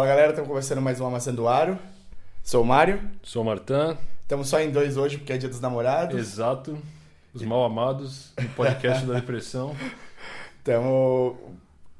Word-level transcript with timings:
Fala 0.00 0.08
galera, 0.08 0.30
estamos 0.30 0.48
começando 0.48 0.80
mais 0.80 0.98
uma 0.98 1.10
Maçã 1.10 1.30
do 1.30 1.46
Aro. 1.46 1.78
Sou 2.42 2.62
o 2.62 2.66
Mário. 2.66 2.98
Sou 3.22 3.42
o 3.42 3.44
Martan. 3.44 3.98
Estamos 4.22 4.48
só 4.48 4.58
em 4.58 4.70
dois 4.70 4.96
hoje 4.96 5.18
porque 5.18 5.34
é 5.34 5.36
dia 5.36 5.46
dos 5.46 5.60
namorados. 5.60 6.18
Exato. 6.18 6.78
Os 7.34 7.42
mal 7.42 7.62
amados, 7.66 8.32
no 8.40 8.48
podcast 8.48 9.04
da 9.04 9.12
depressão. 9.12 9.76
Estamos 10.56 11.36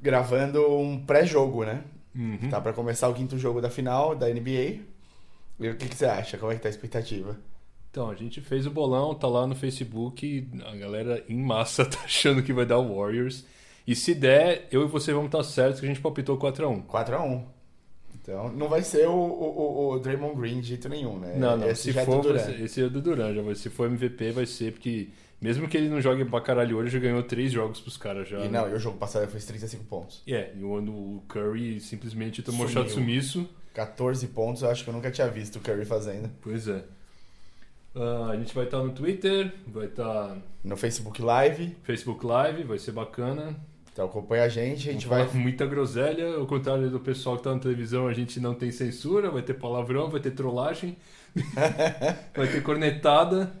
gravando 0.01 0.67
um 0.79 1.05
pré-jogo, 1.05 1.63
né? 1.63 1.83
Uhum. 2.15 2.49
Tá 2.49 2.59
para 2.59 2.73
começar 2.73 3.07
o 3.07 3.13
quinto 3.13 3.37
jogo 3.37 3.61
da 3.61 3.69
final 3.69 4.15
da 4.15 4.27
NBA. 4.27 4.79
E 5.59 5.69
o 5.69 5.77
que, 5.77 5.87
que 5.87 5.95
você 5.95 6.07
acha? 6.07 6.39
Como 6.39 6.51
é 6.51 6.55
que 6.55 6.61
tá 6.61 6.69
a 6.69 6.71
expectativa? 6.71 7.37
Então, 7.91 8.09
a 8.09 8.15
gente 8.15 8.41
fez 8.41 8.65
o 8.65 8.71
bolão, 8.71 9.13
tá 9.13 9.27
lá 9.27 9.45
no 9.45 9.55
Facebook, 9.55 10.49
a 10.65 10.75
galera 10.75 11.23
em 11.29 11.37
massa 11.37 11.85
tá 11.85 11.99
achando 12.03 12.41
que 12.41 12.51
vai 12.51 12.65
dar 12.65 12.79
o 12.79 12.95
Warriors. 12.95 13.45
E 13.85 13.95
se 13.95 14.15
der, 14.15 14.67
eu 14.71 14.85
e 14.85 14.87
você 14.87 15.13
vamos 15.13 15.27
estar 15.27 15.43
certos 15.43 15.79
que 15.79 15.85
a 15.85 15.89
gente 15.89 16.01
palpitou 16.01 16.35
4x1. 16.35 16.87
4x1. 16.87 17.60
Então, 18.21 18.51
não 18.51 18.69
vai 18.69 18.83
ser 18.83 19.07
o, 19.07 19.13
o, 19.13 19.89
o 19.93 19.99
Draymond 19.99 20.35
Green 20.39 20.61
de 20.61 20.67
jeito 20.67 20.87
nenhum, 20.87 21.17
né? 21.17 21.35
Não, 21.37 21.57
não, 21.57 21.67
Esse 21.67 21.83
se 21.83 21.91
já 21.91 22.01
é 22.01 22.05
do 22.05 22.11
for, 22.11 22.21
vai 22.23 22.31
Durant. 22.33 22.45
ser- 22.45 22.61
esse 22.61 22.81
é 22.83 22.89
do 22.89 23.01
Duran, 23.01 23.33
já 23.33 23.41
vai, 23.41 23.55
se 23.55 23.69
for 23.69 23.87
MVP 23.87 24.31
vai 24.31 24.45
ser, 24.45 24.73
porque 24.73 25.09
mesmo 25.41 25.67
que 25.67 25.75
ele 25.75 25.89
não 25.89 25.99
jogue 25.99 26.23
pra 26.25 26.39
caralho 26.39 26.77
hoje, 26.77 26.91
já 26.91 26.99
ganhou 26.99 27.23
três 27.23 27.51
jogos 27.51 27.79
pros 27.81 27.97
caras 27.97 28.29
já. 28.29 28.37
E 28.39 28.43
né? 28.47 28.59
não, 28.61 28.69
e 28.69 28.73
o 28.75 28.79
jogo 28.79 28.97
passado 28.97 29.27
fez 29.27 29.43
35 29.45 29.83
pontos. 29.85 30.21
É, 30.27 30.51
e 30.55 30.63
o 30.63 30.71
o 30.71 31.23
Curry 31.27 31.79
simplesmente 31.79 32.43
tomou 32.43 32.67
Sumiu. 32.67 32.83
shot 32.83 32.91
sumiço. 32.93 33.49
14 33.73 34.27
pontos, 34.27 34.61
eu 34.61 34.69
acho 34.69 34.83
que 34.83 34.89
eu 34.89 34.93
nunca 34.93 35.09
tinha 35.09 35.27
visto 35.27 35.55
o 35.55 35.59
Curry 35.59 35.85
fazendo. 35.85 36.29
Pois 36.41 36.67
é. 36.67 36.83
Ah, 37.95 38.29
a 38.31 38.35
gente 38.37 38.53
vai 38.53 38.65
estar 38.65 38.77
no 38.83 38.91
Twitter, 38.91 39.51
vai 39.67 39.87
estar 39.87 40.37
No 40.63 40.77
Facebook 40.77 41.21
Live. 41.21 41.75
Facebook 41.83 42.25
Live, 42.25 42.63
vai 42.63 42.77
ser 42.77 42.91
bacana. 42.91 43.55
Então 43.91 44.05
acompanha 44.05 44.43
a 44.43 44.49
gente, 44.49 44.89
a 44.89 44.93
gente 44.93 45.07
vai. 45.07 45.27
muita 45.33 45.65
groselha, 45.65 46.35
ao 46.35 46.47
contrário 46.47 46.89
do 46.89 46.99
pessoal 46.99 47.37
que 47.37 47.43
tá 47.43 47.53
na 47.53 47.59
televisão, 47.59 48.07
a 48.07 48.13
gente 48.13 48.39
não 48.39 48.53
tem 48.53 48.71
censura, 48.71 49.29
vai 49.29 49.41
ter 49.41 49.53
palavrão, 49.55 50.09
vai 50.09 50.21
ter 50.21 50.31
trollagem, 50.31 50.97
vai 52.33 52.47
ter 52.47 52.63
cornetada. 52.63 53.51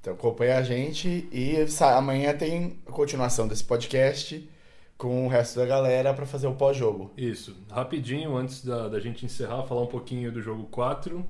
Então 0.00 0.14
acompanha 0.14 0.58
a 0.58 0.62
gente 0.62 1.28
e 1.30 1.56
amanhã 1.80 2.34
tem 2.34 2.78
a 2.86 2.90
continuação 2.90 3.46
desse 3.46 3.62
podcast 3.62 4.48
com 4.96 5.26
o 5.26 5.28
resto 5.28 5.58
da 5.58 5.66
galera 5.66 6.12
pra 6.12 6.26
fazer 6.26 6.46
o 6.46 6.54
pós-jogo. 6.54 7.10
Isso, 7.16 7.56
rapidinho, 7.70 8.36
antes 8.36 8.64
da, 8.64 8.88
da 8.88 8.98
gente 8.98 9.24
encerrar, 9.24 9.62
falar 9.62 9.82
um 9.82 9.86
pouquinho 9.86 10.32
do 10.32 10.42
jogo 10.42 10.64
4, 10.64 11.24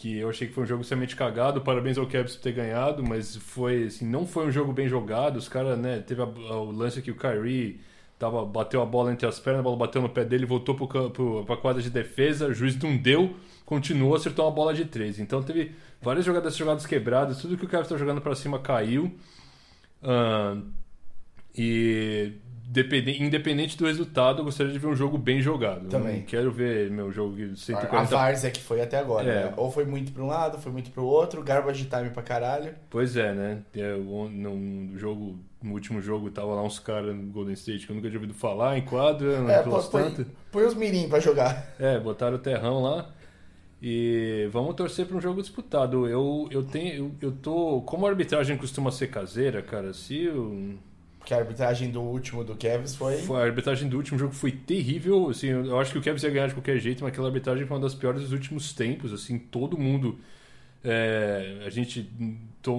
que 0.00 0.16
eu 0.18 0.30
achei 0.30 0.48
que 0.48 0.54
foi 0.54 0.64
um 0.64 0.66
jogo 0.66 0.80
extremamente 0.80 1.14
cagado, 1.14 1.60
parabéns 1.60 1.98
ao 1.98 2.06
Cavs 2.06 2.34
por 2.34 2.42
ter 2.42 2.52
ganhado, 2.52 3.04
mas 3.06 3.36
foi, 3.36 3.84
assim, 3.84 4.06
não 4.08 4.26
foi 4.26 4.46
um 4.46 4.50
jogo 4.50 4.72
bem 4.72 4.88
jogado, 4.88 5.36
os 5.36 5.46
caras, 5.46 5.78
né, 5.78 5.98
teve 5.98 6.22
a- 6.22 6.24
o 6.24 6.70
lance 6.72 7.02
que 7.02 7.10
o 7.10 7.14
Kyrie 7.14 7.80
tava, 8.18 8.44
bateu 8.46 8.80
a 8.80 8.86
bola 8.86 9.12
entre 9.12 9.26
as 9.26 9.38
pernas, 9.38 9.60
a 9.60 9.62
bola 9.62 9.76
bateu 9.76 10.00
no 10.00 10.08
pé 10.08 10.24
dele, 10.24 10.46
voltou 10.46 10.74
pro, 10.74 11.44
pra 11.44 11.56
quadra 11.58 11.82
de 11.82 11.90
defesa, 11.90 12.46
o 12.48 12.54
juiz 12.54 12.78
não 12.78 12.96
deu, 12.96 13.36
continuou, 13.66 14.14
acertou 14.14 14.46
uma 14.46 14.50
bola 14.50 14.72
de 14.72 14.86
três. 14.86 15.18
Então 15.18 15.42
teve 15.42 15.72
várias 16.00 16.24
jogadas, 16.24 16.56
jogadas 16.56 16.86
quebradas, 16.86 17.38
tudo 17.42 17.58
que 17.58 17.64
o 17.66 17.68
Cavs 17.68 17.88
tá 17.88 17.96
jogando 17.98 18.22
pra 18.22 18.34
cima 18.34 18.58
caiu. 18.58 19.14
Ahn, 20.02 20.62
e 21.54 22.32
depende- 22.72 23.22
independente 23.22 23.76
do 23.76 23.84
resultado, 23.86 24.40
eu 24.40 24.44
gostaria 24.44 24.72
de 24.72 24.78
ver 24.78 24.86
um 24.86 24.94
jogo 24.94 25.18
bem 25.18 25.40
jogado. 25.40 25.84
Eu 25.84 25.88
Também. 25.90 26.18
Não 26.18 26.22
quero 26.26 26.52
ver 26.52 26.90
meu 26.90 27.10
jogo 27.10 27.34
de 27.36 27.44
A 27.52 27.56
140. 27.56 28.04
várzea 28.16 28.50
que 28.50 28.60
foi 28.60 28.80
até 28.80 28.98
agora, 28.98 29.28
É. 29.28 29.44
né? 29.46 29.54
Ou 29.56 29.70
foi 29.70 29.84
muito 29.84 30.12
pra 30.12 30.22
um 30.22 30.26
lado, 30.26 30.58
foi 30.58 30.70
muito 30.70 30.90
pro 30.90 31.04
outro, 31.04 31.42
garbage 31.42 31.84
time 31.86 32.10
pra 32.10 32.22
caralho. 32.22 32.74
Pois 32.88 33.16
é, 33.16 33.32
né? 33.34 33.58
É, 33.74 33.94
o- 33.94 34.28
no, 34.28 34.96
jogo, 34.98 35.38
no 35.62 35.72
último 35.72 36.00
jogo, 36.00 36.30
tava 36.30 36.54
lá 36.54 36.62
uns 36.62 36.78
caras 36.78 37.14
no 37.14 37.24
Golden 37.24 37.54
State 37.54 37.86
que 37.86 37.92
eu 37.92 37.96
nunca 37.96 38.08
tinha 38.08 38.18
ouvido 38.20 38.34
falar 38.34 38.78
em 38.78 38.82
quadra, 38.82 39.32
É, 39.48 39.52
é, 39.58 39.62
pô, 39.62 39.82
põe, 39.82 40.26
põe 40.52 40.64
os 40.64 40.74
mirim 40.74 41.08
pra 41.08 41.18
jogar. 41.20 41.74
É, 41.78 41.98
botaram 41.98 42.36
o 42.36 42.38
terrão 42.38 42.80
lá. 42.82 43.10
E 43.82 44.46
vamos 44.52 44.74
torcer 44.74 45.06
para 45.06 45.16
um 45.16 45.20
jogo 45.20 45.40
disputado. 45.40 46.06
Eu, 46.06 46.46
eu 46.50 46.62
tenho. 46.62 46.94
Eu, 46.94 47.28
eu 47.28 47.32
tô. 47.32 47.80
Como 47.82 48.04
a 48.06 48.10
arbitragem 48.10 48.56
costuma 48.58 48.90
ser 48.90 49.06
caseira, 49.08 49.62
cara, 49.62 49.94
se 49.94 50.28
o- 50.28 50.74
Porque 51.20 51.32
a 51.32 51.36
arbitragem 51.36 51.90
do 51.90 52.00
último 52.00 52.42
do 52.42 52.56
Kevs 52.56 52.96
foi. 52.96 53.18
foi- 53.18 53.40
a 53.40 53.44
arbitragem 53.44 53.88
do 53.88 53.96
último 53.96 54.18
jogo 54.18 54.32
foi 54.34 54.50
terrível. 54.50 55.28
Assim, 55.30 55.48
eu 55.48 55.78
acho 55.78 55.92
que 55.92 55.98
o 55.98 56.02
Cavs 56.02 56.22
ia 56.24 56.30
ganhar 56.30 56.48
de 56.48 56.54
qualquer 56.54 56.78
jeito, 56.78 57.04
mas 57.04 57.12
aquela 57.12 57.28
arbitragem 57.28 57.64
foi 57.66 57.76
uma 57.76 57.82
das 57.82 57.94
piores 57.94 58.22
dos 58.22 58.32
últimos 58.32 58.72
tempos. 58.72 59.12
Assim, 59.12 59.38
todo 59.38 59.78
mundo. 59.78 60.18
é, 60.82 61.62
a 61.66 61.70
gente, 61.70 62.10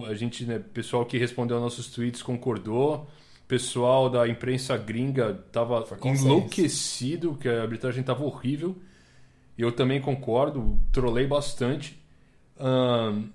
a 0.10 0.14
gente, 0.16 0.44
né, 0.44 0.60
pessoal 0.74 1.06
que 1.06 1.18
respondeu 1.20 1.58
aos 1.58 1.64
nossos 1.64 1.88
tweets 1.88 2.22
concordou. 2.24 3.08
Pessoal 3.48 4.10
da 4.10 4.28
imprensa 4.28 4.76
gringa 4.78 5.34
tava 5.52 5.86
Foi 5.86 5.98
consenso. 6.00 6.26
enlouquecido, 6.26 7.36
que 7.36 7.48
a 7.48 7.62
arbitragem 7.62 8.02
tava 8.04 8.24
horrível. 8.24 8.76
Eu 9.58 9.72
também 9.72 10.02
concordo, 10.02 10.80
trolei 10.92 11.28
bastante. 11.28 11.96
Ahn, 12.60 13.26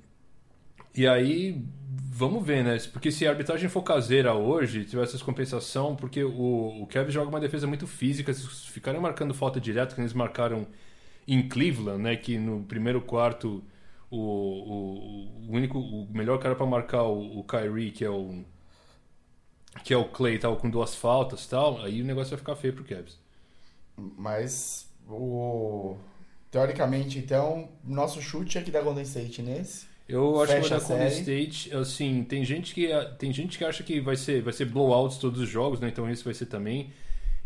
e 0.96 1.06
aí, 1.06 1.62
vamos 2.10 2.44
ver, 2.44 2.64
né? 2.64 2.78
Porque 2.92 3.10
se 3.12 3.26
a 3.26 3.30
arbitragem 3.30 3.68
for 3.68 3.82
caseira 3.82 4.34
hoje, 4.34 4.84
tiver 4.84 5.02
essa 5.04 5.18
compensação, 5.18 5.94
porque 5.96 6.24
o, 6.24 6.82
o 6.82 6.86
Kevin 6.86 7.10
joga 7.10 7.28
uma 7.28 7.40
defesa 7.40 7.66
muito 7.66 7.86
física, 7.86 8.32
se 8.32 8.46
ficarem 8.70 9.00
marcando 9.00 9.34
falta 9.34 9.60
direto, 9.60 9.94
que 9.94 10.00
eles 10.00 10.12
marcaram 10.14 10.66
em 11.28 11.48
Cleveland, 11.48 12.02
né? 12.02 12.16
Que 12.16 12.38
no 12.38 12.64
primeiro 12.64 13.00
quarto 13.02 13.62
o, 14.10 14.18
o, 14.18 15.48
o 15.48 15.52
único, 15.52 15.78
o 15.78 16.08
melhor 16.12 16.38
cara 16.38 16.54
para 16.54 16.66
marcar 16.66 17.02
o, 17.04 17.40
o 17.40 17.44
Kyrie, 17.44 17.90
que 17.92 18.04
é 18.04 18.10
o 18.10 18.44
que 19.84 19.92
é 19.92 19.96
o 19.96 20.06
Clay, 20.06 20.38
tava 20.38 20.56
com 20.56 20.70
duas 20.70 20.94
faltas 20.94 21.46
tal, 21.46 21.82
aí 21.82 22.00
o 22.00 22.04
negócio 22.04 22.30
vai 22.30 22.38
ficar 22.38 22.56
feio 22.56 22.72
pro 22.74 22.84
Cavs. 22.84 23.18
Mas 23.96 24.88
o. 25.08 25.96
Teoricamente, 26.50 27.18
então, 27.18 27.68
nosso 27.84 28.20
chute 28.22 28.56
é 28.58 28.62
que 28.62 28.70
dá 28.70 28.80
Golden 28.80 29.02
State 29.02 29.42
nesse. 29.42 29.85
Eu 30.08 30.40
acho 30.40 30.54
que 30.54 30.62
Fecha 30.62 30.78
vai 30.78 30.88
dar 30.88 31.04
Golden. 31.04 31.20
State, 31.20 31.74
assim, 31.74 32.24
tem 32.24 32.44
gente 32.44 32.74
que 32.74 32.88
tem 33.18 33.32
gente 33.32 33.58
que 33.58 33.64
acha 33.64 33.82
que 33.82 34.00
vai 34.00 34.16
ser 34.16 34.40
vai 34.40 34.52
ser 34.52 34.66
blowouts 34.66 35.18
todos 35.18 35.40
os 35.40 35.48
jogos, 35.48 35.80
né? 35.80 35.88
Então 35.88 36.08
esse 36.08 36.24
vai 36.24 36.34
ser 36.34 36.46
também. 36.46 36.92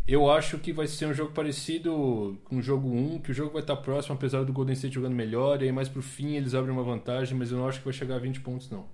Eu 0.07 0.29
acho 0.29 0.57
que 0.57 0.73
vai 0.73 0.87
ser 0.87 1.05
um 1.05 1.13
jogo 1.13 1.31
parecido 1.31 2.37
com 2.45 2.57
o 2.57 2.61
jogo 2.61 2.89
1, 2.89 3.19
que 3.19 3.31
o 3.31 3.33
jogo 3.33 3.51
vai 3.53 3.61
estar 3.61 3.75
próximo, 3.77 4.15
apesar 4.15 4.43
do 4.43 4.51
Golden 4.51 4.73
State 4.73 4.95
jogando 4.95 5.13
melhor, 5.15 5.61
e 5.61 5.65
aí 5.65 5.71
mais 5.71 5.87
pro 5.87 6.01
fim 6.01 6.35
eles 6.35 6.53
abrem 6.53 6.73
uma 6.73 6.83
vantagem, 6.83 7.37
mas 7.37 7.51
eu 7.51 7.57
não 7.57 7.67
acho 7.67 7.79
que 7.79 7.85
vai 7.85 7.93
chegar 7.93 8.15
a 8.15 8.19
20 8.19 8.41
pontos 8.41 8.69
não. 8.69 8.85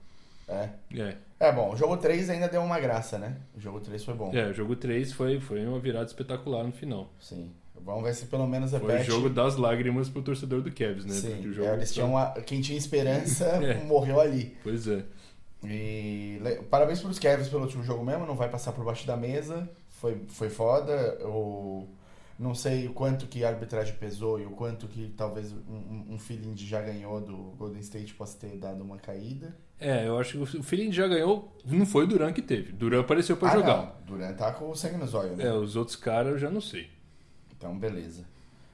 É. 0.48 0.70
É. 0.96 1.16
É 1.40 1.52
bom, 1.52 1.74
o 1.74 1.78
jogo 1.78 1.98
3 1.98 2.30
ainda 2.30 2.48
deu 2.48 2.62
uma 2.62 2.80
graça, 2.80 3.18
né? 3.18 3.38
O 3.56 3.60
jogo 3.60 3.80
3 3.80 4.04
foi 4.04 4.14
bom. 4.14 4.32
É, 4.34 4.48
o 4.48 4.54
jogo 4.54 4.76
3 4.76 5.12
foi 5.14 5.40
foi 5.40 5.66
uma 5.66 5.80
virada 5.80 6.06
espetacular 6.06 6.64
no 6.64 6.72
final. 6.72 7.10
Sim. 7.20 7.52
Vamos 7.84 8.04
ver 8.04 8.14
se 8.16 8.26
pelo 8.26 8.46
menos 8.48 8.72
Foi 8.72 8.80
o 8.82 8.88
repete. 8.88 9.06
jogo 9.10 9.30
das 9.30 9.56
lágrimas 9.56 10.10
pro 10.10 10.22
torcedor 10.22 10.62
do 10.62 10.72
Cavs, 10.72 11.06
né? 11.06 11.14
Sim, 11.14 11.32
Porque 11.32 11.48
o 11.50 11.54
jogo 11.54 11.70
é, 11.70 11.74
eles 11.74 11.94
tinham 11.94 12.10
uma- 12.12 12.32
quem 12.42 12.62
tinha 12.62 12.78
esperança 12.78 13.46
É. 13.64 13.84
morreu 13.84 14.20
ali. 14.20 14.56
Pois 14.64 14.88
é. 14.88 15.04
E 15.64 16.40
parabéns 16.70 17.02
pros 17.02 17.18
Cavs 17.20 17.48
pelo 17.50 17.64
último 17.64 17.84
jogo 17.84 18.04
mesmo, 18.06 18.26
não 18.26 18.36
vai 18.36 18.50
passar 18.50 18.72
por 18.72 18.86
baixo 18.86 19.06
da 19.08 19.18
mesa. 19.18 19.68
Foi, 19.90 20.22
foi 20.28 20.50
foda. 20.50 20.92
Eu 21.20 21.88
não 22.38 22.54
sei 22.54 22.88
o 22.88 22.94
quanto 22.94 23.26
que 23.26 23.44
a 23.44 23.50
arbitragem 23.50 23.96
pesou 23.96 24.40
e 24.40 24.46
o 24.46 24.52
quanto 24.52 24.88
que 24.88 25.12
talvez 25.18 25.52
um, 25.52 26.14
um- 26.14 26.20
feeling 26.20 26.54
de 26.54 26.68
já 26.68 26.80
ganhou 26.82 27.20
do 27.20 27.36
Golden 27.58 27.80
State 27.82 28.14
possa 28.14 28.38
ter 28.38 28.56
dado 28.58 28.84
uma 28.84 28.98
caída. 28.98 29.56
É, 29.80 30.08
eu 30.08 30.18
acho 30.20 30.32
que 30.46 30.58
o 30.58 30.64
Feeling 30.64 30.92
já 30.92 31.08
ganhou, 31.08 31.56
não 31.66 31.86
foi 31.86 32.06
o 32.06 32.08
Duran 32.08 32.34
que 32.34 32.42
teve. 32.42 32.72
Duran 32.74 33.02
apareceu 33.02 33.38
pra 33.38 33.50
ah, 33.50 33.54
jogar. 33.54 33.78
não. 33.78 33.92
Durant 34.18 34.36
tá 34.36 34.52
com 34.52 34.70
o 34.72 34.76
sangue 34.76 34.98
nos 34.98 35.14
olhos, 35.14 35.38
né? 35.38 35.46
É, 35.46 35.54
os 35.54 35.76
outros 35.76 35.96
caras 35.96 36.32
eu 36.34 36.38
já 36.40 36.50
não 36.50 36.62
sei. 36.62 36.88
Então, 37.58 37.78
beleza. 37.78 38.26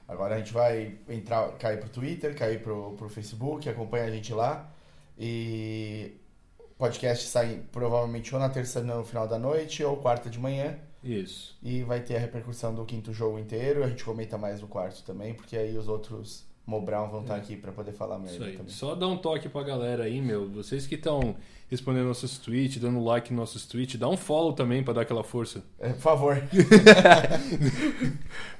Agora 0.06 0.34
a 0.34 0.38
gente 0.38 0.52
vai 0.52 0.98
entrar, 1.08 1.50
cair 1.52 1.80
pro 1.80 1.88
Twitter, 1.88 2.36
cair 2.36 2.62
pro, 2.62 2.92
pro 2.92 3.08
Facebook, 3.08 3.68
acompanha 3.68 4.04
a 4.04 4.10
gente 4.10 4.32
lá. 4.32 4.70
E 5.18 6.12
o 6.58 6.74
podcast 6.76 7.26
sai 7.26 7.62
provavelmente 7.72 8.34
ou 8.34 8.40
na 8.40 8.50
terça 8.50 8.82
no 8.82 9.04
final 9.04 9.26
da 9.26 9.38
noite 9.38 9.82
ou 9.82 9.96
quarta 9.96 10.28
de 10.28 10.38
manhã. 10.38 10.78
Isso. 11.02 11.56
E 11.62 11.82
vai 11.82 12.00
ter 12.00 12.16
a 12.16 12.18
repercussão 12.18 12.74
do 12.74 12.84
quinto 12.84 13.12
jogo 13.12 13.38
inteiro. 13.38 13.84
A 13.84 13.88
gente 13.88 14.04
comenta 14.04 14.36
mais 14.36 14.62
o 14.62 14.66
quarto 14.66 15.02
também, 15.04 15.34
porque 15.34 15.56
aí 15.56 15.76
os 15.76 15.88
outros 15.88 16.44
Mobral 16.66 17.10
vão 17.10 17.20
estar 17.20 17.34
É. 17.36 17.38
aqui 17.38 17.56
pra 17.56 17.70
poder 17.72 17.92
falar 17.92 18.18
merda 18.18 18.38
também. 18.38 18.58
Só 18.68 18.94
dá 18.94 19.06
um 19.06 19.18
toque 19.18 19.48
pra 19.50 19.62
galera 19.62 20.04
aí, 20.04 20.18
meu. 20.20 20.48
Vocês 20.48 20.86
que 20.86 20.94
estão 20.94 21.36
respondendo 21.70 22.06
nossos 22.06 22.38
tweets, 22.38 22.78
dando 22.80 23.04
like 23.04 23.30
nos 23.32 23.38
nossos 23.40 23.66
tweets, 23.66 23.96
dá 24.00 24.08
um 24.08 24.16
follow 24.16 24.52
também 24.54 24.82
pra 24.82 24.94
dar 24.94 25.02
aquela 25.02 25.22
força. 25.22 25.62
É, 25.78 25.90
por 25.90 26.00
favor. 26.00 26.36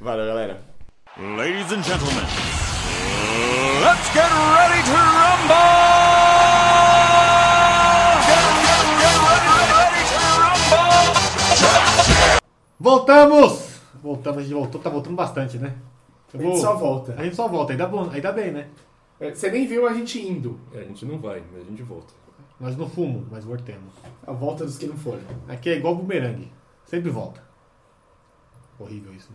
Valeu, 0.01 0.27
galera. 0.27 0.61
Ladies 1.17 1.73
and 1.73 1.83
gentlemen, 1.83 2.25
let's 3.83 4.09
get 4.13 4.29
ready 4.29 4.83
to 4.83 4.91
rumble! 4.91 5.55
Get, 8.27 8.45
get, 8.65 8.85
get 9.01 9.17
ready, 9.25 9.53
ready 9.73 10.03
to 10.11 10.19
rumble! 10.43 11.15
Voltamos! 12.81 13.81
Voltamos, 14.03 14.39
a 14.39 14.43
gente 14.43 14.55
voltou, 14.55 14.81
tá 14.81 14.91
voltando 14.91 15.15
bastante, 15.17 15.57
né? 15.57 15.73
Eu 16.35 16.41
A 16.41 16.43
gente 16.43 16.53
vou- 16.53 16.61
só 16.61 16.75
volta. 16.77 17.15
A 17.17 17.25
gente 17.25 17.37
só 17.37 17.49
volta, 17.49 17.73
aí 17.73 17.79
dá, 17.79 17.87
bom, 17.87 18.11
aí 18.11 18.21
dá 18.21 18.33
bem, 18.33 18.51
né? 18.53 18.67
Você 19.33 19.51
nem 19.51 19.67
viu 19.67 19.87
a 19.89 19.95
gente 19.95 20.21
indo. 20.21 20.59
É, 20.75 20.81
a 20.81 20.85
gente 20.85 21.07
não 21.07 21.19
vai, 21.19 21.43
mas 21.53 21.63
a 21.63 21.65
gente 21.65 21.83
volta. 21.83 22.13
Nós 22.61 22.77
não 22.77 22.89
fumamos, 22.89 23.27
mas 23.31 23.45
voltemos. 23.45 23.93
A 24.27 24.33
volta 24.33 24.65
dos 24.65 24.77
que 24.77 24.87
não 24.87 24.97
foram. 24.97 25.21
Aqui 25.49 25.71
é 25.71 25.77
igual 25.77 25.95
bumerangue. 25.95 26.53
Sempre 26.85 27.11
volta. 27.11 27.41
Horrível 28.79 29.13
isso. 29.15 29.31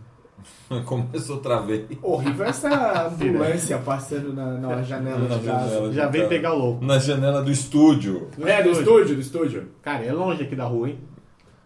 né? 0.70 0.82
Começou 0.86 1.36
outra 1.36 1.60
vez. 1.60 1.86
Horrível 2.02 2.44
essa 2.46 3.06
ambulância 3.08 3.78
passando 3.78 4.32
na, 4.32 4.52
na 4.58 4.82
janela 4.82 5.18
Na 5.28 5.36
de 5.36 5.46
casa. 5.46 5.68
janela. 5.70 5.92
Já 5.92 6.06
vem 6.08 6.28
pegar 6.28 6.54
o 6.54 6.58
louco. 6.58 6.84
Na 6.84 6.98
janela 6.98 7.42
do 7.42 7.50
estúdio. 7.50 8.28
É, 8.44 8.62
do 8.62 8.70
estúdio, 8.70 9.14
do 9.16 9.20
estúdio. 9.20 9.68
Cara, 9.82 10.04
é 10.04 10.12
longe 10.12 10.42
aqui 10.42 10.54
da 10.56 10.64
rua, 10.64 10.88
hein? 10.90 10.98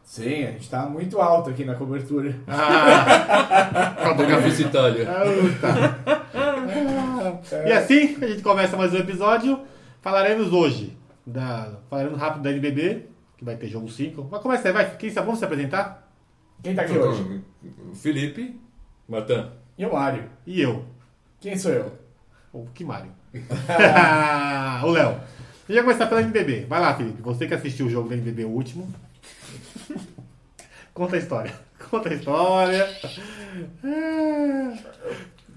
Sim, 0.05 0.45
a 0.45 0.51
gente 0.53 0.69
tá 0.69 0.87
muito 0.87 1.19
alto 1.19 1.49
aqui 1.51 1.65
na 1.65 1.75
cobertura. 1.75 2.37
Acabou 3.97 4.27
publicitária. 4.27 5.09
E 7.67 7.73
assim, 7.73 8.17
a 8.23 8.27
gente 8.27 8.43
começa 8.43 8.77
mais 8.77 8.93
um 8.93 8.99
episódio. 8.99 9.61
Falaremos 10.03 10.53
hoje. 10.53 10.97
Da, 11.27 11.79
falaremos 11.89 12.21
rápido 12.21 12.43
da 12.43 12.51
NBB, 12.51 13.07
que 13.39 13.45
vai 13.45 13.57
ter 13.57 13.67
jogo 13.67 13.89
5. 13.89 14.29
Mas 14.31 14.43
começa 14.43 14.69
aí, 14.69 14.75
vai. 14.75 14.97
Quem 14.97 15.11
sabe? 15.11 15.25
Vamos 15.25 15.39
se 15.39 15.47
apresentar? 15.47 16.07
Quem 16.63 16.75
tá 16.75 16.83
aqui 16.83 16.99
hoje? 16.99 17.43
O 17.91 17.95
Felipe. 17.95 18.61
Matan. 19.09 19.53
E 19.79 19.87
o 19.87 19.93
Mário. 19.93 20.25
E 20.47 20.61
eu. 20.61 20.85
Quem 21.41 21.57
sou 21.57 21.73
eu? 21.73 21.93
O 22.53 22.67
que 22.75 22.85
Mário? 22.85 23.11
o 24.85 24.91
Léo. 24.91 25.09
A 25.09 25.73
gente 25.73 25.77
vai 25.77 25.83
começar 25.83 26.07
pela 26.07 26.21
NBB. 26.21 26.67
Vai 26.69 26.81
lá, 26.81 26.95
Felipe. 26.95 27.23
Você 27.23 27.47
que 27.47 27.55
assistiu 27.55 27.87
o 27.87 27.91
jogo 27.91 28.11
da 28.11 28.15
NBB, 28.15 28.45
o 28.45 28.51
último. 28.51 28.87
Conta 30.95 31.17
a 31.17 31.19
história. 31.19 31.53
Conta 31.91 32.09
a 32.09 32.15
história. 32.15 32.89
Ah, 33.85 34.75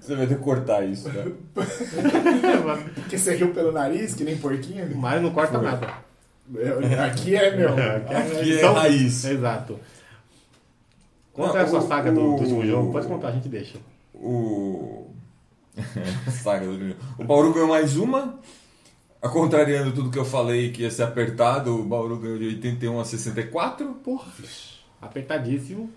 Você 0.00 0.14
vai 0.16 0.26
ter 0.26 0.36
que 0.36 0.42
cortar 0.42 0.84
isso, 0.84 1.08
né? 1.08 1.32
Porque 2.94 3.18
você 3.18 3.36
riu 3.36 3.52
pelo 3.52 3.72
nariz, 3.72 4.14
que 4.14 4.24
nem 4.24 4.36
porquinho? 4.36 4.86
O 4.92 4.96
Mário 4.98 5.22
não 5.22 5.30
corta 5.32 5.58
Foi. 5.58 5.66
nada. 5.66 5.94
Eu- 6.54 6.78
Aqui 7.04 7.36
é 7.36 7.54
meu. 7.56 7.70
Aqui 7.72 8.58
é 8.58 8.66
raiz. 8.66 9.24
Exato. 9.24 9.78
Conta 11.32 11.58
essa 11.58 11.78
o- 11.78 11.86
saga 11.86 12.10
do, 12.10 12.20
do 12.20 12.26
último 12.32 12.60
o- 12.60 12.66
jogo. 12.66 12.92
Pode 12.92 13.06
contar, 13.06 13.28
a 13.28 13.32
gente 13.32 13.48
deixa. 13.48 13.78
O. 14.14 15.06
Saga 16.42 16.66
do 16.66 16.96
O 17.18 17.24
Bauru 17.24 17.52
ganhou 17.52 17.68
mais 17.68 17.96
uma. 17.96 18.40
Contrariando 19.20 19.92
tudo 19.92 20.10
que 20.10 20.18
eu 20.18 20.24
falei 20.24 20.70
que 20.70 20.82
ia 20.82 20.90
ser 20.90 21.02
apertado, 21.02 21.74
o 21.78 21.84
Bauru 21.84 22.18
ganhou 22.18 22.38
de 22.38 22.46
81 22.46 23.00
a 23.00 23.04
64. 23.04 23.86
Porra, 24.04 24.30
apertadíssimo. 25.02 25.90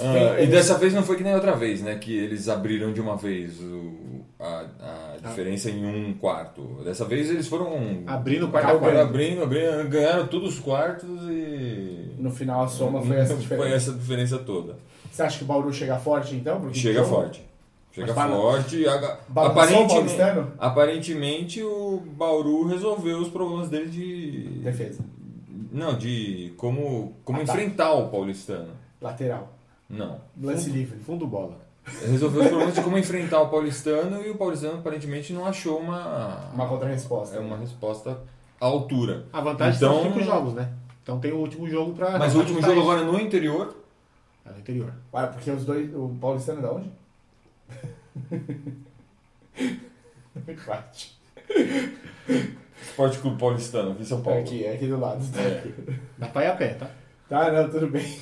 Ah, 0.00 0.40
e 0.40 0.46
dessa 0.46 0.76
vez 0.76 0.92
não 0.92 1.02
foi 1.02 1.16
que 1.16 1.22
nem 1.24 1.34
outra 1.34 1.56
vez, 1.56 1.80
né? 1.80 1.94
Que 1.96 2.14
eles 2.14 2.48
abriram 2.48 2.92
de 2.92 3.00
uma 3.00 3.16
vez 3.16 3.58
o- 3.60 4.20
a, 4.38 4.66
a 5.24 5.28
diferença 5.28 5.70
em 5.70 5.84
um 5.84 6.12
quarto. 6.14 6.62
Dessa 6.84 7.06
vez 7.06 7.30
eles 7.30 7.48
foram 7.48 8.02
Abrindo 8.06 8.46
o 8.46 8.50
quarto 8.50 8.66
a 8.66 8.70
abrindo, 8.72 8.82
quarto. 8.92 9.00
abrindo, 9.08 9.42
abrindo, 9.42 9.88
ganharam 9.88 10.26
todos 10.26 10.54
os 10.54 10.60
quartos 10.60 11.08
e. 11.30 12.12
No 12.18 12.30
final 12.30 12.64
a 12.64 12.68
soma 12.68 13.00
foi 13.00 13.16
essa 13.16 13.32
Foi 13.34 13.40
diferença. 13.42 13.74
essa 13.74 13.92
diferença 13.94 14.38
toda. 14.38 14.76
Você 15.10 15.22
acha 15.22 15.38
que 15.38 15.44
o 15.44 15.46
Bauru 15.46 15.72
chega 15.72 15.98
forte 15.98 16.34
então? 16.34 16.60
Porque 16.60 16.78
Chega 16.78 17.00
então, 17.00 17.10
forte. 17.10 17.42
Chega 18.00 18.14
Mas 18.14 18.14
para- 18.14 18.36
forte. 18.36 18.88
Aga- 18.88 19.20
Balançou 19.28 19.56
o 19.56 19.60
Aparentemente, 19.60 20.52
aparentemente 20.58 21.62
o 21.62 22.02
Bauru 22.16 22.66
resolveu 22.66 23.18
os 23.18 23.28
problemas 23.28 23.68
dele 23.68 23.88
de. 23.90 24.42
Defesa. 24.62 25.04
Não, 25.72 25.96
de 25.96 26.52
como, 26.56 27.14
como 27.24 27.40
Ataque. 27.40 27.58
enfrentar 27.60 27.92
o 27.94 28.08
paulistano. 28.08 28.68
Lateral. 29.00 29.52
Não. 29.88 30.20
Lance 30.40 30.70
livre. 30.70 30.98
Fundo 31.00 31.26
bola. 31.26 31.58
Resolveu 32.06 32.42
os 32.42 32.48
problemas 32.48 32.74
de 32.74 32.82
como 32.82 32.98
enfrentar 32.98 33.40
o 33.40 33.48
paulistano 33.48 34.22
e 34.22 34.30
o 34.30 34.34
paulistano 34.36 34.78
aparentemente 34.78 35.32
não 35.32 35.46
achou 35.46 35.78
uma, 35.78 36.50
Uma 36.52 36.66
contra-resposta. 36.68 37.36
é 37.36 37.40
uma 37.40 37.56
resposta 37.56 38.18
à 38.60 38.66
altura. 38.66 39.24
A 39.32 39.40
vantagem 39.40 39.76
Então- 39.76 39.94
são 39.94 40.02
cinco 40.04 40.22
jogos, 40.22 40.52
né? 40.54 40.70
Então 41.02 41.18
tem 41.18 41.32
o 41.32 41.36
último 41.38 41.66
jogo 41.68 41.92
pra. 41.94 42.18
Mas 42.18 42.34
o 42.34 42.40
último 42.40 42.60
jogo 42.60 42.72
isso. 42.74 42.82
agora 42.82 43.02
no 43.04 43.18
interior. 43.18 43.74
É 44.44 44.50
no 44.52 44.58
interior. 44.58 44.92
Ah, 45.12 45.26
porque 45.28 45.50
os 45.50 45.64
dois. 45.64 45.88
O 45.94 46.14
paulistano 46.20 46.58
é 46.58 46.62
da 46.62 46.72
onde? 46.72 46.90
Empate. 50.46 51.18
Esporte 52.82 53.18
Clube 53.18 53.38
Paulistano, 53.38 53.92
aqui 53.92 54.02
em 54.02 54.06
São 54.06 54.22
Paulo. 54.22 54.40
Aqui, 54.40 54.64
é 54.64 54.74
aqui 54.74 54.86
do 54.86 54.98
lado. 54.98 55.22
É. 55.38 55.64
Dá 56.16 56.26
pra 56.28 56.44
ir 56.44 56.48
a 56.48 56.56
pé, 56.56 56.74
tá? 56.74 56.90
Tá, 57.28 57.52
não, 57.52 57.68
tudo 57.68 57.88
bem. 57.88 58.18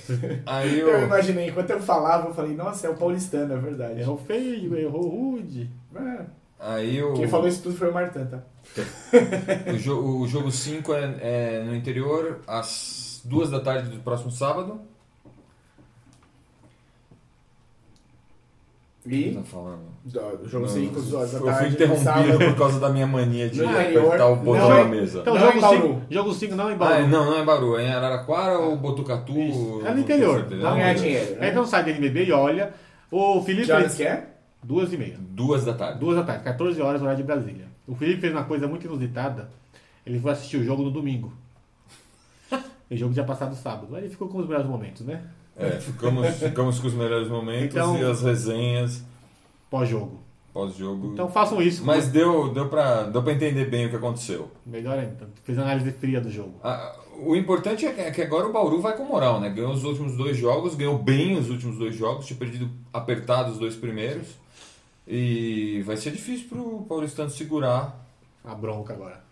Aí 0.47 0.81
Eu 0.81 0.89
eu. 0.89 1.05
imaginei, 1.05 1.49
enquanto 1.49 1.71
eu 1.71 1.81
falava, 1.81 2.29
eu 2.29 2.35
falei, 2.35 2.55
nossa, 2.57 2.87
é 2.87 2.91
o 2.91 2.97
paulistano, 2.97 3.55
é 3.55 3.59
verdade. 3.59 4.01
Errou 4.01 4.17
feio, 4.19 4.77
errou 4.77 5.09
rude. 5.09 5.71
É. 5.95 6.21
Aí 6.59 6.97
eu. 6.97 7.13
Quem 7.15 7.29
falou 7.29 7.47
isso 7.47 7.63
tudo 7.63 7.77
foi 7.77 7.91
o 7.91 7.95
Martan, 7.95 8.27
tá? 8.27 8.43
O, 9.73 9.77
jo- 9.79 10.21
o 10.23 10.27
jogo 10.27 10.51
5 10.51 10.93
é, 10.95 11.17
é 11.21 11.63
no 11.65 11.75
interior, 11.75 12.41
às 12.47 13.21
duas 13.25 13.51
da 13.51 13.61
tarde 13.61 13.91
do 13.91 14.01
próximo 14.03 14.31
sábado. 14.31 14.81
E 19.09 19.33
Tá 19.35 19.43
falando? 19.43 19.81
do, 20.05 20.37
do 20.39 20.49
jogo 20.49 20.67
Não, 20.67 20.73
5, 20.73 20.99
às 20.99 21.13
horas 21.13 21.31
da 21.33 21.39
Eu 21.39 21.43
fui 21.45 21.53
tarde, 21.53 21.75
interrompido 21.75 22.05
sábado. 22.05 22.39
por 22.39 22.57
causa 22.57 22.81
da 22.81 22.89
minha 22.91 23.07
mania 23.07 23.49
de 23.49 23.59
No 23.63 23.71
interior, 23.71 24.07
apertar 24.07 24.27
o 24.29 24.37
botão 24.37 24.61
não 24.63 24.69
na 24.69 24.79
é- 24.81 24.85
mesa. 24.85 25.19
Então, 25.21 25.35
Não 25.35 25.41
jogo 25.41 25.59
em 25.59 25.61
Bauru. 25.61 25.77
5 25.89 26.03
jogo 26.11 26.35
cinco 26.35 26.55
não 26.57 26.71
em 26.71 26.75
Ah, 26.75 26.77
Bauru. 26.77 26.95
é, 26.95 27.07
não, 27.07 27.25
não 27.25 27.39
é 27.39 27.45
Bauru, 27.45 27.77
é 27.79 27.85
em 27.87 27.93
Araraquara 27.93 28.59
ou 28.59 28.77
Botucatu? 28.77 29.33
Isso. 29.39 29.81
É 29.85 29.89
no 29.91 29.95
não 29.95 29.99
interior. 30.01 30.51
Não 30.51 30.75
ganhar 30.75 30.95
dinheiro. 30.95 31.37
Né? 31.37 31.51
Então 31.51 31.65
sai 31.67 31.85
da 31.85 31.91
NBB 31.91 32.25
e 32.25 32.33
olha. 32.33 32.73
O 33.11 33.41
Felipe 33.43 33.67
Que 33.67 33.73
horas 33.73 33.85
fez 33.97 33.97
que 33.97 34.03
é? 34.05 34.27
duas 34.63 34.93
e 34.93 34.97
meia. 34.97 35.17
Duas 35.21 35.65
da 35.65 35.73
tarde. 35.75 35.99
Duas 36.01 36.17
da 36.17 36.25
tarde, 36.25 36.43
14 36.45 36.81
horas, 36.83 37.01
horário 37.01 37.19
de 37.19 37.23
Brasília. 37.25 37.67
O 37.87 37.95
Felipe 37.95 38.21
fez 38.21 38.33
uma 38.33 38.45
coisa 38.45 38.67
muito 38.67 38.85
inusitada. 38.87 39.49
Ele 40.05 40.19
foi 40.19 40.33
assistir 40.33 40.57
o 40.57 40.65
jogo 40.65 40.83
no 40.83 40.91
domingo. 40.91 41.33
o 42.91 42.97
jogo 42.97 43.13
tinha 43.13 43.25
passado 43.25 43.55
sábado. 43.55 43.95
Aí 43.95 44.03
ele 44.03 44.11
ficou 44.11 44.29
com 44.29 44.39
os 44.39 44.47
melhores 44.47 44.69
momentos, 44.69 45.03
né? 45.07 45.23
É, 45.59 45.71
ficamos, 45.81 46.27
ficamos 46.37 46.79
com 46.79 46.87
os 46.87 46.95
melhores 46.95 47.29
momentos 47.29 47.75
Então- 47.77 47.99
e 47.99 48.05
as 48.05 48.21
resenhas 48.23 49.03
Pós-jogo. 49.71 50.21
pós-jogo. 50.53 51.13
Então 51.13 51.29
façam 51.31 51.61
isso. 51.63 51.85
Mas 51.85 52.09
deu, 52.09 52.53
deu, 52.53 52.69
pra, 52.69 53.05
deu 53.05 53.23
pra 53.23 53.33
entender 53.33 53.65
bem 53.67 53.87
o 53.87 53.91
que 53.91 53.97
aconteceu. 53.97 54.51
Melhor 54.67 54.99
ainda. 54.99 55.29
Fez 55.45 55.59
análise 55.59 55.91
fria 55.93 56.21
do 56.21 56.31
jogo. 56.31 56.55
Ah, 56.63 56.95
o 57.19 57.35
importante 57.35 57.87
é 57.87 57.93
que- 57.93 58.01
é 58.01 58.11
que 58.11 58.23
agora 58.23 58.47
o 58.47 58.53
Bauru 58.53 58.81
vai 58.81 58.97
com 58.97 59.05
moral, 59.05 59.41
né? 59.41 59.49
Ganhou 59.49 59.73
os 59.73 59.83
últimos 59.85 60.17
dois 60.17 60.37
jogos, 60.37 60.75
ganhou 60.75 60.99
bem 60.99 61.39
os 61.39 61.49
últimos 61.49 61.79
dois 61.79 61.95
jogos, 61.97 62.27
tinha 62.27 62.39
perdido 62.39 62.71
apertado 62.93 63.53
os 63.53 63.59
dois 63.59 63.75
primeiros. 63.75 64.29
E 65.09 65.83
vai 65.87 65.97
ser 65.97 66.11
difícil 66.11 66.49
pro 66.49 66.85
Paulistano 66.89 67.31
segurar. 67.31 68.05
A 68.45 68.55
bronca 68.55 68.93
agora. 68.93 69.25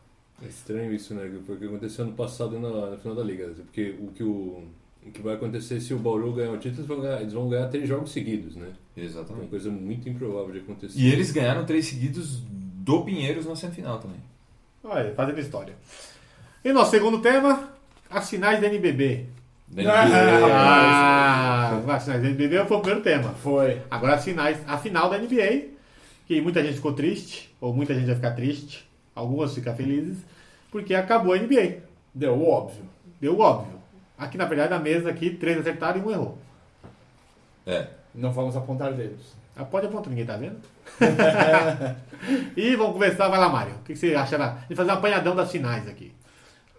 É 0.43 0.47
estranho 0.49 0.93
isso, 0.93 1.15
né? 1.15 1.31
Porque 1.47 1.65
aconteceu 1.65 2.05
ano 2.05 2.15
passado 2.15 2.59
na, 2.59 2.91
na 2.91 2.97
final 2.97 3.15
da 3.17 3.23
Liga. 3.23 3.49
Porque 3.57 3.95
o 4.01 4.09
que, 4.09 4.23
o 4.23 4.65
que 5.11 5.23
vai 5.23 5.35
acontecer 5.35 5.81
se 5.81 5.93
o 5.95 5.99
Bauru 5.99 6.33
ganhar 6.33 6.51
o 6.53 6.59
título, 6.59 6.79
eles 6.81 6.87
vão 6.87 7.01
ganhar, 7.01 7.21
eles 7.21 7.33
vão 7.33 7.49
ganhar 7.49 7.69
três 7.69 7.89
jogos 7.89 8.11
seguidos, 8.13 8.57
né? 8.57 8.69
É 8.97 9.01
uma 9.01 9.07
Exatamente. 9.07 9.49
coisa 9.49 9.71
muito 9.71 10.09
improvável 10.09 10.53
de 10.53 10.59
acontecer. 10.61 10.99
E 10.99 11.13
eles 11.13 11.31
ganharam 11.31 11.65
três 11.65 11.87
seguidos 11.87 12.41
do 12.41 13.03
Pinheiros 13.03 13.47
na 13.47 13.55
semifinal 13.57 13.99
também. 13.99 14.19
Olha, 14.83 15.15
fazendo 15.15 15.39
história. 15.41 15.75
E 16.65 16.73
nosso 16.73 16.91
segundo 16.91 17.21
tema, 17.21 17.71
as 18.11 18.29
finais 18.29 18.61
da 18.61 18.67
NBB. 18.67 19.27
Da 19.69 19.83
Ah, 20.03 20.07
NBA. 20.07 21.85
Ah, 21.87 21.97
as 21.97 22.05
finais 22.05 22.23
da 22.23 22.29
NBB 22.29 22.65
foi 22.67 22.77
o 22.77 22.81
primeiro 22.81 23.03
tema. 23.03 23.31
Foi. 23.35 23.81
Agora 23.91 24.15
as 24.15 24.25
finais, 24.25 24.59
a 24.67 24.79
final 24.79 25.11
da 25.11 25.19
NBA, 25.19 25.69
que 26.27 26.41
muita 26.41 26.63
gente 26.63 26.77
ficou 26.77 26.93
triste, 26.93 27.55
ou 27.61 27.75
muita 27.75 27.95
gente 27.95 28.07
vai 28.07 28.15
ficar 28.15 28.33
triste, 28.33 28.89
algumas 29.15 29.55
ficar 29.55 29.75
felizes, 29.75 30.19
porque 30.71 30.95
acabou 30.95 31.33
a 31.33 31.39
NBA. 31.39 31.79
Deu 32.15 32.35
o 32.35 32.49
óbvio. 32.49 32.85
Deu 33.21 33.35
o 33.37 33.41
óbvio. 33.41 33.74
Aqui, 34.17 34.39
na 34.39 34.45
verdade, 34.45 34.71
na 34.71 34.79
mesa 34.79 35.11
aqui, 35.11 35.31
três 35.31 35.59
acertaram 35.59 36.01
e 36.01 36.05
um 36.05 36.11
errou. 36.11 36.39
É. 37.67 37.89
Não 38.15 38.33
vamos 38.33 38.57
apontar 38.57 38.93
dedos. 38.93 39.35
Ah, 39.57 39.65
pode 39.65 39.87
apontar, 39.87 40.11
ninguém 40.11 40.27
tá 40.27 40.37
vendo? 40.37 40.57
e 42.57 42.77
vamos 42.77 42.93
começar, 42.93 43.29
vai 43.29 43.39
lá, 43.39 43.49
Mário. 43.49 43.75
O 43.75 43.83
que 43.85 43.97
você 43.97 44.15
acha 44.15 44.39
da... 44.39 44.51
de 44.69 44.75
fazer 44.75 44.91
um 44.91 44.95
apanhadão 44.95 45.35
das 45.35 45.51
finais 45.51 45.89
aqui? 45.89 46.13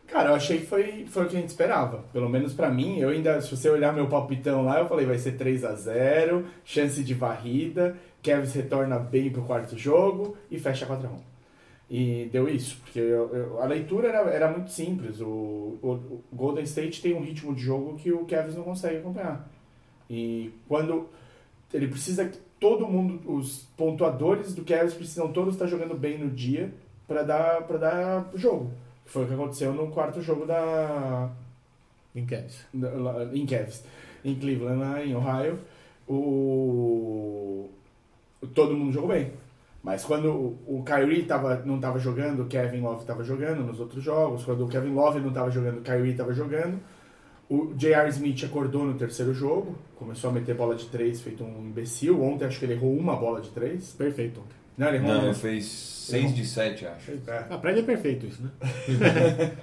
Cara, 0.08 0.30
eu 0.30 0.36
achei 0.36 0.60
que 0.60 0.66
foi, 0.66 1.06
foi 1.10 1.26
o 1.26 1.28
que 1.28 1.36
a 1.36 1.40
gente 1.40 1.50
esperava. 1.50 2.06
Pelo 2.14 2.30
menos 2.30 2.54
pra 2.54 2.70
mim, 2.70 3.00
eu 3.00 3.10
ainda, 3.10 3.42
se 3.42 3.56
você 3.56 3.70
olhar 3.70 3.92
meu 3.92 4.08
palpitão 4.08 4.64
lá, 4.64 4.80
eu 4.80 4.88
falei, 4.88 5.06
vai 5.06 5.18
ser 5.18 5.34
3 5.34 5.66
a 5.66 5.74
0 5.74 6.46
chance 6.64 7.04
de 7.04 7.14
varrida, 7.14 7.98
Kevs 8.22 8.54
retorna 8.54 8.98
bem 8.98 9.30
pro 9.30 9.44
quarto 9.44 9.78
jogo 9.78 10.38
e 10.50 10.60
fecha 10.60 10.86
4 10.86 11.08
a 11.08 11.12
1 11.12 11.35
E 11.90 12.28
deu 12.32 12.50
isso, 12.50 12.78
porque 12.84 13.00
eu- 13.00 13.34
eu- 13.36 13.62
a 13.62 13.66
leitura 13.66 14.08
era, 14.08 14.20
era 14.32 14.52
muito 14.52 14.72
simples. 14.72 15.22
O, 15.22 15.26
o- 15.84 16.22
o 16.32 16.36
Golden 16.36 16.64
State 16.64 17.02
tem 17.02 17.14
um 17.14 17.22
ritmo 17.22 17.54
de 17.54 17.62
jogo 17.62 17.96
que 17.96 18.12
o 18.12 18.26
Cavs 18.26 18.56
não 18.56 18.64
consegue 18.64 18.98
acompanhar. 18.98 19.48
E 20.10 20.52
quando 20.68 21.08
ele 21.74 21.88
precisa 21.88 22.28
que 22.28 22.38
todo 22.60 22.88
mundo, 22.88 23.22
os 23.32 23.68
pontuadores 23.78 24.56
do 24.56 24.64
Cavs 24.64 24.94
precisam 24.96 25.32
todos 25.32 25.54
estar 25.54 25.68
jogando 25.68 25.94
bem 25.96 26.18
no 26.18 26.30
dia 26.32 26.74
para 27.08 27.22
dar 27.22 27.62
para 27.68 27.78
dar 27.78 28.32
jogo. 28.34 28.72
Foi 29.06 29.24
o 29.24 29.28
que 29.28 29.34
aconteceu 29.36 29.72
no 29.74 29.88
quarto 29.92 30.22
jogo 30.22 30.46
da, 30.48 31.30
Em 32.16 32.26
Cavs. 32.26 32.66
em 33.34 33.46
Cavs, 33.46 33.84
em 34.24 34.34
Cleveland, 34.36 34.80
lá 34.80 35.04
em 35.06 35.16
Ohio. 35.16 35.60
O 36.08 37.70
todo 38.54 38.76
mundo 38.76 38.92
jogou 38.92 39.10
bem. 39.10 39.32
Mas 39.86 40.04
quando 40.04 40.58
o, 40.66 40.84
Kyrie 40.84 41.26
tava, 41.26 41.62
não 41.64 41.76
estava 41.76 42.00
jogando, 42.00 42.42
o 42.42 42.46
Kevin 42.48 42.82
Love 42.82 43.02
estava 43.02 43.24
jogando 43.24 43.62
nos 43.64 43.80
outros 43.80 44.04
jogos. 44.04 44.44
Quando 44.44 44.66
o 44.66 44.68
Kevin 44.68 44.90
Love 44.96 45.20
não 45.20 45.28
estava 45.28 45.52
jogando, 45.52 45.78
o 45.78 45.82
Kyrie 45.82 46.10
estava 46.10 46.34
jogando. 46.34 46.80
O 47.48 47.72
J.R. 47.76 48.10
Smith 48.10 48.44
acordou 48.44 48.84
no 48.84 48.96
terceiro 48.96 49.32
jogo, 49.32 49.78
começou 49.96 50.32
a 50.32 50.34
meter 50.34 50.56
bola 50.56 50.74
de 50.74 50.88
três, 50.88 51.22
feito 51.22 51.44
um 51.44 51.68
imbecil. 51.68 52.20
Ontem 52.24 52.46
acho 52.46 52.58
que 52.58 52.66
ele 52.66 52.74
errou 52.74 52.98
uma 52.98 53.16
bola 53.16 53.40
de 53.40 53.50
três. 53.52 53.92
Perfeito. 53.92 54.42
Não, 54.76 54.88
ele 54.88 54.98
errou 54.98 55.08
Não, 55.10 55.18
uma. 55.20 55.26
ele 55.26 55.36
fez 55.36 55.66
6 55.66 56.34
de 56.34 56.46
7, 56.48 56.88
acho. 56.88 57.12
É. 57.28 57.46
Ah, 57.48 57.58
pra 57.60 57.70
ele 57.70 57.82
é 57.82 57.84
perfeito 57.84 58.26
isso, 58.26 58.42
né? 58.42 58.50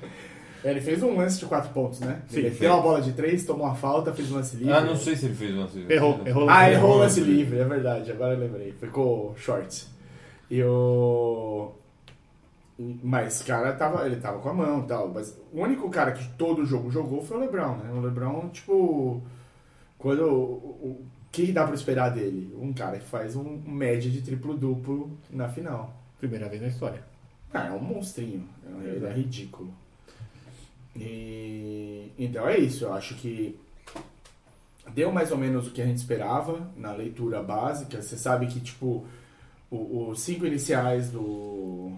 Ele 0.64 0.81
fez 0.81 1.02
um 1.02 1.17
lance 1.17 1.41
de 1.41 1.47
quatro 1.47 1.73
pontos, 1.73 1.99
né? 1.99 2.23
Sim, 2.29 2.38
ele 2.38 2.50
fez. 2.50 2.61
deu 2.61 2.73
uma 2.75 2.81
bola 2.81 3.00
de 3.02 3.12
três, 3.14 3.45
tomou 3.45 3.67
uma 3.67 3.75
falta, 3.75 4.12
fez 4.12 4.31
um 4.31 4.37
lance 4.37 4.55
livre. 4.55 4.73
Ah, 4.73 4.81
não 4.81 4.95
sei 4.95 5.17
se 5.17 5.25
ele 5.26 5.35
fez 5.35 5.52
uma 5.57 5.69
Errou, 5.93 6.21
errou. 6.25 6.49
Ah, 6.49 6.71
errou. 6.71 6.85
errou 6.85 6.97
o 6.97 6.99
lance 7.00 7.21
livre, 7.21 7.59
é 7.59 7.64
verdade, 7.64 8.12
agora 8.12 8.35
eu 8.35 8.38
lembrei. 8.38 8.73
Ficou 8.79 9.35
short. 9.37 9.92
E 10.53 10.63
o. 10.63 11.73
Mas, 13.03 13.43
cara, 13.43 13.73
tava, 13.73 14.05
ele 14.05 14.17
tava 14.17 14.39
com 14.39 14.51
a 14.51 14.53
mão 14.53 14.85
e 14.85 14.87
tal. 14.87 15.09
Mas 15.09 15.35
o 15.51 15.63
único 15.63 15.89
cara 15.89 16.13
que 16.13 16.29
todo 16.35 16.67
jogo 16.67 16.91
jogou 16.91 17.25
foi 17.25 17.39
o 17.39 17.41
Lebron, 17.41 17.77
né? 17.77 17.91
O 17.91 18.01
Lebron, 18.01 18.51
tipo. 18.51 19.23
Quando. 19.97 20.27
O, 20.29 21.07
que 21.33 21.51
dá 21.51 21.65
pra 21.65 21.75
esperar 21.75 22.11
dele? 22.11 22.55
Um 22.61 22.71
cara 22.75 22.99
que 22.99 23.07
faz 23.07 23.35
um 23.35 23.63
média 23.65 24.11
de 24.11 24.21
triplo-duplo 24.21 25.17
na 25.31 25.49
final. 25.49 25.97
Primeira 26.19 26.51
vez 26.51 26.61
na 26.61 26.69
história. 26.69 27.03
Ah, 27.55 27.69
é 27.69 27.73
um 27.73 27.81
monstrinho. 27.81 28.47
Ele 28.85 29.07
é 29.07 29.11
ridículo. 29.11 29.73
E 30.95 32.13
então 32.19 32.47
é 32.47 32.59
isso. 32.59 32.85
Eu 32.85 32.93
acho 32.93 33.15
que 33.15 33.59
deu 34.93 35.11
mais 35.11 35.33
ou 35.33 35.39
menos 35.39 35.67
o 35.67 35.71
que 35.71 35.81
a 35.81 35.87
gente 35.87 35.97
esperava 35.97 36.71
na 36.77 36.93
leitura 36.93 37.43
básica. 37.43 38.03
Você 38.03 38.19
sabe 38.19 38.49
que 38.49 38.61
tipo 38.61 39.07
os 39.76 40.21
cinco 40.21 40.47
iniciais 40.47 41.11
do 41.11 41.93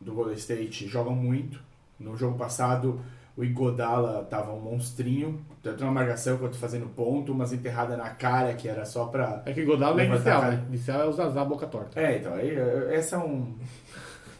do 0.00 0.14
Golden 0.14 0.36
State 0.36 0.86
jogam 0.86 1.14
muito. 1.14 1.60
No 1.98 2.16
jogo 2.16 2.38
passado 2.38 3.00
o 3.36 3.44
Igodala 3.44 4.26
tava 4.28 4.52
um 4.52 4.60
monstrinho, 4.60 5.40
tanto 5.62 5.84
na 5.84 5.90
marcação 5.90 6.36
quanto 6.36 6.58
fazendo 6.58 6.86
ponto, 6.94 7.32
umas 7.32 7.52
enterradas 7.52 7.96
na 7.96 8.10
cara 8.10 8.54
que 8.54 8.68
era 8.68 8.84
só 8.84 9.06
pra 9.06 9.42
É 9.46 9.52
que 9.52 9.64
Godal 9.64 9.94
não 9.94 10.00
é 10.00 10.02
a 10.02 10.06
inicial, 10.06 10.42
né? 10.42 10.64
Inicial 10.68 11.00
é 11.00 11.06
o 11.06 11.12
Zazá 11.12 11.44
boca 11.44 11.66
torta. 11.66 11.98
É, 11.98 12.18
então, 12.18 12.34
aí, 12.34 12.50
esse 12.92 13.14
é 13.14 13.18
um 13.18 13.54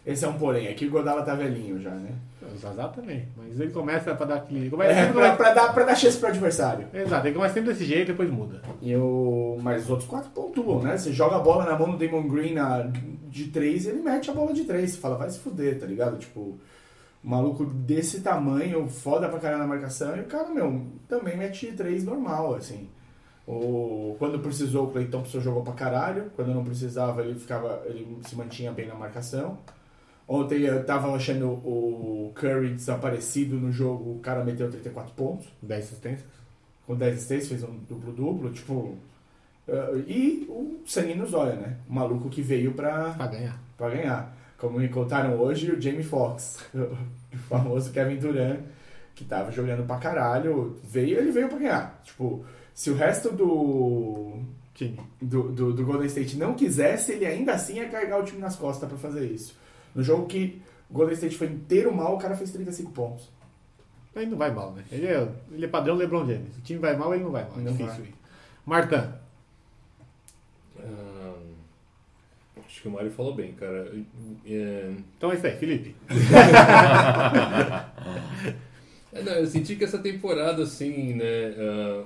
esse 0.04 0.24
é 0.24 0.28
um 0.28 0.38
porém. 0.38 0.68
Aqui 0.68 0.86
o 0.86 0.90
Godala 0.90 1.22
tá 1.22 1.34
velhinho 1.34 1.80
já, 1.80 1.90
né? 1.90 2.10
O 2.42 2.56
Zazá 2.56 2.88
também. 2.88 3.28
Mas 3.36 3.60
ele 3.60 3.70
começa 3.70 4.14
pra 4.14 4.26
dar 4.26 4.36
aquele. 4.36 4.60
Ele 4.60 4.70
começa 4.70 4.92
É, 4.92 5.12
pra, 5.12 5.36
pra 5.36 5.54
dar, 5.54 5.72
pra 5.72 5.84
dar 5.84 5.94
chance 5.94 6.18
pro 6.18 6.28
adversário. 6.28 6.88
Exato, 6.92 7.26
ele 7.26 7.34
começa 7.36 7.54
sempre 7.54 7.72
desse 7.72 7.84
jeito 7.84 8.08
e 8.08 8.12
depois 8.12 8.30
muda. 8.30 8.60
E 8.80 8.96
o... 8.96 9.58
Mas 9.62 9.84
os 9.84 9.90
outros 9.90 10.08
quatro 10.08 10.30
pontuam, 10.30 10.82
né? 10.82 10.96
Você 10.96 11.12
joga 11.12 11.36
a 11.36 11.40
bola 11.40 11.64
na 11.64 11.78
mão 11.78 11.90
do 11.90 11.98
Damon 11.98 12.26
Green 12.26 12.54
na... 12.54 12.90
de 13.28 13.48
três 13.48 13.86
ele 13.86 14.00
mete 14.00 14.30
a 14.30 14.34
bola 14.34 14.52
de 14.52 14.64
três. 14.64 14.90
Você 14.92 14.98
fala, 14.98 15.16
vai 15.16 15.30
se 15.30 15.38
fuder, 15.38 15.78
tá 15.78 15.86
ligado? 15.86 16.18
Tipo, 16.18 16.40
um 17.22 17.28
maluco 17.28 17.64
desse 17.64 18.20
tamanho, 18.20 18.88
foda 18.88 19.28
pra 19.28 19.38
caralho 19.38 19.62
na 19.62 19.68
marcação, 19.68 20.16
e 20.16 20.20
o 20.20 20.24
cara, 20.24 20.48
meu, 20.48 20.86
também 21.06 21.36
mete 21.36 21.66
de 21.70 21.76
três 21.76 22.02
normal, 22.02 22.54
assim. 22.54 22.88
O... 23.46 24.16
Quando 24.18 24.38
precisou, 24.38 24.86
o 24.86 24.90
Clay 24.90 25.06
Thompson 25.06 25.40
jogou 25.40 25.62
pra 25.62 25.72
caralho. 25.72 26.30
Quando 26.36 26.54
não 26.54 26.64
precisava, 26.64 27.22
ele 27.22 27.38
ficava. 27.38 27.82
ele 27.86 28.18
se 28.26 28.34
mantinha 28.36 28.72
bem 28.72 28.86
na 28.86 28.94
marcação. 28.94 29.58
Ontem 30.32 30.60
eu 30.60 30.84
tava 30.84 31.12
achando 31.12 31.46
o 31.48 32.30
Curry 32.36 32.74
desaparecido 32.74 33.56
no 33.56 33.72
jogo, 33.72 34.12
o 34.12 34.20
cara 34.20 34.44
meteu 34.44 34.70
34 34.70 35.12
pontos. 35.14 35.48
10 35.60 35.84
assistências. 35.84 36.28
com 36.86 36.94
10 36.94 37.14
assistências, 37.16 37.48
fez 37.48 37.64
um 37.64 37.76
duplo-duplo, 37.88 38.50
tipo. 38.52 38.94
eh, 39.66 40.04
e 40.06 40.46
o 40.48 40.80
sangue 40.86 41.14
nos 41.16 41.34
olhos, 41.34 41.56
né? 41.60 41.76
O 41.88 41.92
maluco 41.92 42.28
que 42.28 42.42
veio 42.42 42.72
pra, 42.74 43.10
Pra 43.14 43.26
ganhar. 43.26 43.60
pra 43.76 43.90
ganhar. 43.90 44.36
Como 44.56 44.78
me 44.78 44.88
contaram 44.88 45.36
hoje, 45.36 45.70
o 45.72 45.80
Jamie 45.80 46.04
Foxx, 46.04 46.64
o 46.74 47.36
famoso 47.48 47.90
Kevin 47.92 48.16
Durant, 48.18 48.60
que 49.16 49.24
tava 49.24 49.50
jogando 49.50 49.84
pra 49.84 49.98
caralho, 49.98 50.76
veio, 50.84 51.18
ele 51.18 51.32
veio 51.32 51.48
pra 51.48 51.58
ganhar. 51.58 52.00
Tipo, 52.04 52.44
se 52.72 52.88
o 52.90 52.94
resto 52.94 53.32
do, 53.32 54.38
Time. 54.74 54.96
do, 55.20 55.50
do, 55.50 55.72
do 55.72 55.84
Golden 55.84 56.06
State 56.06 56.36
não 56.36 56.54
quisesse, 56.54 57.12
ele 57.12 57.26
ainda 57.26 57.54
assim 57.54 57.78
ia 57.78 57.88
carregar 57.88 58.20
o 58.20 58.24
time 58.24 58.40
nas 58.40 58.54
costas 58.54 58.88
pra 58.88 58.96
fazer 58.98 59.26
isso. 59.26 59.58
No 59.94 60.02
jogo 60.02 60.26
que 60.26 60.60
o 60.88 60.94
Golden 60.94 61.14
State 61.14 61.36
foi 61.36 61.48
inteiro 61.48 61.94
mal, 61.94 62.16
o 62.16 62.18
cara 62.18 62.36
fez 62.36 62.50
35 62.52 62.90
pontos. 62.92 63.28
Aí 64.14 64.26
não 64.26 64.36
vai 64.36 64.52
mal, 64.52 64.72
né? 64.72 64.84
Ele 64.90 65.06
é, 65.06 65.28
ele 65.52 65.64
é 65.64 65.68
padrão 65.68 65.94
LeBron 65.94 66.26
James. 66.26 66.56
O 66.56 66.60
time 66.62 66.80
vai 66.80 66.96
mal, 66.96 67.14
ele 67.14 67.22
não 67.24 67.30
vai 67.30 67.44
mal. 67.44 67.58
É 67.58 67.60
Não 67.60 67.72
difícil 67.72 68.02
vai. 68.02 68.14
Marta, 68.66 69.20
Ah, 70.78 71.34
acho 72.66 72.82
que 72.82 72.88
o 72.88 72.90
Mário 72.90 73.10
falou 73.10 73.34
bem, 73.34 73.52
cara. 73.52 73.92
É, 74.46 74.92
então 75.16 75.30
é 75.30 75.34
isso 75.36 75.46
aí, 75.46 75.56
Felipe. 75.56 75.94
É, 79.12 79.22
não, 79.22 79.32
eu 79.32 79.46
senti 79.46 79.74
que 79.74 79.82
essa 79.82 79.98
temporada, 79.98 80.62
assim, 80.62 81.14
né? 81.14 81.24
ah, 81.58 82.04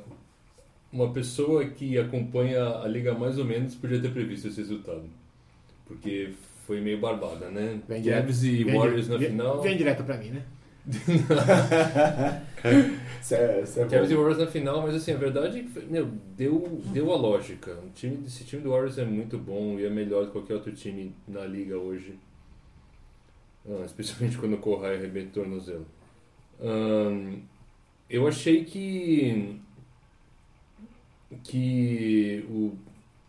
uma 0.91 1.13
pessoa 1.13 1.67
que 1.67 1.99
acompanha 1.99 2.79
a 2.79 2.89
liga 2.89 3.13
mais 3.13 3.39
ou 3.39 3.45
menos 3.45 3.75
podia 3.75 4.01
ter 4.01 4.11
previsto 4.13 4.49
esse 4.49 4.57
resultado. 4.59 5.03
Porque 5.87 6.33
foi 6.67 6.81
meio 6.81 6.99
barbada, 6.99 7.51
né? 7.51 7.81
Vem 7.89 8.03
Cavs 8.03 8.43
e 8.45 8.65
Vem 8.65 8.79
Warriors 8.79 9.09
na 9.09 9.17
vem- 9.17 9.31
final. 9.31 9.61
Vem 9.63 9.77
direto 9.77 10.05
pra 10.05 10.17
mim, 10.17 10.31
né? 10.31 10.43
Isso 13.21 13.35
é, 13.35 13.61
é 13.61 13.87
Cavs 13.87 14.11
e. 14.11 14.15
Warriors 14.15 14.39
na 14.39 14.47
final, 14.47 14.83
mas 14.83 14.95
assim, 14.95 15.13
a 15.13 15.17
verdade 15.17 15.59
é 15.61 15.63
que, 15.63 15.81
meu, 15.87 16.07
deu, 16.37 16.81
deu 16.93 17.13
a 17.13 17.17
lógica. 17.17 17.73
O 17.87 17.91
time, 17.95 18.25
esse 18.27 18.45
time 18.45 18.63
do 18.63 18.71
Warriors 18.71 18.99
é 18.99 19.05
muito 19.05 19.39
bom 19.39 19.79
e 19.79 19.85
é 19.85 19.91
melhor 19.91 20.23
do 20.23 20.27
que 20.27 20.33
qualquer 20.33 20.55
outro 20.55 20.73
time 20.73 21.15
na 21.27 21.45
liga 21.47 21.77
hoje. 21.79 22.19
Ah, 23.67 23.83
especialmente 23.85 24.37
quando 24.37 24.55
o 24.55 24.59
Kohai 24.59 24.97
arrebenta 24.97 25.29
o 25.29 25.33
tornozelo. 25.45 25.87
Eu 28.09 28.29
achei 28.29 28.65
que 28.65 29.59
que 31.43 32.45
o, 32.49 32.75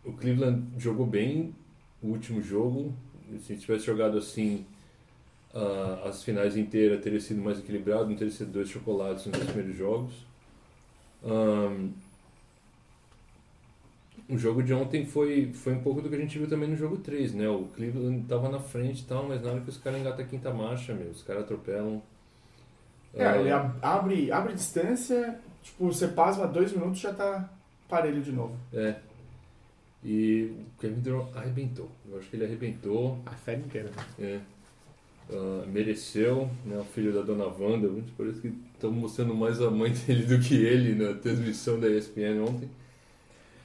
o 0.04 0.12
Cleveland 0.12 0.62
jogou 0.78 1.06
bem 1.06 1.54
o 2.02 2.08
último 2.08 2.40
jogo. 2.42 2.94
Se 3.42 3.56
tivesse 3.56 3.84
jogado 3.86 4.18
assim 4.18 4.64
ah, 5.54 6.02
as 6.06 6.22
finais 6.22 6.56
inteiras, 6.56 7.02
teria 7.02 7.20
sido 7.20 7.40
mais 7.42 7.58
equilibrado, 7.58 8.08
não 8.08 8.16
teria 8.16 8.32
sido 8.32 8.52
dois 8.52 8.68
chocolates 8.68 9.26
nos 9.26 9.38
primeiros 9.38 9.76
jogos. 9.76 10.12
Ahn, 11.24 11.90
o 14.28 14.36
jogo 14.36 14.62
de 14.62 14.74
ontem 14.74 15.06
foi, 15.06 15.52
foi 15.52 15.72
um 15.74 15.80
pouco 15.80 16.02
do 16.02 16.08
que 16.08 16.16
a 16.16 16.18
gente 16.18 16.38
viu 16.38 16.48
também 16.48 16.68
no 16.68 16.76
jogo 16.76 16.96
3, 16.96 17.32
né? 17.32 17.48
O 17.48 17.64
Cleveland 17.74 18.24
tava 18.26 18.48
na 18.48 18.58
frente 18.58 19.02
e 19.02 19.04
tal, 19.04 19.26
mas 19.28 19.40
na 19.40 19.50
hora 19.50 19.60
que 19.60 19.70
os 19.70 19.76
caras 19.76 20.00
engatam 20.00 20.24
a 20.24 20.28
quinta 20.28 20.52
marcha, 20.52 20.94
meu, 20.94 21.10
os 21.10 21.22
caras 21.22 21.44
atropelam. 21.44 22.02
É, 23.14 23.24
Ah, 23.24 23.38
ele 23.38 23.50
ab- 23.50 23.78
abre, 23.80 24.32
abre 24.32 24.52
distância, 24.54 25.38
tipo, 25.62 25.86
você 25.86 26.08
pasma 26.08 26.46
dois 26.46 26.72
minutos 26.72 26.98
já 27.00 27.12
tá 27.14 27.48
parelho 27.88 28.20
de 28.20 28.32
novo. 28.32 28.56
É. 28.72 28.96
E 30.08 30.52
o 30.56 30.80
Kevin 30.80 31.00
Durant 31.00 31.26
arrebentou. 31.34 31.90
Eu 32.08 32.18
acho 32.18 32.28
que 32.30 32.36
ele 32.36 32.44
arrebentou. 32.44 33.18
A 33.26 33.34
série 33.44 33.60
inteira. 33.62 33.90
né? 33.90 34.04
É. 34.20 34.40
Ah, 35.32 35.64
mereceu, 35.66 36.48
né? 36.64 36.76
O 36.78 36.84
filho 36.84 37.12
da 37.12 37.22
dona 37.22 37.46
Wanda. 37.46 37.90
Parece 38.16 38.40
que 38.40 38.52
estão 38.74 38.92
mostrando 38.92 39.34
mais 39.34 39.60
a 39.60 39.68
mãe 39.68 39.90
dele 40.06 40.24
do 40.24 40.38
que 40.38 40.54
ele 40.54 40.94
na 40.94 41.14
transmissão 41.14 41.80
da 41.80 41.88
ESPN 41.88 42.40
ontem. 42.48 42.70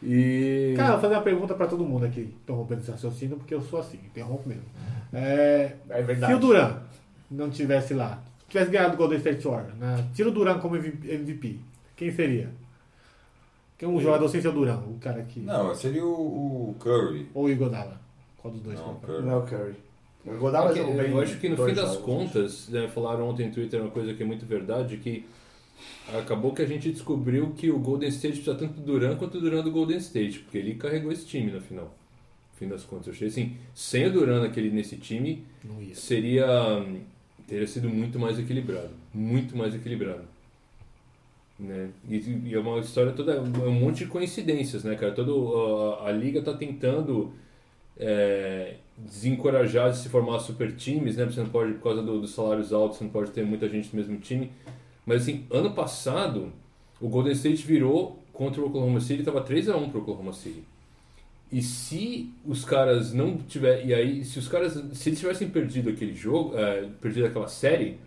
E. 0.02 0.74
Cara, 0.76 0.90
eu 0.90 0.92
vou 0.94 1.02
fazer 1.02 1.14
uma 1.14 1.22
pergunta 1.22 1.54
pra 1.54 1.68
todo 1.68 1.86
mundo 1.86 2.06
aqui, 2.06 2.22
interrompendo 2.22 2.82
esse 2.82 2.90
raciocínio, 2.90 3.38
porque 3.38 3.54
eu 3.54 3.62
sou 3.62 3.80
assim, 3.80 4.00
interrompo 4.04 4.50
mesmo. 4.50 4.64
É, 5.14 5.76
É 5.90 6.02
verdade. 6.02 6.34
se 6.34 6.38
o 6.38 6.40
Duran 6.42 6.80
não 7.30 7.52
tivesse 7.52 7.94
lá, 7.94 8.24
tivesse 8.50 8.72
ganhado 8.72 8.96
o 8.96 8.98
Golden 8.98 9.20
State 9.20 9.46
Warriors, 9.48 9.76
né? 9.76 10.10
tira 10.16 10.30
o 10.30 10.32
Duran 10.32 10.58
como 10.58 10.76
MVP, 10.76 11.60
quem 11.96 12.12
seria? 12.12 12.50
Quem 13.82 13.90
é 13.90 13.92
um 13.92 14.00
jogador 14.00 14.30
sem 14.30 14.40
ser 14.40 14.50
o 14.50 14.52
Duran, 14.52 14.78
o 14.78 15.00
cara 15.00 15.24
que... 15.24 15.40
Não, 15.40 15.74
seria 15.74 16.06
o, 16.06 16.70
o 16.70 16.76
Curry. 16.78 17.28
Ou 17.34 17.46
o 17.46 17.50
Igodala? 17.50 18.00
Qual 18.38 18.54
dos 18.54 18.62
dois? 18.62 18.80
Não, 18.80 18.94
Curry. 19.00 19.24
Não 19.24 19.32
é 19.32 19.38
o 19.38 19.42
Curry. 19.42 19.76
O 20.24 20.38
Godala 20.38 20.70
É 20.70 20.74
que 20.74 20.80
jogou 20.82 20.96
bem 20.96 21.10
eu 21.10 21.20
acho 21.20 21.40
que 21.40 21.50
no 21.50 21.58
fim 21.58 21.74
das 21.74 21.96
jogos. 21.96 22.06
contas, 22.06 22.70
né, 22.70 22.88
falaram 22.88 23.28
ontem 23.28 23.48
no 23.48 23.54
Twitter 23.56 23.82
uma 23.82 23.90
coisa 23.90 24.14
que 24.14 24.22
é 24.22 24.26
muito 24.26 24.46
verdade, 24.46 24.98
que 24.98 25.26
acabou 26.16 26.54
que 26.54 26.62
a 26.62 26.66
gente 26.68 26.92
descobriu 26.92 27.54
que 27.58 27.72
o 27.72 27.80
Golden 27.80 28.10
State 28.10 28.36
precisa 28.36 28.56
tanto 28.56 28.80
do 28.80 28.84
Duran 28.84 29.16
quanto 29.16 29.40
o 29.40 29.42
Duran 29.42 29.64
do 29.64 29.72
Golden 29.72 29.98
State, 29.98 30.42
porque 30.42 30.60
ele 30.60 30.76
carregou 30.76 31.12
esse 31.12 31.26
time 31.26 31.52
na 31.52 31.60
final. 31.60 31.86
No 31.86 32.60
fim 32.60 32.68
das 32.68 32.84
contas, 32.84 33.08
eu 33.08 33.14
achei 33.14 33.30
assim, 33.30 33.58
sem 33.74 34.06
o 34.06 34.12
Duran 34.12 34.42
naquele, 34.42 34.70
nesse 34.70 34.98
time, 34.98 35.44
seria 35.96 36.46
teria 37.48 37.66
sido 37.66 37.90
muito 37.90 38.20
mais 38.20 38.38
equilibrado, 38.38 38.92
muito 39.12 39.58
mais 39.58 39.74
equilibrado. 39.74 40.26
Né? 41.62 41.90
E, 42.10 42.18
e 42.46 42.54
é 42.56 42.60
uma 42.60 42.80
história 42.80 43.12
toda, 43.12 43.34
é 43.34 43.40
um 43.40 43.72
monte 43.72 44.00
de 44.00 44.06
coincidências, 44.08 44.84
né, 44.84 44.96
cara? 44.96 45.12
Todo, 45.12 45.56
a, 46.02 46.08
a 46.08 46.12
liga 46.12 46.42
tá 46.42 46.54
tentando 46.54 47.32
é, 48.00 48.78
desencorajar 48.98 49.92
de 49.92 49.98
se 50.00 50.10
formar 50.10 50.40
super 50.40 50.76
times, 50.76 51.18
né? 51.18 51.26
Você 51.26 51.40
não 51.40 51.50
pode, 51.50 51.74
por 51.74 51.84
causa 51.84 52.02
do- 52.02 52.20
dos 52.20 52.32
salários 52.32 52.74
altos, 52.74 52.98
você 52.98 53.04
não 53.04 53.12
pode 53.12 53.30
ter 53.30 53.46
muita 53.46 53.70
gente 53.70 53.96
no 53.96 54.02
mesmo 54.02 54.18
time. 54.20 54.52
Mas 55.06 55.22
assim, 55.22 55.46
ano 55.52 55.72
passado, 55.72 56.52
o 57.00 57.08
Golden 57.08 57.34
State 57.34 57.64
virou 57.66 58.18
contra 58.34 58.60
o 58.60 58.66
Oklahoma 58.66 59.00
City, 59.00 59.20
estava 59.20 59.42
3 59.42 59.70
a 59.70 59.78
1 59.78 59.90
pro 59.92 60.02
Oklahoma 60.02 60.34
City. 60.34 60.64
E 61.52 61.62
se 61.62 62.32
os 62.46 62.66
caras 62.66 63.14
não 63.14 63.38
tiver 63.38 63.86
e 63.86 63.94
aí 63.94 64.24
se 64.24 64.40
os 64.40 64.48
caras 64.48 64.74
se 64.94 65.10
eles 65.10 65.20
tivessem 65.20 65.50
perdido 65.50 65.90
aquele 65.90 66.16
jogo, 66.16 66.58
é, 66.58 66.88
perdido 67.02 67.28
aquela 67.28 67.48
série, 67.48 67.98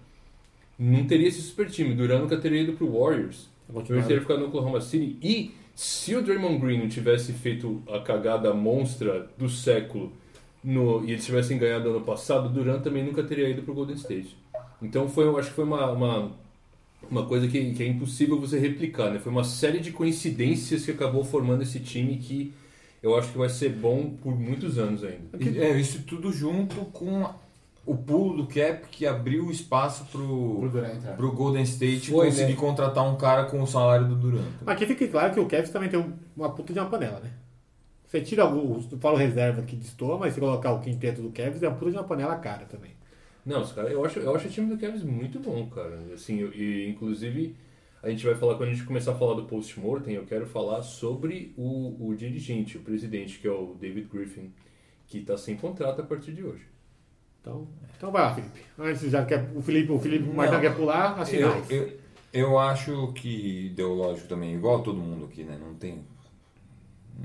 não 0.78 1.04
teria 1.06 1.28
esse 1.28 1.40
super 1.42 1.70
time. 1.70 1.94
Duran 1.94 2.20
nunca 2.20 2.36
teria 2.36 2.62
ido 2.62 2.72
pro 2.74 2.90
Warriors. 2.90 3.48
Ele 3.94 4.02
teria 4.08 4.20
ficado 4.20 4.40
no 4.40 4.46
Oklahoma 4.48 4.80
City. 4.80 5.16
E 5.22 5.52
se 5.74 6.14
o 6.14 6.22
Draymond 6.22 6.58
Green 6.58 6.78
não 6.78 6.88
tivesse 6.88 7.32
feito 7.32 7.82
a 7.88 7.98
cagada 8.00 8.52
monstra 8.54 9.28
do 9.38 9.48
século 9.48 10.12
no, 10.62 11.04
e 11.04 11.12
eles 11.12 11.24
tivessem 11.24 11.58
ganhado 11.58 11.88
ano 11.90 12.00
passado, 12.02 12.48
Durant 12.48 12.82
também 12.82 13.04
nunca 13.04 13.22
teria 13.22 13.48
ido 13.48 13.62
pro 13.62 13.74
Golden 13.74 13.96
State. 13.96 14.36
Então 14.82 15.08
foi, 15.08 15.24
eu 15.24 15.36
acho 15.38 15.48
que 15.50 15.54
foi 15.56 15.64
uma, 15.64 15.90
uma, 15.90 16.32
uma 17.10 17.26
coisa 17.26 17.48
que, 17.48 17.72
que 17.72 17.82
é 17.82 17.86
impossível 17.86 18.38
você 18.40 18.58
replicar, 18.58 19.10
né? 19.10 19.18
Foi 19.18 19.32
uma 19.32 19.44
série 19.44 19.78
de 19.80 19.92
coincidências 19.92 20.84
que 20.84 20.90
acabou 20.90 21.24
formando 21.24 21.62
esse 21.62 21.80
time 21.80 22.16
que 22.18 22.52
eu 23.02 23.16
acho 23.18 23.32
que 23.32 23.38
vai 23.38 23.48
ser 23.50 23.68
bom 23.70 24.14
por 24.22 24.34
muitos 24.38 24.78
anos 24.78 25.02
ainda. 25.04 25.36
E- 25.38 25.58
É, 25.58 25.78
isso 25.78 26.02
tudo 26.06 26.32
junto 26.32 26.76
com 26.86 27.28
o 27.86 27.96
pulo 27.96 28.36
do 28.42 28.46
cap 28.46 28.88
que 28.88 29.06
abriu 29.06 29.50
espaço 29.50 30.04
Pro 30.06 30.68
pro, 30.70 31.16
pro 31.16 31.32
Golden 31.32 31.62
State 31.64 32.10
Foi, 32.10 32.26
conseguir 32.26 32.52
né? 32.54 32.58
contratar 32.58 33.04
um 33.04 33.16
cara 33.16 33.44
com 33.44 33.60
o 33.62 33.66
salário 33.66 34.06
do 34.08 34.14
Durant. 34.16 34.46
Aqui 34.66 34.86
fica 34.86 35.06
claro 35.08 35.34
que 35.34 35.40
o 35.40 35.46
Cavs 35.46 35.70
também 35.70 35.88
tem 35.88 35.98
um- 35.98 36.12
uma 36.36 36.50
puta 36.50 36.72
de 36.72 36.78
uma 36.78 36.88
panela, 36.88 37.20
né? 37.20 37.30
Você 38.06 38.20
tira 38.20 38.46
o, 38.48 38.80
eu 38.90 38.98
falo 38.98 39.16
reserva 39.16 39.62
que 39.62 39.74
destoa, 39.76 40.16
mas 40.18 40.34
se 40.34 40.40
colocar 40.40 40.72
o 40.72 40.80
quinteto 40.80 41.20
do 41.20 41.30
Cavs 41.30 41.62
é 41.62 41.68
uma 41.68 41.76
puta 41.76 41.90
de 41.90 41.96
uma 41.96 42.04
panela 42.04 42.36
cara 42.36 42.64
também. 42.66 42.92
Não, 43.44 43.60
os 43.60 43.72
cara, 43.72 43.88
eu 43.90 44.04
acho, 44.04 44.18
eu 44.20 44.34
acho 44.34 44.46
o 44.48 44.50
time 44.50 44.68
do 44.74 44.78
Cavs 44.78 45.02
muito 45.02 45.38
bom, 45.38 45.66
cara. 45.68 45.98
Assim, 46.14 46.38
eu- 46.40 46.52
e 46.54 46.88
inclusive 46.88 47.54
a 48.02 48.08
gente 48.10 48.24
vai 48.24 48.34
falar 48.34 48.54
quando 48.56 48.68
a 48.70 48.72
gente 48.72 48.84
começar 48.86 49.12
a 49.12 49.14
falar 49.16 49.34
do 49.34 49.44
post-mortem, 49.44 50.14
eu 50.14 50.24
quero 50.24 50.46
falar 50.46 50.82
sobre 50.82 51.52
o, 51.56 52.08
o 52.08 52.14
dirigente, 52.14 52.76
o 52.78 52.80
presidente, 52.80 53.38
que 53.38 53.48
é 53.48 53.50
o 53.50 53.74
David 53.78 54.08
Griffin, 54.12 54.52
que 55.06 55.18
está 55.18 55.36
sem 55.36 55.56
contrato 55.56 56.00
a 56.00 56.04
partir 56.04 56.32
de 56.32 56.42
hoje. 56.44 56.62
Então, 57.44 57.68
então 57.94 58.10
vai 58.10 58.22
lá, 58.22 58.34
Felipe. 58.34 58.60
Antes 58.78 59.10
já 59.10 59.22
quer, 59.26 59.50
o 59.54 59.60
Felipe, 59.60 59.92
o 59.92 59.98
Felipe 60.00 60.24
Martão 60.30 60.54
Não. 60.54 60.60
quer 60.62 60.74
pular, 60.74 61.20
as 61.20 61.30
Eu, 61.30 61.52
finais. 61.52 61.70
eu, 61.70 61.92
eu 62.32 62.58
acho 62.58 63.12
que 63.12 63.70
deu 63.76 63.92
lógico 63.92 64.26
também, 64.28 64.54
igual 64.54 64.82
todo 64.82 64.96
mundo 64.98 65.26
aqui, 65.26 65.44
né? 65.44 65.58
Não 65.60 65.74
tem. 65.74 66.06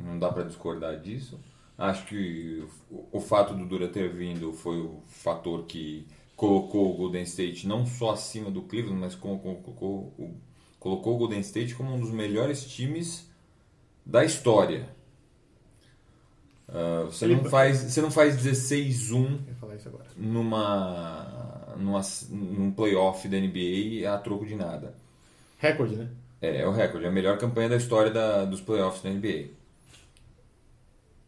Não 0.03 0.19
dá 0.19 0.29
pra 0.29 0.43
discordar 0.43 0.99
disso. 0.99 1.39
Acho 1.77 2.05
que 2.07 2.67
o, 2.91 3.05
o 3.13 3.21
fato 3.21 3.53
do 3.53 3.65
Dura 3.65 3.87
ter 3.87 4.09
vindo 4.13 4.51
foi 4.51 4.81
o 4.81 5.01
fator 5.07 5.63
que 5.63 6.05
colocou 6.35 6.93
o 6.93 6.97
Golden 6.97 7.23
State 7.23 7.65
não 7.65 7.85
só 7.85 8.11
acima 8.11 8.51
do 8.51 8.61
Cleveland, 8.63 8.99
mas 8.99 9.15
colocou 9.15 11.13
o 11.13 11.17
Golden 11.17 11.39
State 11.39 11.75
como 11.75 11.95
um 11.95 11.99
dos 11.99 12.11
melhores 12.11 12.65
times 12.65 13.29
da 14.05 14.25
história. 14.25 14.89
Ah, 16.73 17.05
você, 17.05 17.25
não 17.27 17.43
faz, 17.45 17.77
você 17.79 18.01
não 18.01 18.11
faz 18.11 18.35
16-1 18.37 19.15
Eu 19.15 19.21
ia 19.47 19.55
falar 19.59 19.75
isso 19.75 19.87
agora. 19.89 20.03
numa, 20.15 21.73
numa, 21.77 22.01
num 22.29 22.71
playoff 22.71 23.27
da 23.27 23.37
NBA 23.37 24.07
a 24.13 24.17
troco 24.19 24.45
de 24.45 24.55
nada. 24.55 24.93
Recorde, 25.57 25.95
né? 25.95 26.07
É, 26.41 26.61
é 26.61 26.67
o 26.67 26.71
recorde, 26.71 27.05
é 27.05 27.09
a 27.09 27.11
melhor 27.11 27.37
campanha 27.37 27.69
da 27.69 27.75
história 27.75 28.11
da, 28.11 28.45
dos 28.45 28.61
playoffs 28.61 29.01
da 29.01 29.09
NBA. 29.09 29.47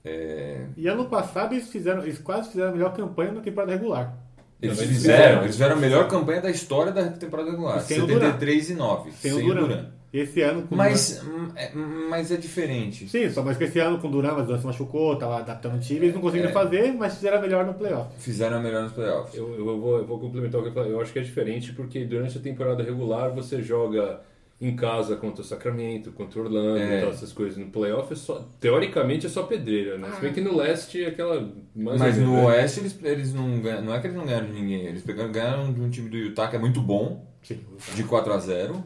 É, 0.04 0.66
E 0.78 0.88
ano 0.88 1.06
passado 1.06 1.54
eles 1.54 1.70
fizeram, 1.70 2.02
eles 2.02 2.18
quase 2.18 2.50
fizeram 2.50 2.70
a 2.70 2.74
melhor 2.74 2.94
campanha 2.96 3.32
na 3.34 3.42
temporada 3.42 3.72
regular. 3.74 4.18
eles 4.62 4.80
fizeram, 4.80 5.42
eles 5.44 5.52
fizeram 5.56 5.76
a 5.76 5.80
melhor 5.80 6.08
campanha 6.08 6.42
da 6.42 6.50
história 6.50 6.92
da 6.92 7.08
temporada 7.10 7.52
regular, 7.52 7.78
E 7.80 7.82
sem 7.82 8.02
o 8.02 8.08
Durant. 8.08 8.34
73 8.40 8.70
e 8.72 8.74
9, 8.76 9.12
Sem, 9.12 9.32
sem 9.34 9.52
o 9.52 9.54
Duran. 9.56 9.92
Esse 10.14 10.42
ano 10.42 10.64
com 10.68 10.76
Mas, 10.76 11.24
hum, 11.24 11.48
é, 11.56 11.72
mas 11.74 12.32
é 12.32 12.36
diferente. 12.36 13.08
Sim, 13.08 13.30
só 13.30 13.42
mais 13.42 13.58
que 13.58 13.64
esse 13.64 13.80
ano 13.80 13.98
com 13.98 14.08
o 14.10 14.12
Duran, 14.12 14.34
mas 14.34 14.44
o 14.44 14.48
Duran 14.48 14.60
se 14.60 14.66
machucou, 14.66 15.16
tava 15.16 15.38
adaptando 15.40 15.76
o 15.76 15.80
time, 15.80 16.02
eles 16.02 16.14
não 16.14 16.22
conseguiram 16.22 16.50
É. 16.50 16.54
fazer, 16.54 16.92
mas 16.94 17.16
fizeram 17.16 17.38
a 17.38 17.42
melhor 17.42 17.66
no 17.66 17.74
playoff. 17.74 18.10
Fizeram 18.20 18.58
a 18.58 18.60
melhor 18.60 18.84
nos 18.84 18.92
playoffs. 18.92 19.34
Eu, 19.36 19.56
eu, 19.58 19.80
vou, 19.80 19.98
eu 20.00 20.06
vou 20.06 20.20
complementar 20.20 20.60
o 20.60 20.64
que 20.64 20.70
eu 20.70 20.74
falei. 20.74 20.92
Eu 20.92 21.00
acho 21.00 21.14
que 21.14 21.20
é 21.20 21.22
diferente 21.22 21.72
porque 21.72 22.04
durante 22.04 22.38
a 22.38 22.42
temporada 22.42 22.84
regular 22.84 23.32
você 23.32 23.62
joga 23.62 24.20
em 24.60 24.76
casa 24.76 25.16
contra 25.16 25.42
o 25.42 25.46
Sacramento, 25.46 26.12
contra 26.12 26.40
o 26.40 26.44
Orlando, 26.44 26.78
É. 26.78 26.98
e 26.98 27.02
tal, 27.02 27.10
essas 27.12 27.32
coisas. 27.32 27.58
No 27.58 27.68
playoff, 27.68 28.12
é 28.12 28.16
só, 28.16 28.46
teoricamente, 28.60 29.26
é 29.26 29.30
só 29.30 29.44
pedreira, 29.44 29.98
né? 29.98 30.12
Se 30.14 30.22
bem 30.22 30.34
que 30.34 30.42
no 30.42 30.56
leste 30.56 31.04
é 31.04 31.08
aquela... 31.08 31.50
mais 31.74 32.00
Mas 32.00 32.18
no? 32.18 32.46
Oeste 32.48 32.82
eles, 32.82 33.00
eles 33.02 33.34
não 33.34 33.60
ganharam, 33.62 33.86
não 33.86 33.96
é 33.96 34.00
que 34.00 34.08
eles 34.08 34.18
não 34.18 34.26
ganharam 34.26 34.46
de 34.48 34.54
ninguém, 34.54 34.82
eles 34.86 35.02
pegaram, 35.04 35.32
ganharam 35.32 35.74
de 35.74 35.82
um 35.82 35.90
time 35.90 36.10
do 36.10 36.18
Utah 36.18 36.48
que 36.50 36.58
é 36.58 36.60
muito 36.60 36.80
bom, 36.82 37.26
Sim. 37.42 37.60
de 37.96 38.04
4 38.04 38.34
a 38.34 38.38
0 38.38 38.84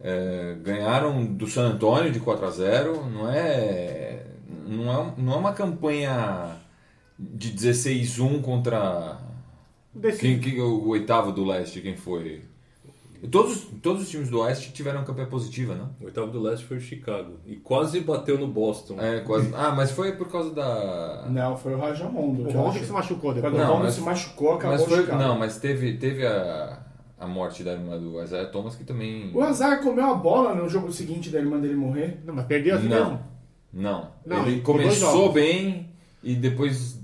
É, 0.00 0.56
ganharam 0.62 1.24
do 1.24 1.46
San 1.46 1.68
Antonio 1.68 2.10
de 2.12 2.20
4 2.20 2.46
a 2.46 2.50
0 2.50 3.10
não 3.10 3.30
é 3.30 4.22
não 4.66 4.90
é, 4.92 5.12
não 5.18 5.32
é 5.32 5.36
uma 5.36 5.52
campanha 5.52 6.56
de 7.18 7.50
16-1 7.52 8.40
contra 8.42 9.18
quem, 10.18 10.38
quem- 10.38 10.60
o 10.60 10.88
oitavo 10.88 11.32
do 11.32 11.44
leste 11.44 11.80
quem 11.80 11.96
foi 11.96 12.42
todos, 13.30 13.66
todos 13.82 14.02
os 14.02 14.10
times 14.10 14.28
do 14.28 14.40
oeste 14.40 14.72
tiveram 14.72 15.02
campanha 15.04 15.26
positiva 15.26 15.74
não 15.74 15.90
O 16.00 16.04
oitavo 16.04 16.30
do 16.30 16.40
leste 16.40 16.66
foi 16.66 16.76
o 16.76 16.80
Chicago. 16.80 17.32
E 17.46 17.56
quase 17.56 18.00
bateu 18.00 18.38
no 18.38 18.46
Boston. 18.48 19.00
é, 19.00 19.20
quase, 19.20 19.50
ah 19.54 19.72
mas 19.74 19.90
foi 19.90 20.12
por 20.12 20.28
causa 20.30 20.50
da 20.52 21.26
Não, 21.30 21.56
foi 21.56 21.74
o 21.74 21.78
Rajamondo. 21.78 22.42
o 22.42 22.46
que 22.46 22.52
Rondo 22.52 22.78
que 22.78 22.84
se 22.84 22.92
machucou 22.92 23.32
depois. 23.34 23.54
o 23.54 23.56
Não, 23.56 23.66
Rondo 23.72 23.84
mas- 23.84 23.94
se 23.94 24.00
machucou, 24.00 24.54
acabou 24.54 24.72
mas 24.78 24.82
o 24.82 24.88
foi, 24.90 25.00
Chicago. 25.00 25.18
não 25.22 25.38
mas 25.38 25.58
teve 25.58 25.94
teve 25.94 26.26
a, 26.26 26.78
a 27.18 27.26
morte 27.26 27.62
da 27.62 27.72
irmã 27.72 27.98
do 27.98 28.22
Isaiah 28.22 28.46
Thomas 28.50 28.74
que 28.76 28.84
também 28.84 29.30
O 29.34 29.40
Azar 29.42 29.80
comeu 29.82 30.04
a 30.04 30.14
bola 30.14 30.54
no 30.54 30.68
jogo 30.68 30.92
seguinte 30.92 31.30
da 31.30 31.38
irmã 31.38 31.58
dele 31.58 31.74
morrer. 31.76 32.20
Não, 32.24 32.34
mas 32.34 32.44
perdeu 32.46 32.76
assim 32.76 32.88
Não. 32.88 33.04
mesmo. 33.10 33.20
Não. 33.72 34.10
Não, 34.24 34.46
ele 34.46 34.60
começou 34.60 35.32
bem 35.32 35.88
e 36.22 36.34
depois 36.34 36.98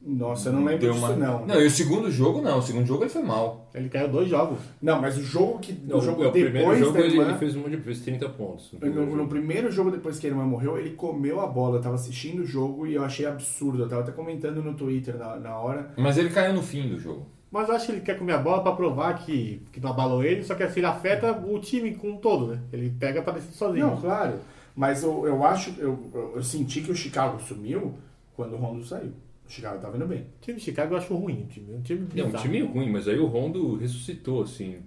Nossa, 0.00 0.48
eu 0.48 0.52
não 0.54 0.64
lembro 0.64 0.80
deu 0.80 0.92
disso, 0.94 1.04
uma. 1.06 1.14
não. 1.16 1.46
Não, 1.46 1.60
e 1.60 1.66
o 1.66 1.70
segundo 1.70 2.10
jogo 2.10 2.40
não. 2.40 2.58
O 2.58 2.62
segundo 2.62 2.86
jogo 2.86 3.02
ele 3.04 3.10
foi 3.10 3.22
mal. 3.22 3.68
Ele 3.74 3.88
caiu 3.88 4.08
dois 4.08 4.28
jogos. 4.28 4.58
Não, 4.80 5.00
mas 5.00 5.16
o 5.18 5.22
jogo 5.22 5.58
que. 5.58 5.72
Não, 5.72 5.98
o 5.98 6.00
jogo 6.00 6.24
é 6.24 6.28
o 6.28 6.32
primeiro 6.32 6.58
depois 6.58 6.78
jogo 6.80 6.92
da 6.92 7.00
ele, 7.00 7.08
irmã. 7.16 7.28
ele 7.30 7.38
fez, 7.38 7.54
um, 7.56 7.66
ele 7.66 7.76
fez 7.78 8.00
30 8.00 8.28
pontos. 8.30 8.72
no 8.72 8.78
primeiro 8.80 9.04
No, 9.04 9.10
no 9.12 9.16
jogo. 9.18 9.28
primeiro 9.28 9.70
jogo 9.70 9.90
depois 9.90 10.18
que 10.18 10.26
a 10.26 10.30
irmã 10.30 10.44
morreu, 10.44 10.78
ele 10.78 10.90
comeu 10.90 11.40
a 11.40 11.46
bola. 11.46 11.76
Eu 11.76 11.82
tava 11.82 11.94
assistindo 11.96 12.40
o 12.42 12.46
jogo 12.46 12.86
e 12.86 12.94
eu 12.94 13.04
achei 13.04 13.26
absurdo. 13.26 13.82
Eu 13.84 13.88
tava 13.88 14.02
até 14.02 14.12
comentando 14.12 14.62
no 14.62 14.74
Twitter 14.74 15.16
na, 15.16 15.36
na 15.36 15.56
hora. 15.58 15.92
Mas 15.96 16.16
ele 16.18 16.30
caiu 16.30 16.52
no 16.54 16.62
fim 16.62 16.88
do 16.88 16.98
jogo. 16.98 17.26
Mas 17.50 17.68
eu 17.68 17.74
acho 17.74 17.86
que 17.86 17.92
ele 17.92 18.00
quer 18.00 18.16
comer 18.16 18.34
a 18.34 18.38
bola 18.38 18.62
pra 18.62 18.72
provar 18.72 19.14
que, 19.18 19.60
que 19.72 19.80
não 19.80 19.90
abalou 19.90 20.22
ele, 20.22 20.44
só 20.44 20.54
que 20.54 20.62
assim 20.62 20.80
ele 20.80 20.86
afeta 20.86 21.32
o 21.32 21.58
time 21.58 21.94
como 21.96 22.14
um 22.14 22.16
todo, 22.16 22.46
né? 22.46 22.60
Ele 22.72 22.94
pega 22.98 23.22
pra 23.22 23.32
decidir 23.32 23.56
sozinho. 23.56 23.86
Não, 23.86 24.00
claro. 24.00 24.38
Mas 24.74 25.02
eu, 25.02 25.26
eu 25.26 25.44
acho, 25.44 25.74
eu, 25.78 26.32
eu, 26.36 26.42
senti 26.42 26.80
que 26.80 26.92
o 26.92 26.96
Chicago 26.96 27.40
sumiu 27.42 27.94
quando 28.36 28.54
o 28.54 28.56
Rondo 28.56 28.84
saiu. 28.84 29.12
O 29.46 29.50
Chicago 29.50 29.80
tava 29.80 29.96
indo 29.96 30.06
bem. 30.06 30.20
O 30.20 30.40
time 30.40 30.58
de 30.58 30.64
Chicago 30.64 30.94
eu 30.94 30.98
acho 30.98 31.12
ruim. 31.12 31.42
O 31.42 31.46
time, 31.48 31.74
um 31.74 31.82
time 31.82 32.08
Não, 32.14 32.26
um 32.28 32.32
time 32.32 32.62
ruim, 32.62 32.88
mas 32.88 33.08
aí 33.08 33.18
o 33.18 33.26
Rondo 33.26 33.76
ressuscitou, 33.76 34.42
assim. 34.42 34.78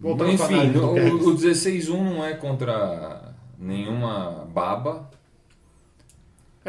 Pra 0.00 0.28
enfim, 0.30 0.76
o, 0.76 1.30
o 1.30 1.34
16-1 1.34 1.88
não 1.88 2.24
é 2.24 2.34
contra 2.34 3.34
nenhuma 3.58 4.46
baba. 4.52 5.10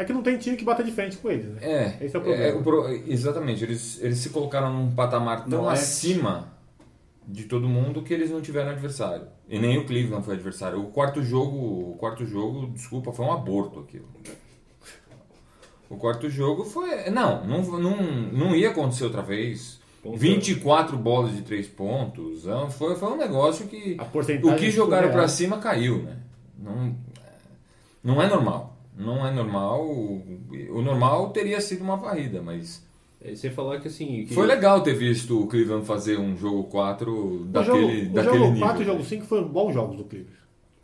É 0.00 0.04
que 0.04 0.12
não 0.14 0.22
tem 0.22 0.38
time 0.38 0.56
que 0.56 0.64
bata 0.64 0.82
de 0.82 0.90
frente 0.92 1.16
com 1.18 1.30
eles, 1.30 1.44
né? 1.46 1.58
É. 1.60 2.04
Esse 2.04 2.16
é 2.16 2.18
o 2.18 2.22
problema. 2.22 2.62
pro- 2.62 2.88
exatamente. 3.06 3.62
Eles, 3.62 3.98
eles 4.02 4.18
se 4.18 4.30
colocaram 4.30 4.72
num 4.72 4.90
patamar 4.92 5.44
tão 5.44 5.62
Não 5.62 5.70
é. 5.70 5.74
acima 5.74 6.52
de 7.28 7.44
todo 7.44 7.68
mundo 7.68 8.02
que 8.02 8.14
eles 8.14 8.30
não 8.30 8.40
tiveram 8.40 8.70
adversário. 8.70 9.26
E 9.48 9.58
nem 9.58 9.76
o 9.78 9.84
Cleveland 9.84 10.24
foi 10.24 10.34
adversário. 10.34 10.80
O 10.80 10.86
quarto 10.86 11.22
jogo, 11.22 11.56
o 11.92 11.96
quarto 11.98 12.24
jogo, 12.24 12.68
desculpa, 12.68 13.12
foi 13.12 13.26
um 13.26 13.32
aborto 13.32 13.80
aquilo. 13.80 14.08
O 15.88 15.96
quarto 15.96 16.30
jogo 16.30 16.64
foi. 16.64 17.10
Não, 17.10 17.44
não, 17.44 17.62
não, 17.78 17.96
não 18.32 18.56
ia 18.56 18.70
acontecer 18.70 19.04
outra 19.04 19.22
vez. 19.22 19.80
Ponto. 20.02 20.16
24 20.16 20.96
bolas 20.96 21.36
de 21.36 21.42
3 21.42 21.66
pontos. 21.68 22.44
Não, 22.46 22.70
Foi, 22.70 22.94
foi 22.96 23.12
um 23.12 23.16
negócio 23.18 23.66
que. 23.66 23.96
A 23.98 24.04
porcentagem 24.06 24.56
O 24.56 24.58
que 24.58 24.70
jogaram 24.70 25.10
pra 25.10 25.28
cima 25.28 25.58
caiu, 25.58 26.02
né? 26.04 26.16
Não, 26.58 26.94
não 28.02 28.22
é 28.22 28.26
normal. 28.28 28.69
Não 29.00 29.26
é 29.26 29.30
normal. 29.32 29.84
O, 29.84 30.22
normal 30.82 31.30
teria 31.30 31.60
sido 31.60 31.82
uma 31.82 31.96
varrida, 31.96 32.40
mas. 32.42 32.88
É, 33.22 33.34
sem 33.34 33.50
falar 33.50 33.80
que 33.80 33.88
assim. 33.88 34.24
que- 34.26 34.34
Foi 34.34 34.46
legal 34.46 34.82
ter 34.82 34.94
visto 34.94 35.42
o 35.42 35.46
Cleveland 35.46 35.84
fazer 35.86 36.18
um 36.18 36.36
jogo 36.36 36.64
4 36.64 37.12
O 37.12 37.44
daquele, 37.44 38.02
jogo, 38.04 38.14
daquele 38.14 38.36
o 38.36 38.38
jogo 38.38 38.52
nível. 38.52 38.66
4 38.66 38.80
e 38.80 38.82
o 38.82 38.86
jogo 38.86 39.04
5 39.04 39.24
foram 39.26 39.48
bons 39.48 39.72
jogos 39.74 39.96
do 39.96 40.04
Cleveland. 40.04 40.39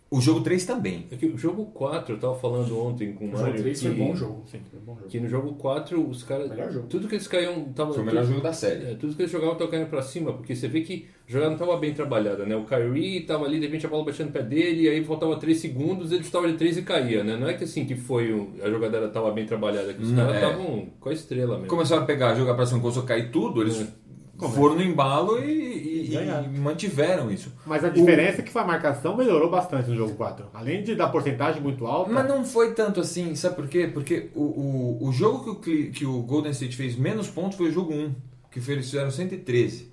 O 0.09 0.21
jogo 0.21 0.41
3 0.41 0.65
também. 0.65 1.07
É 1.11 1.17
que 1.17 1.27
o 1.27 1.37
jogo 1.37 1.67
4, 1.67 2.15
eu 2.15 2.19
tava 2.21 2.37
falando 2.37 2.79
ontem 2.81 3.13
com 3.13 3.25
o 3.25 3.29
O 3.29 3.31
jogo 3.33 3.43
Mário. 3.43 3.61
3 3.61 3.81
que, 3.81 3.87
foi 3.89 3.97
bom 3.97 4.15
jogo. 4.15 4.45
Sim, 4.47 4.61
foi 4.71 4.79
bom 4.79 4.95
jogo. 4.95 5.09
Que 5.09 5.19
no 5.19 5.29
jogo 5.29 5.55
4, 5.55 6.09
os 6.09 6.23
caras. 6.23 6.49
Melhor 6.49 6.71
jogo. 6.71 6.87
Tudo 6.87 7.09
que 7.09 7.17
eles 7.17 7.27
caíam. 7.27 7.65
Tava, 7.75 7.93
Foi 7.93 8.03
o 8.05 8.07
melhor 8.07 8.21
tudo, 8.23 8.31
jogo 8.35 8.43
da 8.45 8.53
série. 8.53 8.85
é, 8.93 8.95
tudo 8.95 9.17
que 9.17 9.23
eles 9.23 9.33
jogavam 9.33 9.57
tava 9.57 9.69
caindo 9.69 9.89
pra 9.89 10.01
cima, 10.03 10.33
porque 10.33 10.55
você 10.55 10.69
vê 10.69 10.83
que 10.83 11.09
a 11.29 11.33
jogada 11.33 11.51
não 11.51 11.59
tava 11.59 11.77
bem 11.77 11.93
trabalhada, 11.93 12.47
né? 12.47 12.55
O 12.55 12.65
Kyrie 12.65 13.23
tava 13.23 13.47
ali, 13.47 13.59
de 13.59 13.67
repente 13.67 13.85
a 13.85 13.89
bola 13.89 14.05
batia 14.05 14.25
no 14.25 14.31
pé 14.31 14.43
dele, 14.45 14.83
e 14.83 14.89
aí 14.89 15.05
faltava 15.05 15.35
3 15.37 15.59
segundos, 15.59 16.13
ele 16.13 16.23
chutava 16.23 16.47
de 16.47 16.57
3 16.57 16.77
e 16.79 16.83
caía, 16.83 17.25
né? 17.25 17.37
Não 17.37 17.49
é 17.49 17.55
que 17.55 17.65
assim 17.65 17.85
que 17.85 17.97
foi. 17.97 18.33
A 18.63 18.71
jogada 18.71 19.09
tava 19.09 19.33
bem 19.33 19.45
trabalhada, 19.45 19.93
que 19.93 20.03
os 20.05 20.13
caras 20.13 20.35
é. 20.35 20.37
estavam 20.37 20.87
com 21.01 21.09
a 21.09 21.13
estrela 21.13 21.55
mesmo. 21.57 21.67
Começaram 21.69 22.03
a 22.05 22.07
pegar, 22.07 22.33
jogar 22.37 22.55
pra 22.55 22.65
cima, 22.65 22.79
começou 22.81 23.03
a 23.03 23.07
cair 23.07 23.33
tudo. 23.33 23.61
Eles 23.61 23.81
É. 23.81 24.49
foram 24.55 24.77
no 24.77 24.83
embalo 24.83 25.39
e, 25.43 25.51
e- 25.51 25.96
e 26.07 26.17
Ganharam. 26.17 26.49
mantiveram 26.53 27.31
isso. 27.31 27.53
Mas 27.65 27.85
a 27.85 27.89
diferença 27.89 28.41
é 28.41 28.45
que 28.45 28.57
a 28.57 28.65
marcação 28.65 29.17
melhorou 29.17 29.51
bastante 29.51 29.91
no 29.91 29.97
jogo 29.97 30.15
4. 30.15 30.47
Além 30.55 30.83
de 30.83 30.95
dar 30.95 31.09
porcentagem 31.09 31.61
muito 31.61 31.87
alta. 31.87 32.11
Mas 32.11 32.27
não 32.27 32.45
foi 32.45 32.73
tanto 32.75 33.01
assim, 33.01 33.35
sabe 33.35 33.57
por 33.57 33.69
quê? 33.69 33.91
Porque 33.93 34.31
o, 34.35 34.43
o, 34.43 35.09
o 35.09 35.13
jogo 35.13 35.57
que 35.61 35.71
o, 35.71 35.91
que 35.93 36.07
o 36.07 36.23
Golden 36.23 36.53
State 36.53 36.77
fez 36.77 36.97
menos 36.97 37.29
pontos 37.29 37.57
foi 37.57 37.69
o 37.69 37.73
jogo 37.73 37.93
1, 37.93 38.15
que 38.51 38.61
foi, 38.61 38.75
eles 38.75 38.87
fizeram 38.87 39.11
113. 39.11 39.91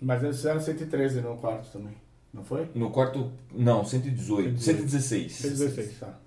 Mas 0.00 0.22
eles 0.22 0.36
fizeram 0.36 0.60
113 0.60 1.20
no 1.20 1.36
quarto 1.36 1.70
também, 1.72 1.94
não 2.32 2.44
foi? 2.44 2.68
No 2.74 2.90
quarto, 2.90 3.32
não, 3.54 3.84
118, 3.84 4.60
116. 4.60 5.32
116, 5.32 5.98
tá. 5.98 6.18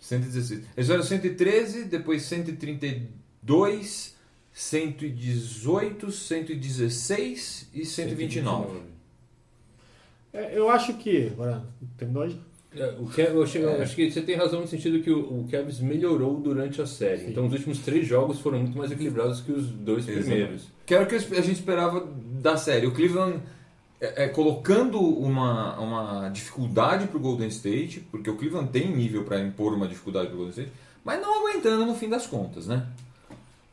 116. 0.00 0.60
Eles 0.60 0.66
fizeram 0.76 1.02
113, 1.02 1.84
depois 1.84 2.22
132, 2.22 4.15
118, 4.56 6.10
116 6.10 7.68
e 7.74 7.84
129. 7.84 8.78
É, 10.32 10.58
eu 10.58 10.70
acho 10.70 10.94
que. 10.94 11.26
Agora, 11.26 11.62
terminou 11.98 12.22
hoje? 12.22 12.40
É, 12.74 12.96
O 12.98 13.06
Kev, 13.06 13.34
eu, 13.34 13.42
acho, 13.42 13.58
eu 13.58 13.82
acho 13.82 13.94
que 13.94 14.10
você 14.10 14.22
tem 14.22 14.34
razão 14.34 14.62
no 14.62 14.66
sentido 14.66 15.02
que 15.02 15.10
o, 15.10 15.40
o 15.40 15.48
Cavs 15.50 15.78
melhorou 15.80 16.40
durante 16.40 16.80
a 16.80 16.86
série. 16.86 17.18
Sim. 17.18 17.30
Então 17.32 17.46
os 17.46 17.52
últimos 17.52 17.80
três 17.80 18.06
jogos 18.06 18.40
foram 18.40 18.60
muito 18.60 18.78
mais 18.78 18.90
equilibrados 18.90 19.42
que 19.42 19.52
os 19.52 19.66
dois 19.66 20.08
Exato. 20.08 20.24
primeiros. 20.24 20.68
Que 20.86 20.94
era 20.94 21.04
o 21.04 21.06
que 21.06 21.16
a 21.16 21.18
gente 21.18 21.52
esperava 21.52 22.08
da 22.40 22.56
série. 22.56 22.86
O 22.86 22.92
Cleveland 22.92 23.42
é, 24.00 24.24
é, 24.24 24.28
colocando 24.28 24.98
uma, 24.98 25.78
uma 25.78 26.28
dificuldade 26.30 27.08
pro 27.08 27.20
Golden 27.20 27.48
State, 27.48 28.00
porque 28.10 28.30
o 28.30 28.36
Cleveland 28.36 28.70
tem 28.70 28.90
nível 28.90 29.22
para 29.24 29.38
impor 29.38 29.74
uma 29.74 29.86
dificuldade 29.86 30.28
pro 30.28 30.38
Golden 30.38 30.52
State, 30.52 30.72
mas 31.04 31.20
não 31.20 31.40
aguentando 31.40 31.84
no 31.84 31.94
fim 31.94 32.08
das 32.08 32.26
contas, 32.26 32.66
né? 32.66 32.86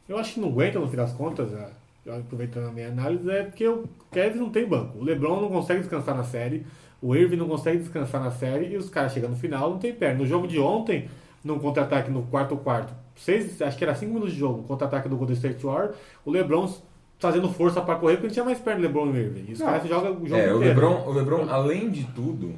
Eu 0.08 0.18
acho 0.18 0.34
que 0.36 0.40
não 0.40 0.50
aguenta 0.50 0.80
no 0.80 0.88
fim 0.88 0.98
das 0.98 1.14
contas, 1.14 1.54
é, 1.54 1.70
já 2.06 2.18
aproveitando 2.18 2.68
a 2.68 2.72
minha 2.72 2.90
análise, 2.90 3.30
é 3.30 3.44
porque 3.44 3.68
o 3.68 3.86
Kevin 4.12 4.40
não 4.40 4.50
tem 4.50 4.66
banco. 4.68 4.98
O 5.00 5.04
LeBron 5.04 5.42
não 5.42 5.50
consegue 5.50 5.80
descansar 5.82 6.16
na 6.16 6.24
série, 6.24 6.66
o 7.02 7.16
Irving 7.16 7.36
não 7.38 7.48
consegue 7.48 7.80
descansar 7.80 8.22
na 8.22 8.32
série 8.32 8.68
e 8.74 8.78
os 8.78 8.90
caras 8.90 9.14
chegam 9.14 9.30
no 9.30 9.36
final 9.36 9.70
não 9.72 9.78
tem 9.80 9.94
perna. 9.94 10.20
No 10.20 10.26
jogo 10.26 10.48
de 10.48 10.60
ontem, 10.60 11.10
num 11.44 11.60
contra-ataque 11.60 12.10
no 12.12 12.24
quarto 12.24 12.56
quarto, 12.58 12.94
seis, 13.16 13.62
acho 13.62 13.78
que 13.78 13.84
era 13.84 13.94
5 13.96 14.12
minutos 14.12 14.34
de 14.34 14.40
jogo, 14.40 14.64
contra-ataque 14.64 15.10
do 15.10 15.18
Golden 15.18 15.36
State 15.36 15.66
Warriors, 15.66 15.96
o 16.26 16.32
LeBron 16.32 16.74
fazendo 17.20 17.50
força 17.50 17.82
para 17.82 17.96
correr 17.96 18.16
porque 18.16 18.28
não 18.28 18.34
tinha 18.34 18.46
mais 18.46 18.60
perna 18.60 18.82
do 18.82 18.88
LeBron 18.88 19.08
e 19.08 19.10
o 19.12 19.16
Irving. 19.18 19.46
E 19.50 19.54
os 19.54 19.60
Não. 19.60 19.66
caras 19.68 19.88
jogam 19.88 20.12
o 20.14 20.28
jogo 20.28 20.42
É, 20.42 20.54
o 20.54 20.58
inteiro. 20.58 20.60
LeBron, 20.60 21.08
o 21.08 21.14
LeBron, 21.14 21.50
além 21.50 21.90
de 21.90 22.04
tudo, 22.08 22.56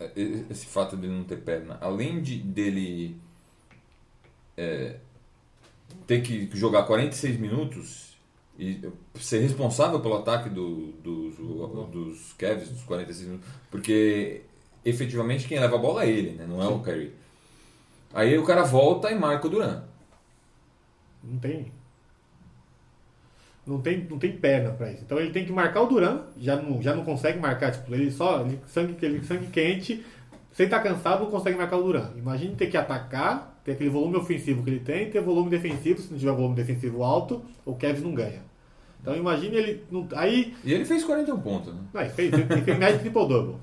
é, 0.00 0.10
esse 0.50 0.66
fato 0.66 0.96
dele 0.96 1.12
não 1.14 1.24
ter 1.24 1.38
perna, 1.38 1.78
além 1.80 2.20
de 2.20 2.38
dele 2.38 3.16
é, 4.56 4.96
ter 6.06 6.22
que 6.22 6.48
jogar 6.54 6.84
46 6.84 7.38
minutos 7.38 8.16
e 8.58 8.80
ser 9.20 9.40
responsável 9.40 10.00
pelo 10.00 10.16
ataque 10.16 10.48
do- 10.48 10.92
dos, 11.02 11.36
dos 11.90 12.32
Cavs 12.34 12.68
dos 12.70 12.82
46 12.82 13.28
minutos, 13.28 13.48
porque 13.70 14.42
efetivamente 14.84 15.46
quem 15.46 15.60
leva 15.60 15.76
a 15.76 15.78
bola 15.78 16.04
é 16.04 16.10
ele, 16.10 16.32
né? 16.32 16.46
não 16.48 16.62
é 16.62 16.66
o 16.68 16.80
Curry. 16.80 17.12
Aí 18.12 18.36
o 18.38 18.44
cara 18.44 18.62
volta 18.62 19.10
e 19.10 19.14
marca 19.14 19.46
o 19.46 19.50
Duran. 19.50 19.82
Não 21.22 21.38
tem. 21.38 21.70
Não 23.66 23.80
tem, 23.82 24.02
não 24.08 24.18
tem 24.18 24.32
perna 24.32 24.70
pra 24.70 24.90
isso. 24.90 25.02
Então 25.04 25.18
ele 25.18 25.30
tem 25.30 25.44
que 25.44 25.52
marcar 25.52 25.82
o 25.82 25.86
Duran, 25.86 26.22
já 26.38 26.56
não, 26.56 26.80
já 26.80 26.94
não 26.94 27.04
consegue 27.04 27.38
marcar, 27.38 27.70
tipo, 27.70 27.94
ele 27.94 28.10
só, 28.10 28.40
ele 28.40 28.58
sangue, 28.66 28.96
ele 29.04 29.22
sangue 29.22 29.46
quente, 29.48 30.04
sem 30.52 30.64
estar 30.64 30.80
cansado, 30.80 31.24
não 31.24 31.30
consegue 31.30 31.58
marcar 31.58 31.76
o 31.76 31.82
Duran. 31.82 32.10
Imagine 32.16 32.56
ter 32.56 32.68
que 32.68 32.78
atacar, 32.78 33.57
ter 33.68 33.72
aquele 33.74 33.90
volume 33.90 34.16
ofensivo 34.16 34.62
que 34.62 34.70
ele 34.70 34.80
tem, 34.80 35.10
ter 35.10 35.20
volume 35.20 35.50
defensivo, 35.50 36.00
se 36.00 36.10
não 36.10 36.18
tiver 36.18 36.32
volume 36.32 36.54
defensivo 36.54 37.02
alto, 37.02 37.42
o 37.66 37.74
Kevs 37.74 38.02
não 38.02 38.14
ganha. 38.14 38.42
Então 39.00 39.14
imagine 39.14 39.54
ele. 39.56 39.84
não- 39.90 40.08
aí. 40.16 40.54
E 40.64 40.72
ele 40.72 40.84
fez 40.86 41.04
41 41.04 41.38
pontos, 41.40 41.74
né? 41.74 41.80
Não, 41.92 42.00
ele 42.00 42.10
fez, 42.10 42.32
ele 42.32 42.62
fez 42.62 42.78
média 42.78 42.94
de 42.96 43.00
triple-double. 43.00 43.56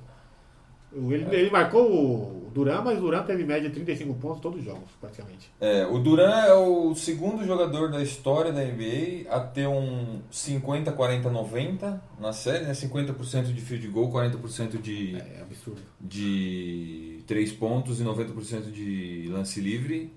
Ele, 0.94 1.36
ele 1.36 1.50
marcou 1.50 1.92
o 1.92 2.45
Duran, 2.56 2.82
mas 2.84 2.98
Duran 3.02 3.22
teve 3.24 3.44
média 3.44 3.68
de 3.68 3.76
35 3.76 4.14
pontos 4.14 4.40
todos 4.40 4.60
os 4.60 4.64
jogos, 4.66 4.90
praticamente. 5.02 5.52
É, 5.60 5.86
o 5.86 6.00
Duran 6.00 6.32
é 6.46 6.54
o 6.54 6.96
segundo 6.96 7.46
jogador 7.46 7.92
da 7.92 8.02
história 8.02 8.54
da 8.54 8.64
NBA 8.64 9.30
a 9.30 9.42
ter 9.42 9.68
um 9.68 10.22
50, 10.32 10.90
40, 10.94 11.30
90 11.30 12.02
na 12.18 12.32
série, 12.32 12.64
né? 12.64 12.72
50% 12.72 13.54
de 13.54 13.60
field 13.60 13.86
goal, 13.90 14.10
40% 14.10 14.82
de, 14.82 15.18
É 15.18 15.42
absurdo. 15.42 15.82
de 16.00 17.22
3 17.28 17.52
pontos 17.52 18.00
e 18.00 18.06
90% 18.06 18.72
de 18.72 19.28
lance 19.30 19.60
livre, 19.60 20.14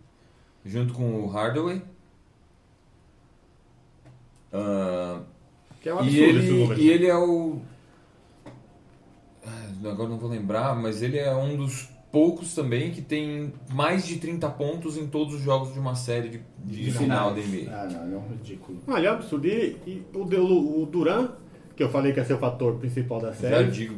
junto 0.65 0.95
com 0.95 1.21
o 1.25 1.27
Hardaway. 1.27 1.83
Ah, 4.53 5.23
Que 5.81 5.89
é 5.89 5.95
um 5.95 5.99
absurdo 5.99 6.17
e, 6.17 6.21
esse 6.21 6.31
ele, 6.39 6.61
número. 6.61 6.81
e 6.81 6.89
ele 6.89 7.07
é 7.07 7.17
o. 7.17 7.59
Ah, 9.45 9.69
Agora 9.91 10.09
não 10.09 10.19
vou 10.19 10.31
lembrar, 10.31 10.75
mas 10.77 11.03
ele 11.03 11.19
é 11.19 11.35
um 11.35 11.57
dos 11.57 11.89
poucos 12.11 12.55
também 12.55 12.91
que 12.91 13.03
tem 13.03 13.53
mais 13.73 14.07
de 14.07 14.17
30 14.19 14.49
pontos 14.51 14.97
em 14.97 15.07
todos 15.07 15.35
os 15.35 15.41
jogos 15.43 15.73
de 15.73 15.79
uma 15.79 15.95
série 15.95 16.29
de, 16.29 16.41
de 16.65 16.91
final 16.93 17.35
da 17.35 17.41
NBA. 17.41 17.71
Ah, 17.71 17.87
não, 18.07 18.15
é 18.15 18.17
um 18.19 18.29
ridículo. 18.31 18.79
Olha, 18.87 19.09
é 19.09 19.11
um 19.11 19.15
absurdo. 19.15 19.47
E, 19.47 19.77
e 19.87 20.03
o, 20.15 20.25
de- 20.25 20.37
o 20.37 20.87
Duran, 20.91 21.29
que 21.77 21.83
eu 21.83 21.91
falei 21.91 22.13
que 22.13 22.19
ia 22.19 22.25
ser 22.25 22.35
o 22.35 22.39
fator 22.39 22.75
principal 22.77 23.21
da 23.21 23.33
série, 23.35 23.55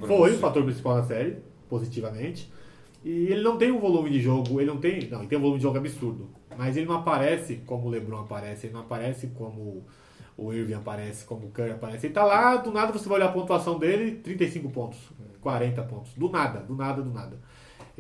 foi 0.08 0.30
você. 0.30 0.36
o 0.36 0.38
fator 0.38 0.64
principal 0.64 0.96
da 0.96 1.04
série, 1.04 1.36
positivamente. 1.68 2.50
E 3.04 3.10
ele 3.28 3.42
não 3.42 3.56
tem 3.56 3.70
um 3.72 3.78
volume 3.78 4.10
de 4.10 4.20
jogo, 4.20 4.60
ele 4.60 4.70
não 4.70 4.76
tem. 4.78 5.08
Não, 5.08 5.20
ele 5.20 5.28
tem 5.28 5.38
um 5.38 5.40
volume 5.40 5.58
de 5.58 5.62
jogo 5.62 5.78
absurdo. 5.78 6.28
Mas 6.58 6.76
ele 6.76 6.86
não 6.86 6.96
aparece 6.96 7.56
como 7.64 7.86
o 7.86 7.90
Lebron 7.90 8.20
aparece, 8.20 8.66
ele 8.66 8.74
não 8.74 8.80
aparece 8.80 9.28
como 9.28 9.84
o 10.36 10.52
Irving 10.52 10.74
aparece, 10.74 11.24
como 11.24 11.46
o 11.46 11.50
Curry 11.50 11.70
aparece. 11.70 12.06
Ele 12.06 12.14
tá 12.14 12.24
lá, 12.24 12.56
do 12.56 12.70
nada 12.72 12.92
você 12.92 13.08
vai 13.08 13.18
olhar 13.18 13.28
a 13.28 13.32
pontuação 13.32 13.78
dele, 13.78 14.12
35 14.16 14.68
pontos, 14.70 14.98
40 15.40 15.82
pontos. 15.84 16.12
Do 16.14 16.28
nada, 16.28 16.60
do 16.60 16.74
nada, 16.74 17.02
do 17.02 17.10
nada. 17.12 17.38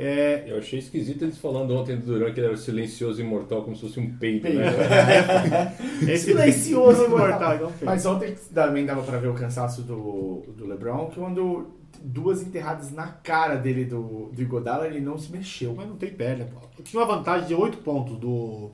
É, 0.02 0.44
Eu 0.46 0.58
achei 0.58 0.78
esquisito 0.78 1.22
eles 1.22 1.36
falando 1.36 1.74
ontem 1.76 1.96
do 1.96 2.06
Duran 2.06 2.32
que 2.32 2.40
ele 2.40 2.46
era 2.46 2.56
silencioso 2.56 3.20
e 3.20 3.24
imortal, 3.24 3.62
como 3.62 3.76
se 3.76 3.82
fosse 3.82 4.00
um 4.00 4.16
peido, 4.16 4.42
Peido. 4.42 4.58
né? 4.60 5.76
esse 6.08 6.26
Silencioso, 6.26 7.04
imortal, 7.04 7.56
igual 7.56 7.70
feio. 7.70 7.90
Mas 7.90 8.06
ontem 8.06 8.34
também 8.54 8.86
dava 8.86 9.02
pra 9.02 9.18
ver 9.18 9.28
o 9.28 9.34
cansaço 9.34 9.82
do, 9.82 10.42
do 10.56 10.66
LeBron, 10.66 11.06
que 11.10 11.20
quando 11.20 11.68
duas 12.02 12.42
enterradas 12.42 12.90
na 12.90 13.08
cara 13.08 13.56
dele 13.56 13.84
do, 13.84 14.30
do 14.32 14.40
Iguodala, 14.40 14.86
ele 14.86 15.00
não 15.00 15.18
se 15.18 15.30
mexeu. 15.30 15.74
Mas 15.76 15.86
não 15.86 15.96
tem 15.96 16.10
perna. 16.10 16.48
Tinha 16.82 17.02
uma 17.02 17.16
vantagem 17.16 17.48
de 17.48 17.54
8 17.54 17.78
pontos 17.78 18.16
do, 18.16 18.70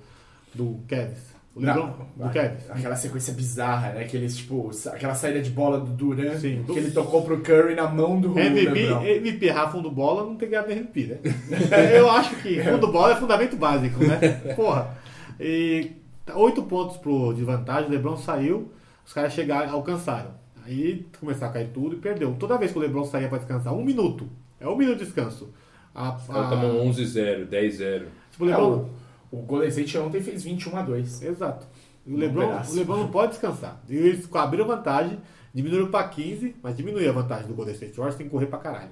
do 0.54 0.78
Kevs. 0.86 1.35
O 1.56 1.60
Lebron, 1.60 1.94
Não, 2.18 2.28
do. 2.28 2.58
Aquela 2.68 2.94
sequência 2.94 3.32
bizarra, 3.32 3.92
né? 3.94 4.02
Aqueles, 4.02 4.36
tipo, 4.36 4.70
aquela 4.92 5.14
saída 5.14 5.40
de 5.40 5.48
bola 5.48 5.80
do 5.80 5.90
Duran, 5.90 6.38
Sim. 6.38 6.62
que 6.66 6.78
ele 6.78 6.90
tocou 6.90 7.22
pro 7.22 7.40
Curry 7.40 7.74
na 7.74 7.88
mão 7.88 8.20
do 8.20 8.38
MVP, 8.38 8.68
LeBron. 8.72 9.02
MVP 9.02 9.46
errar 9.46 9.68
fundo 9.72 9.90
bola 9.90 10.22
não 10.24 10.36
tem 10.36 10.50
ganhado 10.50 10.70
MVP, 10.70 11.04
né? 11.06 11.18
Eu 11.96 12.10
acho 12.10 12.36
que 12.36 12.62
fundo 12.62 12.88
bola 12.92 13.14
é 13.14 13.16
fundamento 13.16 13.56
básico, 13.56 14.04
né? 14.04 14.18
Porra. 14.54 14.98
E 15.40 15.92
8 16.34 16.62
pontos 16.64 16.98
pro 16.98 17.32
de 17.32 17.42
vantagem, 17.42 17.88
o 17.88 17.92
Lebron 17.92 18.18
saiu, 18.18 18.70
os 19.06 19.14
caras 19.14 19.32
chegaram, 19.32 19.72
alcançaram. 19.72 20.32
Aí 20.66 21.06
começou 21.18 21.48
a 21.48 21.50
cair 21.52 21.68
tudo 21.72 21.94
e 21.94 21.98
perdeu. 21.98 22.34
Toda 22.38 22.58
vez 22.58 22.70
que 22.70 22.78
o 22.78 22.82
Lebron 22.82 23.04
saía 23.04 23.28
pra 23.28 23.38
descansar, 23.38 23.72
um 23.72 23.82
minuto. 23.84 24.28
É 24.60 24.68
um 24.68 24.76
minuto 24.76 24.98
de 24.98 25.04
descanso. 25.06 25.48
A, 25.94 26.18
Ela 26.28 26.46
a- 26.48 26.50
tomou 26.50 26.84
11-0, 26.90 27.46
10-0. 27.48 28.02
tipo, 28.30 28.44
o 28.44 28.48
É, 28.48 28.50
Lebron, 28.50 28.72
o, 28.74 28.90
o 29.30 29.38
Golden 29.42 29.68
State 29.68 29.98
ontem 29.98 30.20
fez 30.22 30.42
21 30.42 30.76
a 30.76 30.82
2. 30.82 31.22
Exato. 31.22 31.66
O 32.06 32.12
Um 32.12 32.16
Lebron, 32.16 32.48
pedaço. 32.48 32.72
o 32.72 32.76
Lebron 32.76 32.96
não 32.98 33.08
pode 33.08 33.32
descansar. 33.32 33.80
E 33.88 33.96
eles 33.96 34.28
abriram 34.34 34.66
vantagem, 34.66 35.18
diminuíram 35.52 35.88
pra 35.90 36.04
15, 36.08 36.56
mas 36.62 36.76
diminuiu 36.76 37.10
a 37.10 37.12
vantagem 37.12 37.46
do 37.48 37.54
Golden 37.54 37.74
State 37.74 37.96
Warriors, 37.96 38.16
tem 38.16 38.26
que 38.26 38.32
correr 38.32 38.46
pra 38.46 38.58
caralho. 38.58 38.90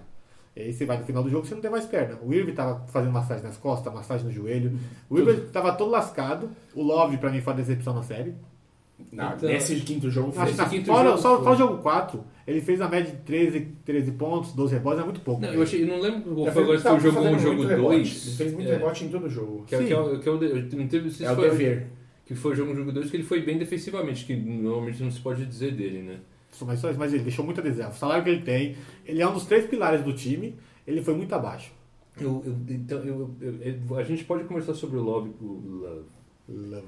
E 0.57 0.61
aí 0.63 0.73
você 0.73 0.85
vai 0.87 0.99
no 0.99 1.05
final 1.05 1.23
do 1.23 1.29
jogo 1.31 1.45
você 1.47 1.55
não 1.55 1.61
tem 1.63 1.71
mais 1.71 1.85
perna. 1.85 2.17
O 2.23 2.33
Irving 2.33 2.55
tava 2.55 2.87
fazendo 2.87 3.13
massagem 3.13 3.43
nas 3.43 3.57
costas, 3.57 3.93
massagem 3.93 4.27
no 4.27 4.33
joelho. 4.33 4.79
O 5.11 5.19
Irving 5.19 5.49
tava 5.53 5.73
todo 5.73 5.91
lascado. 5.91 6.49
O 6.75 6.83
Love, 6.83 7.17
pra 7.19 7.31
mim, 7.31 7.41
foi 7.41 7.53
a 7.53 7.57
decepção 7.57 7.93
na 7.93 8.03
série. 8.05 8.35
Não, 9.13 9.33
Então- 9.35 9.49
nesse 9.49 9.77
quinto 9.81 10.11
jogo 10.11 10.33
Acho 10.37 10.55
fez. 10.55 10.69
que 10.69 10.77
quinto 10.77 10.87
fora, 10.87 11.09
jogo 11.11 11.21
só, 11.23 11.37
foi. 11.37 11.45
só 11.45 11.53
o 11.53 11.57
jogo 11.57 11.79
4, 11.83 12.25
ele 12.47 12.61
fez 12.61 12.81
a 12.81 12.89
média 12.89 13.13
de 13.13 13.19
13, 13.19 13.61
13 13.85 14.13
pontos, 14.13 14.53
12 14.53 14.75
rebotes, 14.75 15.01
é 15.01 15.05
muito 15.05 15.21
pouco. 15.21 15.41
Não, 15.41 15.53
eu, 15.55 15.63
achei, 15.63 15.85
não 15.87 16.01
lembro 16.01 16.35
qual 16.35 16.53
foi 16.53 16.63
agora 16.65 16.79
se 16.79 16.85
foi 16.85 16.97
o 16.97 17.01
jogo 17.01 17.21
1 17.21 17.29
ou 17.29 17.35
o 17.35 17.39
jogo 17.39 17.57
muito 17.57 17.69
rebote. 17.69 17.97
2. 17.97 18.27
Ele 18.27 18.37
fez 18.37 18.53
muito 18.55 18.69
é, 18.69 18.73
rebote 18.73 19.05
em 19.05 19.09
todo 19.09 19.27
o 19.27 19.31
jogo. 19.31 19.65
Que 19.67 19.75
é, 19.77 19.85
que 19.85 19.93
é, 19.93 19.99
o- 20.01 20.19
que 20.19 20.29
é 20.29 20.33
o. 20.33 20.35
É 20.45 21.33
o 21.33 21.35
foi, 21.37 21.51
dever. 21.51 21.87
que 22.27 22.35
foi 22.35 22.53
o 22.53 22.55
jogo 22.57 22.73
1 22.73 22.77
jogo 22.77 22.93
2 22.93 23.11
que 23.11 23.17
ele 23.17 23.25
foi 23.25 23.41
bem 23.43 23.57
defensivamente, 23.59 24.25
que 24.25 24.35
normalmente 24.35 25.03
não 25.03 25.11
se 25.11 25.21
pode 25.21 25.45
dizer 25.47 25.73
dele, 25.75 26.03
né? 26.03 26.19
Mas, 26.67 26.83
mas 26.97 27.13
ele 27.13 27.23
deixou 27.25 27.45
muito 27.45 27.61
a 27.61 27.65
desejar. 27.65 27.91
O 27.91 27.95
salário 27.95 28.23
que 28.25 28.31
ele 28.31 28.43
tem, 28.43 28.77
ele 29.05 29.21
é 29.21 29.29
um 29.29 29.33
dos 29.33 29.45
três 29.47 29.67
pilares 29.67 30.03
do 30.03 30.13
time, 30.13 30.55
ele 30.87 31.03
foi 31.03 31.15
muito 31.15 31.35
abaixo. 31.35 31.73
Eu, 32.21 32.43
eu- 32.47 32.57
então, 32.75 32.99
eu, 32.99 33.31
eu- 33.41 33.55
eu- 33.91 33.97
a 33.97 34.03
gente 34.05 34.23
pode 34.25 34.45
conversar 34.45 34.73
sobre 34.75 34.97
o 34.99 35.03
Love. 35.03 35.31
O 35.41 35.81
Love. 35.83 36.05
Love. 36.49 36.85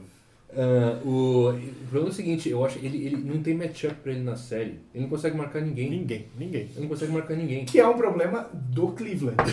Ah, 0.55 1.01
o, 1.05 1.51
o 1.51 1.87
problema 1.89 2.09
é 2.09 2.11
o 2.11 2.13
seguinte, 2.13 2.49
eu 2.49 2.65
acho 2.65 2.79
que 2.79 2.87
ele, 2.87 3.05
ele 3.05 3.17
não 3.17 3.43
tem 3.43 3.55
matchup 3.55 3.95
pra 3.97 4.13
ele 4.13 4.23
na 4.23 4.37
série. 4.37 4.81
Ele 4.95 5.05
não 5.05 5.09
consegue 5.09 5.37
marcar 5.37 5.61
ninguém. 5.61 5.91
Ninguém, 5.91 6.27
ninguém. 6.39 6.63
Ele 6.63 6.81
não 6.81 6.89
consegue 6.89 7.13
marcar 7.13 7.35
ninguém. 7.35 7.65
Que 7.65 7.81
é 7.81 7.87
um 7.87 7.97
problema 7.97 8.49
do 8.53 8.89
Cleveland. 8.89 9.37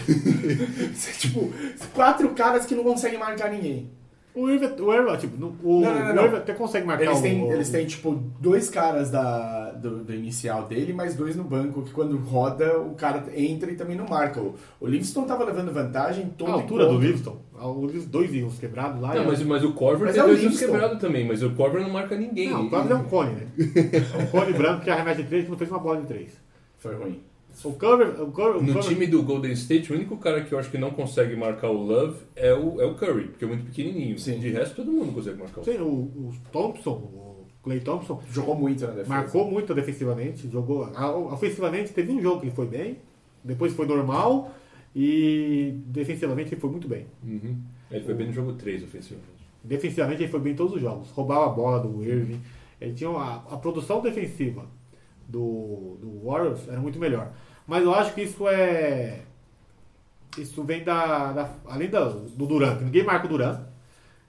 Tipo, 1.20 1.52
quatro 1.94 2.30
caras 2.30 2.66
que 2.66 2.76
não 2.76 2.84
conseguem 2.84 3.20
marcar 3.20 3.52
ninguém. 3.52 3.90
O 4.36 4.50
Irving, 4.50 4.82
o 4.82 4.92
Irving, 4.94 5.18
tipo, 5.18 5.38
no- 5.38 5.56
o, 5.64 5.82
Não, 5.82 5.94
não, 5.94 6.16
não, 6.16 6.24
o. 6.24 6.26
Irving 6.26 6.38
até 6.38 6.54
consegue 6.54 6.88
marcar 6.88 7.06
Eles 7.06 7.22
têm, 7.22 7.44
o- 7.44 7.52
eles 7.54 7.70
têm, 7.70 7.86
tipo, 7.86 8.12
dois 8.40 8.68
caras 8.70 9.12
da, 9.12 9.72
do, 9.74 10.04
do 10.04 10.14
inicial 10.14 10.64
dele, 10.68 10.92
mais 10.92 11.16
dois 11.16 11.36
no 11.36 11.44
banco, 11.44 11.84
que 11.84 11.92
quando 11.92 12.18
roda, 12.18 12.80
o 12.80 12.96
cara 12.96 13.24
entra 13.36 13.70
e 13.72 13.76
também 13.76 13.96
não 13.96 14.08
marca. 14.08 14.42
O, 14.42 14.56
o 14.80 14.88
Livingston 14.88 15.26
tava 15.26 15.44
levando 15.44 15.72
vantagem 15.72 16.34
todo 16.38 16.50
a 16.52 16.54
altura 16.56 16.86
do 16.86 16.92
encontro. 16.94 17.08
Livingston. 17.08 17.38
Os 17.64 18.06
dois 18.08 18.34
iam 18.34 18.50
quebrados 18.50 19.00
lá. 19.00 19.14
Não, 19.14 19.24
e- 19.24 19.28
mas, 19.28 19.44
mas 19.44 19.64
o 19.64 19.72
Corver 19.74 20.06
Mas 20.08 20.16
tem 20.16 20.24
é 20.24 20.26
dois 20.26 20.40
anos 20.40 20.52
Livingston. 20.54 20.72
quebrado 20.74 21.00
também, 21.00 21.28
mas 21.28 21.44
o 21.44 21.52
Corver 21.52 21.82
não 21.82 21.90
marca 21.92 22.16
ninguém. 22.16 22.50
Não, 22.50 22.66
o 22.66 22.70
Covers 22.70 22.92
é 22.92 22.96
um 22.96 23.04
cone, 23.04 23.32
né? 23.34 23.48
É 24.20 24.24
um 24.24 24.26
cone 24.28 24.54
branco 24.54 24.82
que 24.84 24.90
arremessa 24.90 25.22
de 25.22 25.30
três 25.30 25.46
que 25.46 25.52
não 25.52 25.58
fez 25.58 25.70
uma 25.70 25.80
bola 25.80 26.02
de 26.02 26.08
três. 26.08 26.32
Foi 26.80 26.96
ruim. 26.96 27.22
O 27.64 27.74
Cover. 27.74 28.22
O 28.22 28.32
cover, 28.32 28.58
o 28.58 28.62
No 28.64 28.74
cover- 28.74 28.82
time 28.90 29.08
do 29.08 29.22
Golden 29.24 29.52
State, 29.54 29.92
o 29.92 29.96
único 29.96 30.18
cara 30.18 30.44
que 30.44 30.54
eu 30.54 30.60
acho 30.60 30.70
que 30.72 30.78
não 30.78 30.92
consegue 30.92 31.36
marcar 31.36 31.70
o 31.70 31.84
Love 31.84 32.18
é 32.36 32.54
o, 32.54 32.82
é 32.82 32.86
o 32.86 32.96
Curry, 32.96 33.28
porque 33.30 33.46
é 33.46 33.48
muito 33.48 33.66
pequenininho. 33.66 34.18
Sim. 34.18 34.40
De 34.40 34.50
resto, 34.50 34.76
todo 34.76 34.92
mundo 34.92 35.14
consegue 35.14 35.40
marcar 35.40 35.62
o 35.62 35.64
Sim, 35.64 35.78
o, 35.78 35.86
o 35.86 36.34
Thompson, 36.52 36.92
o 36.92 37.46
Clay 37.64 37.80
Thompson, 37.80 38.22
Jogou 38.32 38.56
muito 38.56 38.82
na 38.82 38.88
defesa. 38.92 39.10
marcou 39.10 39.50
muito 39.50 39.74
defensivamente. 39.74 40.50
Jogou. 40.50 40.88
Ofensivamente, 41.32 41.94
teve 41.94 42.12
um 42.12 42.22
jogo 42.22 42.40
que 42.42 42.48
ele 42.48 42.56
foi 42.56 42.66
bem, 42.68 42.98
depois 43.44 43.74
foi 43.74 43.86
normal 43.86 44.52
e 44.96 45.74
defensivamente 45.88 46.54
ele 46.54 46.62
foi 46.62 46.70
muito 46.70 46.88
bem. 46.88 47.06
Uhum. 47.24 47.58
Ele 47.92 48.04
foi 48.04 48.14
bem 48.14 48.28
no 48.28 48.34
jogo 48.34 48.54
3, 48.54 48.84
ofensivamente. 48.84 49.32
Defensivamente 49.64 50.24
ele 50.24 50.32
foi 50.32 50.40
bem 50.40 50.54
em 50.54 50.56
todos 50.56 50.74
os 50.76 50.82
jogos. 50.82 51.10
Roubava 51.12 51.46
a 51.46 51.50
bola 51.50 51.80
do 51.80 52.04
Irving. 52.04 52.40
Ele 52.82 52.94
tinha 52.94 53.10
uma, 53.10 53.36
a 53.50 53.58
produção 53.58 54.02
defensiva 54.02 54.66
do, 55.28 55.98
do 56.02 56.26
Warriors 56.26 56.68
era 56.68 56.80
muito 56.80 57.00
melhor. 57.00 57.30
Mas 57.68 57.84
eu 57.84 57.94
acho 57.94 58.14
que 58.14 58.22
isso 58.22 58.48
é. 58.48 59.22
Isso 60.38 60.64
vem 60.64 60.84
da. 60.84 61.32
da- 61.32 61.50
além 61.68 61.90
da, 61.90 62.06
do 62.06 62.46
Duran, 62.46 62.76
ninguém 62.82 63.04
marca 63.04 63.26
o 63.26 63.30
Duran. 63.30 63.60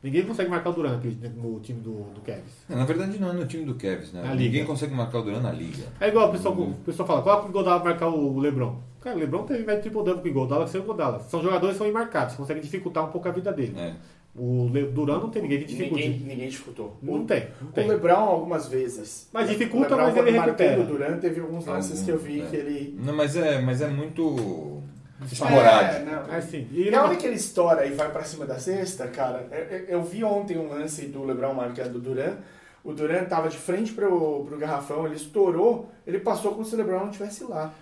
Ninguém 0.02 0.22
consegue 0.26 0.50
marcar 0.50 0.68
o 0.68 0.72
Duran 0.74 1.00
no 1.34 1.58
time 1.60 1.80
do, 1.80 1.92
do 2.14 2.20
Cavs. 2.20 2.66
Na 2.68 2.84
verdade, 2.84 3.18
não 3.18 3.30
é 3.30 3.32
no 3.32 3.46
time 3.46 3.64
do 3.64 3.74
Cavs, 3.74 4.12
né? 4.12 4.20
Na 4.22 4.32
Ninguém 4.32 4.50
liga. 4.50 4.66
consegue 4.66 4.94
marcar 4.94 5.20
o 5.20 5.22
Duran 5.22 5.40
na 5.40 5.50
liga. 5.50 5.82
É 5.98 6.08
igual 6.08 6.28
o 6.28 6.32
pessoal, 6.32 6.54
o 6.54 6.74
pessoal 6.84 7.06
fala, 7.08 7.22
qual 7.22 7.42
é 7.42 7.48
o 7.48 7.48
Godala 7.50 7.82
marcar 7.82 8.08
o 8.08 8.38
Lebron? 8.38 8.82
Cara, 9.00 9.16
o 9.16 9.18
Lebron 9.18 9.44
teve 9.44 9.64
mais 9.64 9.80
triple 9.80 10.04
double 10.04 10.22
que 10.22 10.28
o 10.28 10.34
Godala, 10.34 10.66
que 10.66 10.72
sem 10.72 10.80
o 10.82 10.84
Godala. 10.84 11.20
São 11.20 11.42
jogadores 11.42 11.76
que 11.76 11.78
são 11.78 11.86
imarcados, 11.88 12.34
conseguem 12.36 12.62
dificultar 12.62 13.02
um 13.02 13.10
pouco 13.10 13.26
a 13.28 13.32
vida 13.32 13.50
dele. 13.50 13.74
É. 13.78 13.94
O 14.36 14.68
Duran 14.92 15.20
não 15.20 15.30
tem 15.30 15.42
ninguém 15.42 15.60
que 15.60 15.64
dificulte. 15.66 16.08
Ninguém, 16.08 16.26
ninguém 16.28 16.48
dificultou. 16.48 16.96
Não 17.00 17.22
O- 17.22 17.24
tem, 17.24 17.46
não 17.62 17.70
tem. 17.70 17.84
O 17.84 17.88
Lebron, 17.88 18.16
algumas 18.16 18.66
vezes. 18.66 19.28
Mas 19.32 19.48
dificulta, 19.48 19.96
mas 19.96 20.16
ele 20.16 20.30
recupera. 20.32 20.80
O 20.80 20.84
Durant 20.86 21.20
teve 21.20 21.40
alguns 21.40 21.64
lances 21.66 22.02
que 22.02 22.10
eu 22.10 22.18
vi 22.18 22.40
Alguns, 22.40 22.50
que 22.50 22.56
é. 22.56 22.60
ele. 22.60 22.98
Não, 23.00 23.14
mas 23.14 23.36
é, 23.36 23.60
mas 23.60 23.80
é 23.80 23.86
muito 23.86 24.82
É, 25.22 25.24
esporádico. 25.24 26.10
não. 26.10 26.34
É 26.34 26.36
assim. 26.38 26.66
E 26.72 26.90
Na 26.90 26.98
não- 26.98 27.04
hora 27.06 27.16
que 27.16 27.26
ele 27.26 27.36
estoura 27.36 27.86
e 27.86 27.92
vai 27.92 28.10
pra 28.10 28.24
cima 28.24 28.44
da 28.44 28.58
cesta, 28.58 29.06
cara, 29.06 29.46
eu, 29.52 29.78
eu- 29.78 29.84
eu 29.86 30.02
vi 30.02 30.24
ontem 30.24 30.58
um 30.58 30.68
lance 30.68 31.06
do 31.06 31.22
LeBron 31.24 31.54
marcando 31.54 31.96
o 31.96 32.00
Duran. 32.00 32.34
O 32.82 32.92
Duran 32.92 33.24
tava 33.24 33.48
de 33.48 33.56
frente 33.56 33.92
pro, 33.92 34.44
pro 34.44 34.58
garrafão, 34.58 35.06
ele 35.06 35.14
estourou, 35.14 35.88
ele 36.06 36.18
passou 36.18 36.52
como 36.52 36.64
se 36.64 36.74
o 36.74 36.78
LeBron 36.78 36.98
não 36.98 37.06
estivesse 37.10 37.44
lá. 37.44 37.72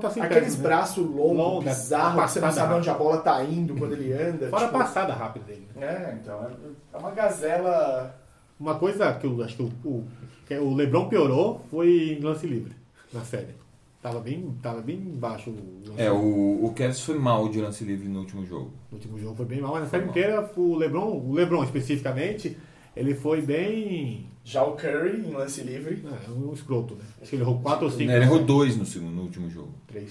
Tá 0.00 0.10
sem 0.10 0.22
Aqueles 0.22 0.56
né? 0.56 0.62
braços 0.62 1.04
longos, 1.06 1.36
Longa, 1.36 1.70
bizarros, 1.70 2.24
que 2.24 2.30
você 2.32 2.40
não 2.40 2.52
sabe 2.52 2.74
onde 2.74 2.90
a 2.90 2.94
bola 2.94 3.18
tá 3.18 3.42
indo 3.44 3.74
quando 3.74 3.92
ele 3.94 4.12
anda. 4.12 4.48
Fora 4.48 4.64
a 4.64 4.66
tipo, 4.68 4.78
passada 4.78 5.12
rápida 5.14 5.44
dele. 5.46 5.66
né? 5.74 5.86
É, 5.86 6.18
então, 6.20 6.44
é- 6.44 6.94
é 6.94 6.98
uma 6.98 7.10
gazela. 7.10 8.14
Uma 8.60 8.74
coisa 8.76 9.12
que 9.14 9.26
eu 9.26 9.42
acho 9.42 9.56
que 9.56 9.62
o, 9.62 9.72
o, 9.84 10.04
que 10.46 10.54
o 10.56 10.74
Lebron 10.74 11.08
piorou 11.08 11.62
foi 11.70 12.16
em 12.18 12.20
lance 12.20 12.46
livre 12.46 12.72
na 13.12 13.22
série. 13.22 13.60
Tava 14.00 14.18
bem, 14.20 14.56
tava 14.62 14.80
bem 14.80 14.98
baixo 14.98 15.50
o 15.50 15.54
lance 15.88 16.00
É, 16.00 16.10
livre. 16.10 16.18
o, 16.18 16.64
o 16.66 16.72
Cavs 16.74 17.00
foi 17.00 17.18
mal 17.18 17.48
de 17.48 17.60
lance 17.60 17.84
livre 17.84 18.08
no 18.08 18.20
último 18.20 18.44
jogo. 18.44 18.72
No 18.90 18.96
último 18.98 19.18
jogo 19.18 19.36
foi 19.36 19.46
bem 19.46 19.60
mal, 19.60 19.72
mas 19.72 19.84
na 19.84 19.88
série 19.88 20.02
mal. 20.04 20.10
inteira 20.10 20.50
o 20.56 20.74
Lebron, 20.76 21.08
o 21.24 21.32
Lebron 21.32 21.62
especificamente, 21.64 22.56
ele 22.96 23.14
foi 23.14 23.40
bem. 23.40 24.26
Já 24.44 24.64
o 24.64 24.72
Curry 24.72 25.20
em 25.26 25.32
lance 25.32 25.60
livre. 25.62 26.02
É, 26.04 26.30
um 26.30 26.52
escroto, 26.52 26.94
né? 26.96 27.04
Acho 27.20 27.30
que 27.30 27.36
ele 27.36 27.42
errou 27.42 27.60
4 27.60 27.84
ou 27.84 27.90
5. 27.90 28.02
Ele 28.10 28.24
errou 28.24 28.40
dois 28.44 28.76
no, 28.76 28.84
segundo, 28.84 29.12
no 29.14 29.22
último 29.22 29.48
jogo. 29.48 29.72
3. 29.86 30.10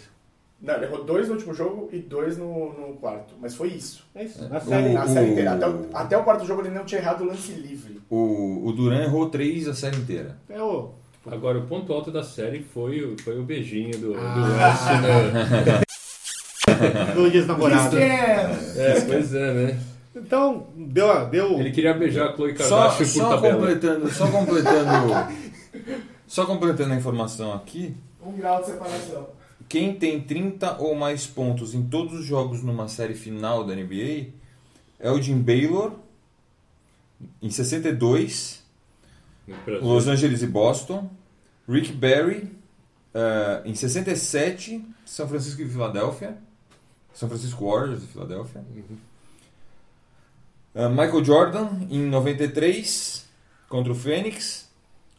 Não, 0.61 0.75
ele 0.75 0.85
errou 0.85 1.03
dois 1.03 1.27
no 1.27 1.33
último 1.33 1.53
jogo 1.53 1.89
e 1.91 1.97
dois 1.99 2.37
no, 2.37 2.71
no 2.73 2.93
quarto. 2.97 3.33
Mas 3.41 3.55
foi 3.55 3.69
isso. 3.69 4.05
É 4.15 4.23
isso. 4.23 4.43
É. 4.43 4.47
Na 4.47 4.59
série. 4.61 4.89
O- 4.89 4.93
Na 4.93 5.07
série 5.07 5.31
inteira. 5.31 5.53
Até 5.53 5.67
o, 5.67 5.85
até 5.93 6.17
o 6.17 6.23
quarto 6.23 6.45
jogo 6.45 6.61
ele 6.61 6.69
não 6.69 6.85
tinha 6.85 7.01
errado 7.01 7.21
o 7.21 7.25
lance 7.25 7.51
livre. 7.53 7.99
O, 8.09 8.67
o 8.67 8.71
Duran 8.71 9.03
errou 9.03 9.27
três 9.29 9.67
a 9.67 9.73
série 9.73 9.97
inteira. 9.97 10.37
É 10.47 10.61
o. 10.61 10.91
Agora, 11.25 11.59
o 11.59 11.67
ponto 11.67 11.91
alto 11.91 12.09
da 12.11 12.23
série 12.23 12.63
foi, 12.63 13.03
o- 13.03 13.15
foi 13.21 13.37
o 13.39 13.43
beijinho 13.43 13.97
do, 13.97 14.13
do 14.13 14.19
Ah. 14.19 14.81
Lance. 15.01 15.81
Dois 17.15 17.31
dias 17.31 17.47
namorados. 17.47 17.93
né? 17.93 18.49
É, 18.77 19.01
pois 19.01 19.33
é, 19.33 19.53
né? 19.53 19.79
Então, 20.15 20.67
deu. 20.75 21.25
deu 21.29 21.59
Ele 21.59 21.71
queria 21.71 21.93
beijar 21.93 22.29
a 22.29 22.35
Chloe 22.35 22.57
Só, 22.57 22.89
Kardashian 22.89 22.97
por 22.97 23.05
só 23.05 23.29
tabela. 23.29 23.55
completando, 23.55 24.11
só 24.11 24.27
completando, 24.31 25.33
só 26.27 26.45
completando 26.45 26.93
a 26.93 26.97
informação 26.97 27.53
aqui. 27.53 27.95
Um 28.21 28.33
grau 28.33 28.59
de 28.59 28.67
separação. 28.67 29.29
Quem 29.69 29.95
tem 29.95 30.19
30 30.19 30.77
ou 30.79 30.95
mais 30.95 31.25
pontos 31.25 31.73
em 31.73 31.83
todos 31.83 32.19
os 32.19 32.25
jogos 32.25 32.61
numa 32.61 32.89
série 32.89 33.13
final 33.13 33.63
da 33.63 33.73
NBA 33.73 34.27
é 34.99 35.09
o 35.09 35.21
Jim 35.21 35.39
Baylor, 35.39 35.93
em 37.41 37.49
62, 37.49 38.61
No 39.47 39.55
Brasil. 39.65 39.87
Los 39.87 40.07
Angeles 40.07 40.41
e 40.41 40.47
Boston, 40.47 41.09
Rick 41.69 41.93
Barry, 41.93 42.51
eh, 43.13 43.61
em 43.63 43.73
67, 43.73 44.83
São 45.05 45.27
Francisco 45.27 45.61
e 45.61 45.69
Filadélfia, 45.69 46.37
São 47.13 47.29
Francisco 47.29 47.65
Warriors 47.65 48.03
e 48.03 48.07
Filadélfia, 48.07 48.61
Eh, 50.73 50.89
Michael 50.89 51.23
Jordan, 51.23 51.69
em 51.89 52.01
93, 52.01 53.27
contra 53.67 53.91
o 53.91 53.95
Phoenix, 53.95 54.69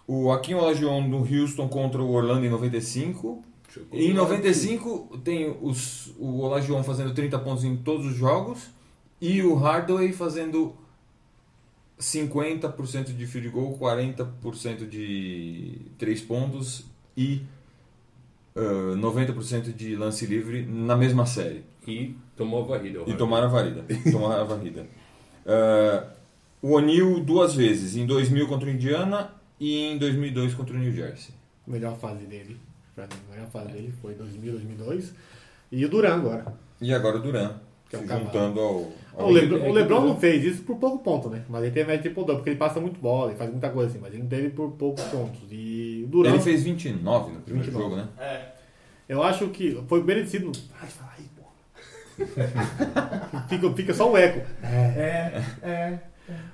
o 0.07 0.31
Akim 0.33 0.55
Olajuwon 0.55 1.09
do 1.09 1.19
Houston 1.19 1.69
contra 1.69 2.03
o 2.03 2.12
Orlando 2.12 2.45
em 2.47 2.51
95, 2.51 3.45
Jogou 3.69 3.99
em 3.99 4.11
no 4.11 4.23
95 4.23 5.21
tem 5.25 5.57
os, 5.62 6.12
o 6.19 6.41
Olajuwon 6.41 6.83
fazendo 6.83 7.15
30 7.15 7.38
pontos 7.38 7.65
em 7.65 7.75
todos 7.77 8.05
os 8.05 8.15
jogos 8.15 8.71
e 9.19 9.43
o 9.43 9.55
Hardaway 9.55 10.12
fazendo 10.12 10.75
50% 11.99 13.17
de 13.17 13.27
field 13.27 13.49
goal, 13.49 13.79
40% 13.79 14.87
de 14.87 15.79
3 15.97 16.21
pontos 16.23 16.85
e 17.17 17.43
ah, 18.55 18.95
90% 18.97 19.75
de 19.75 19.97
lance 19.97 20.27
livre 20.27 20.67
na 20.67 20.97
mesma 20.97 21.25
série. 21.25 21.65
E 21.87 22.15
tomou 22.37 22.65
a 22.65 22.67
varrida. 22.67 23.03
E 23.07 23.15
tomaram 23.15 23.47
a 23.47 23.51
varrida. 23.51 23.85
tomaram 24.11 24.43
a 24.43 24.45
varrida. 24.45 24.87
Ah, 25.47 26.05
o 26.61 26.73
O'Neal 26.75 27.21
duas 27.21 27.55
vezes, 27.55 27.97
em 27.97 28.07
2000 28.07 28.47
contra 28.47 28.69
o 28.69 28.73
Indiana 28.73 29.31
e 29.59 29.79
em 29.79 29.99
2002 29.99 30.55
contra 30.55 30.75
o 30.75 30.79
New 30.79 30.93
Jersey. 30.93 31.35
melhor 31.67 31.97
fase 31.97 32.25
dele. 32.25 32.57
Pra 32.95 33.05
mim, 33.07 33.15
a 33.31 33.35
melhor 33.35 33.51
fase 33.51 33.73
dele 33.73 33.93
foi 34.03 34.15
2000, 34.15 34.53
2002. 34.53 35.15
E 35.73 35.85
o 35.85 35.89
Duran 35.89 36.15
agora. 36.17 36.45
E 36.81 36.93
agora 36.93 37.17
o 37.17 37.21
Duran, 37.21 37.55
Que 37.89 37.97
é 37.97 37.99
cavalo. 38.01 38.25
juntando 38.27 38.61
ao... 38.61 38.93
ao 39.17 39.29
O 39.29 39.31
Lebron, 39.31 39.59
é 39.65 39.69
o 39.71 39.73
Lebron 39.73 40.01
não 40.07 40.17
fez 40.19 40.45
isso 40.45 40.63
por 40.63 40.77
pouco 40.77 40.99
ponto, 40.99 41.31
né? 41.31 41.43
Mas 41.49 41.63
ele 41.63 41.73
teve 41.73 41.87
mais 41.89 42.01
triple 42.01 42.17
double, 42.23 42.37
porque 42.37 42.51
ele 42.51 42.59
passa 42.59 42.79
muito 42.81 43.01
bola, 43.01 43.31
ele 43.31 43.39
faz 43.39 43.51
muita 43.51 43.71
coisa 43.71 43.89
assim, 43.91 43.99
mas 44.01 44.13
ele 44.13 44.23
não 44.23 44.29
teve 44.29 44.51
por 44.51 44.71
poucos 44.73 45.03
pontos. 45.05 45.41
E 45.51 46.03
o 46.05 46.09
Duran, 46.09 46.31
Ele 46.31 46.41
fez 46.41 46.63
29 46.63 47.33
no 47.33 47.41
primeiro 47.41 47.71
29. 47.71 47.73
jogo, 47.83 47.97
né? 47.97 48.09
É. 48.19 48.53
eu 49.09 49.23
acho 49.23 49.49
que 49.49 49.81
foi 49.89 50.03
merecido. 50.03 50.53
Ai, 50.81 50.89
pô. 51.32 51.32
fica, 53.49 53.73
fica 53.75 53.95
só 53.95 54.11
o 54.11 54.17
eco. 54.17 54.47
É, 54.63 55.43
é. 55.63 55.99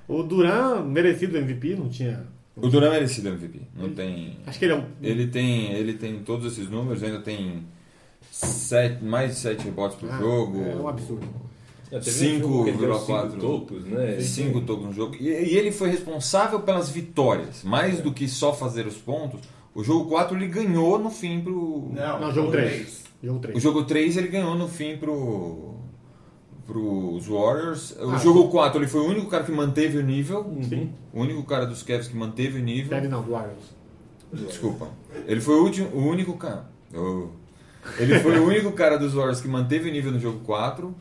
O 0.07 0.23
Duran, 0.23 0.83
merecido 0.83 1.37
MVP, 1.37 1.75
não 1.75 1.89
tinha. 1.89 2.25
O 2.55 2.67
Duran 2.67 2.87
é 2.87 2.91
merecido 2.91 3.29
MVP. 3.29 3.61
Não 3.75 3.89
tem... 3.91 4.37
Acho 4.45 4.59
que 4.59 4.65
ele 4.65 4.73
é 4.73 4.75
um. 4.77 4.85
Ele 5.01 5.27
tem, 5.27 5.71
ele 5.73 5.93
tem 5.93 6.19
todos 6.19 6.51
esses 6.51 6.69
números, 6.69 7.01
ainda 7.03 7.19
tem 7.19 7.63
sete, 8.31 9.03
mais 9.03 9.31
de 9.31 9.37
7 9.39 9.63
rebotes 9.65 9.97
por 9.97 10.09
Ah, 10.11 10.17
jogo. 10.17 10.63
É 10.63 10.75
um 10.75 10.87
absurdo. 10.87 11.27
É, 11.91 11.99
teve 11.99 12.35
um 12.35 12.39
jogo 12.39 12.63
que 12.65 12.69
ele 12.69 12.77
deu 12.77 12.93
cinco 12.99 13.11
5,4 13.11 13.39
tocos, 13.39 13.85
né? 13.85 14.19
5 14.21 14.61
tocos 14.61 14.85
no 14.85 14.93
jogo. 14.93 15.15
E, 15.19 15.27
e 15.27 15.57
ele 15.57 15.71
foi 15.71 15.89
responsável 15.89 16.59
pelas 16.59 16.89
vitórias. 16.89 17.63
Mais 17.63 17.99
do 17.99 18.13
que 18.13 18.27
só 18.27 18.53
fazer 18.53 18.85
os 18.85 18.95
pontos. 18.95 19.39
O 19.73 19.83
jogo 19.83 20.09
4 20.09 20.37
ele 20.37 20.47
ganhou 20.47 20.99
no 20.99 21.09
fim 21.09 21.41
pro. 21.41 21.89
Não, 21.93 22.19
Não, 22.19 22.33
jogo 22.33 22.51
três. 22.51 22.71
3. 22.71 23.08
Jogo 23.21 23.39
3. 23.39 23.57
O 23.57 23.59
jogo 23.59 23.83
3 23.83 24.17
ele 24.17 24.27
ganhou 24.29 24.55
no 24.55 24.67
fim 24.67 24.97
pro. 24.97 25.75
pros 26.65 27.27
Warriors. 27.27 27.91
O 27.99 28.11
Ah, 28.11 28.17
jogo 28.17 28.47
4 28.49 28.79
ele 28.79 28.87
foi 28.87 29.01
o 29.01 29.05
único 29.07 29.27
cara 29.27 29.43
que 29.43 29.51
manteve 29.51 29.97
o 29.97 30.03
nível. 30.03 30.41
Uhum. 30.41 30.89
O 31.13 31.21
único 31.21 31.43
cara 31.43 31.65
dos 31.65 31.83
Cavs 31.83 32.07
que 32.07 32.15
manteve 32.15 32.59
o 32.59 32.63
nível. 32.63 32.89
Deve 32.89 33.07
não, 33.07 33.21
do 33.21 33.31
Warriors. 33.31 33.77
Desculpa. 34.31 34.87
Ele 35.25 35.41
foi 35.41 35.55
o, 35.55 35.63
último, 35.63 35.89
o 35.93 36.07
único 36.07 36.37
cara. 36.37 36.69
Oh. 36.93 37.27
Ele 37.97 38.19
foi 38.19 38.37
o 38.39 38.45
único 38.45 38.71
cara 38.73 38.97
dos 38.97 39.13
Warriors 39.13 39.41
que 39.41 39.47
manteve 39.47 39.89
o 39.89 39.91
nível 39.91 40.11
no 40.11 40.19
jogo 40.19 40.39
4. 40.45 40.93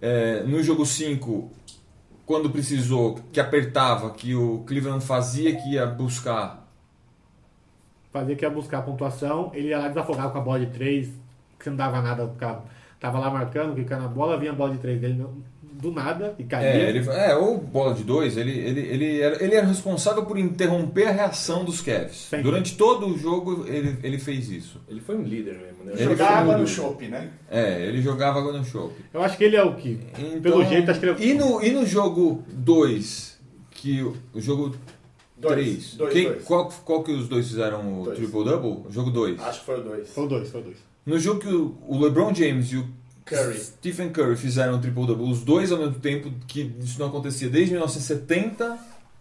É, 0.00 0.42
no 0.44 0.62
jogo 0.62 0.86
5, 0.86 1.50
quando 2.24 2.48
precisou, 2.50 3.18
que 3.32 3.40
apertava, 3.40 4.10
que 4.10 4.34
o 4.34 4.60
Cleveland 4.66 5.04
fazia 5.04 5.54
que 5.54 5.72
ia 5.74 5.84
buscar. 5.86 6.59
Fazia 8.12 8.34
que 8.34 8.44
ia 8.44 8.50
buscar 8.50 8.78
a 8.78 8.82
pontuação, 8.82 9.52
ele 9.54 9.68
ia 9.68 9.78
lá 9.78 9.88
desafogava 9.88 10.30
com 10.30 10.38
a 10.38 10.40
bola 10.40 10.60
de 10.60 10.66
3, 10.66 11.08
que 11.58 11.70
não 11.70 11.76
dava 11.76 12.02
nada, 12.02 12.28
ficava, 12.28 12.64
tava 12.98 13.18
lá 13.18 13.30
marcando, 13.30 13.74
clicando 13.74 14.02
na 14.02 14.08
bola, 14.08 14.36
vinha 14.36 14.50
a 14.50 14.54
bola 14.54 14.72
de 14.72 14.78
3 14.78 15.00
dele, 15.00 15.24
do 15.80 15.90
nada 15.90 16.34
e 16.38 16.44
caía. 16.44 16.68
É, 16.68 16.88
ele, 16.90 17.08
é, 17.08 17.34
ou 17.34 17.58
bola 17.58 17.94
de 17.94 18.04
dois, 18.04 18.36
ele, 18.36 18.52
ele, 18.52 18.80
ele, 18.80 19.20
era, 19.20 19.42
ele 19.42 19.54
era 19.54 19.66
responsável 19.66 20.24
por 20.24 20.38
interromper 20.38 21.08
a 21.08 21.12
reação 21.12 21.64
dos 21.64 21.80
Cavs. 21.80 22.28
Sempre. 22.28 22.42
Durante 22.42 22.76
todo 22.76 23.06
o 23.06 23.18
jogo 23.18 23.64
ele, 23.66 23.96
ele 24.02 24.18
fez 24.18 24.50
isso. 24.50 24.80
Ele 24.88 25.00
foi 25.00 25.16
um 25.16 25.22
líder 25.22 25.54
mesmo, 25.54 25.84
né? 25.84 25.92
Ele 25.96 26.22
água 26.22 26.54
tudo. 26.54 26.62
no 26.62 26.66
chopp, 26.66 27.08
né? 27.08 27.30
É, 27.50 27.86
ele 27.86 28.02
jogava 28.02 28.40
água 28.40 28.52
no 28.52 28.64
chope. 28.64 29.02
Eu 29.12 29.22
acho 29.22 29.36
que 29.36 29.44
ele 29.44 29.56
é 29.56 29.62
o 29.62 29.74
que, 29.74 29.98
Então, 30.18 30.40
pelo 30.40 30.64
jeito, 30.64 30.90
acho 30.90 31.00
que 31.00 31.06
ele 31.06 31.12
é 31.12 31.16
o 31.16 31.22
E 31.22 31.34
no, 31.34 31.62
e 31.62 31.70
no 31.70 31.86
jogo 31.86 32.44
2, 32.48 33.40
que 33.70 34.02
o 34.02 34.40
jogo 34.40 34.74
Dois. 35.40 35.54
3, 35.54 35.94
Dois, 35.94 36.12
quem, 36.12 36.24
dois. 36.28 36.44
Qual, 36.44 36.68
qual 36.84 37.02
que 37.02 37.12
os 37.12 37.28
dois 37.28 37.48
fizeram 37.48 38.00
o 38.00 38.04
Dois. 38.04 38.18
triple-double? 38.18 38.86
O 38.88 38.90
jogo 38.90 39.10
2. 39.10 39.40
Acho 39.40 39.60
que 39.60 39.66
foi 39.66 39.80
o 39.80 39.82
dois. 39.82 40.08
Foi 40.10 40.24
o 40.24 40.28
dois, 40.28 40.48
foi 40.50 40.60
o 40.60 40.64
dois. 40.64 40.76
No 41.06 41.18
jogo 41.18 41.40
que 41.40 41.48
o, 41.48 41.76
o 41.88 41.98
LeBron 41.98 42.34
James 42.34 42.70
e 42.72 42.76
o 42.76 42.86
Curry. 43.24 43.58
Stephen 43.58 44.10
Curry 44.10 44.36
fizeram 44.36 44.74
o 44.76 44.80
triple-double, 44.80 45.30
os 45.30 45.42
dois 45.42 45.70
ao 45.72 45.78
mesmo 45.78 45.94
tempo, 46.00 46.30
que 46.46 46.74
isso 46.80 46.98
não 46.98 47.06
acontecia 47.08 47.48
desde 47.48 47.72
1970, 47.72 48.78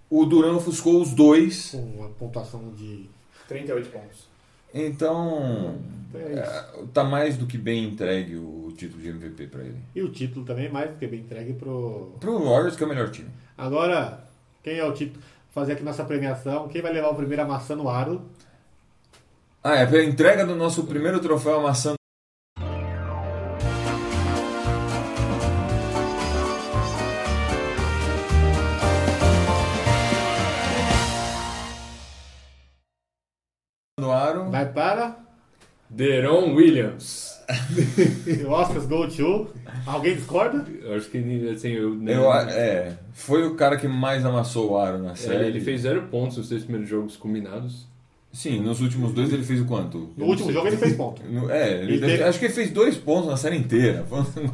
o 0.09 0.25
Duran 0.25 0.53
ofuscou 0.55 1.01
os 1.01 1.11
dois. 1.13 1.71
Com 1.71 1.77
uma 1.77 2.09
pontuação 2.09 2.73
de. 2.75 3.09
38 3.47 3.89
pontos. 3.89 4.27
Então, 4.73 5.75
É 6.13 6.17
isso. 6.33 6.41
é, 6.41 6.83
tá 6.93 7.03
mais 7.03 7.37
do 7.37 7.45
que 7.47 7.57
bem 7.57 7.85
entregue 7.85 8.35
o 8.35 8.71
título 8.77 9.01
de 9.01 9.09
MVP 9.09 9.47
pra 9.47 9.61
ele. 9.63 9.77
E 9.95 10.01
o 10.01 10.09
título 10.09 10.45
também, 10.45 10.69
mais 10.71 10.91
do 10.91 10.97
que 10.97 11.07
bem 11.07 11.21
entregue 11.21 11.53
pro. 11.53 12.13
Pro 12.19 12.37
Warriors, 12.43 12.75
que 12.75 12.83
é 12.83 12.85
o 12.85 12.89
melhor 12.89 13.09
time. 13.09 13.29
Agora, 13.57 14.23
quem 14.63 14.77
é 14.77 14.85
o 14.85 14.93
título? 14.93 15.23
Fazer 15.51 15.73
aqui 15.73 15.83
nossa 15.83 16.03
premiação. 16.05 16.67
Quem 16.67 16.81
vai 16.81 16.93
levar 16.93 17.09
o 17.09 17.15
primeiro 17.15 17.41
a 17.41 17.45
maçã 17.45 17.75
no 17.75 17.89
aro? 17.89 18.21
Ah, 19.63 19.75
é 19.75 19.83
a 19.83 20.03
entrega 20.03 20.45
do 20.45 20.55
nosso 20.55 20.85
primeiro 20.85 21.19
troféu 21.19 21.59
a 21.59 21.61
maçã 21.61 21.95
no 33.99 34.11
aro. 34.11 34.49
Vai 34.49 34.71
para 34.71 35.17
Deron 35.89 36.53
Williams. 36.53 37.28
O 38.45 38.51
Oscars 38.51 38.85
Go 38.85 39.07
to. 39.07 39.47
Alguém 39.85 40.15
discorda? 40.15 40.65
Eu 40.83 40.95
acho 40.95 41.09
que 41.09 41.17
assim, 41.53 41.69
eu, 41.69 41.95
né, 41.95 42.15
Eu, 42.15 42.31
é, 42.33 42.97
foi 43.13 43.45
o 43.47 43.55
cara 43.55 43.77
que 43.77 43.87
mais 43.87 44.25
amassou 44.25 44.71
o 44.71 44.77
aro 44.77 44.99
na 44.99 45.11
é, 45.11 45.15
série. 45.15 45.45
ele 45.47 45.59
fez 45.61 45.81
zero 45.81 46.03
pontos 46.03 46.37
nos 46.37 46.47
três 46.47 46.63
primeiros 46.63 46.89
jogos 46.89 47.15
combinados. 47.17 47.87
Sim, 48.31 48.59
nos 48.61 48.79
últimos 48.79 49.11
dois 49.11 49.33
ele 49.33 49.41
fez 49.41 49.59
o 49.59 49.65
quanto? 49.65 50.11
No 50.15 50.25
último 50.25 50.51
jogo 50.53 50.67
ele 50.67 50.77
fez 50.77 50.95
ponto. 50.95 51.19
É, 51.49 51.79
ele 51.79 51.93
Ele 51.93 51.99
deve- 51.99 52.11
teve- 52.13 52.23
acho 52.25 52.37
que 52.37 52.45
ele 52.45 52.53
fez 52.53 52.69
dois 52.69 52.95
pontos 52.95 53.27
na 53.27 53.35
série 53.35 53.57
inteira. 53.57 54.05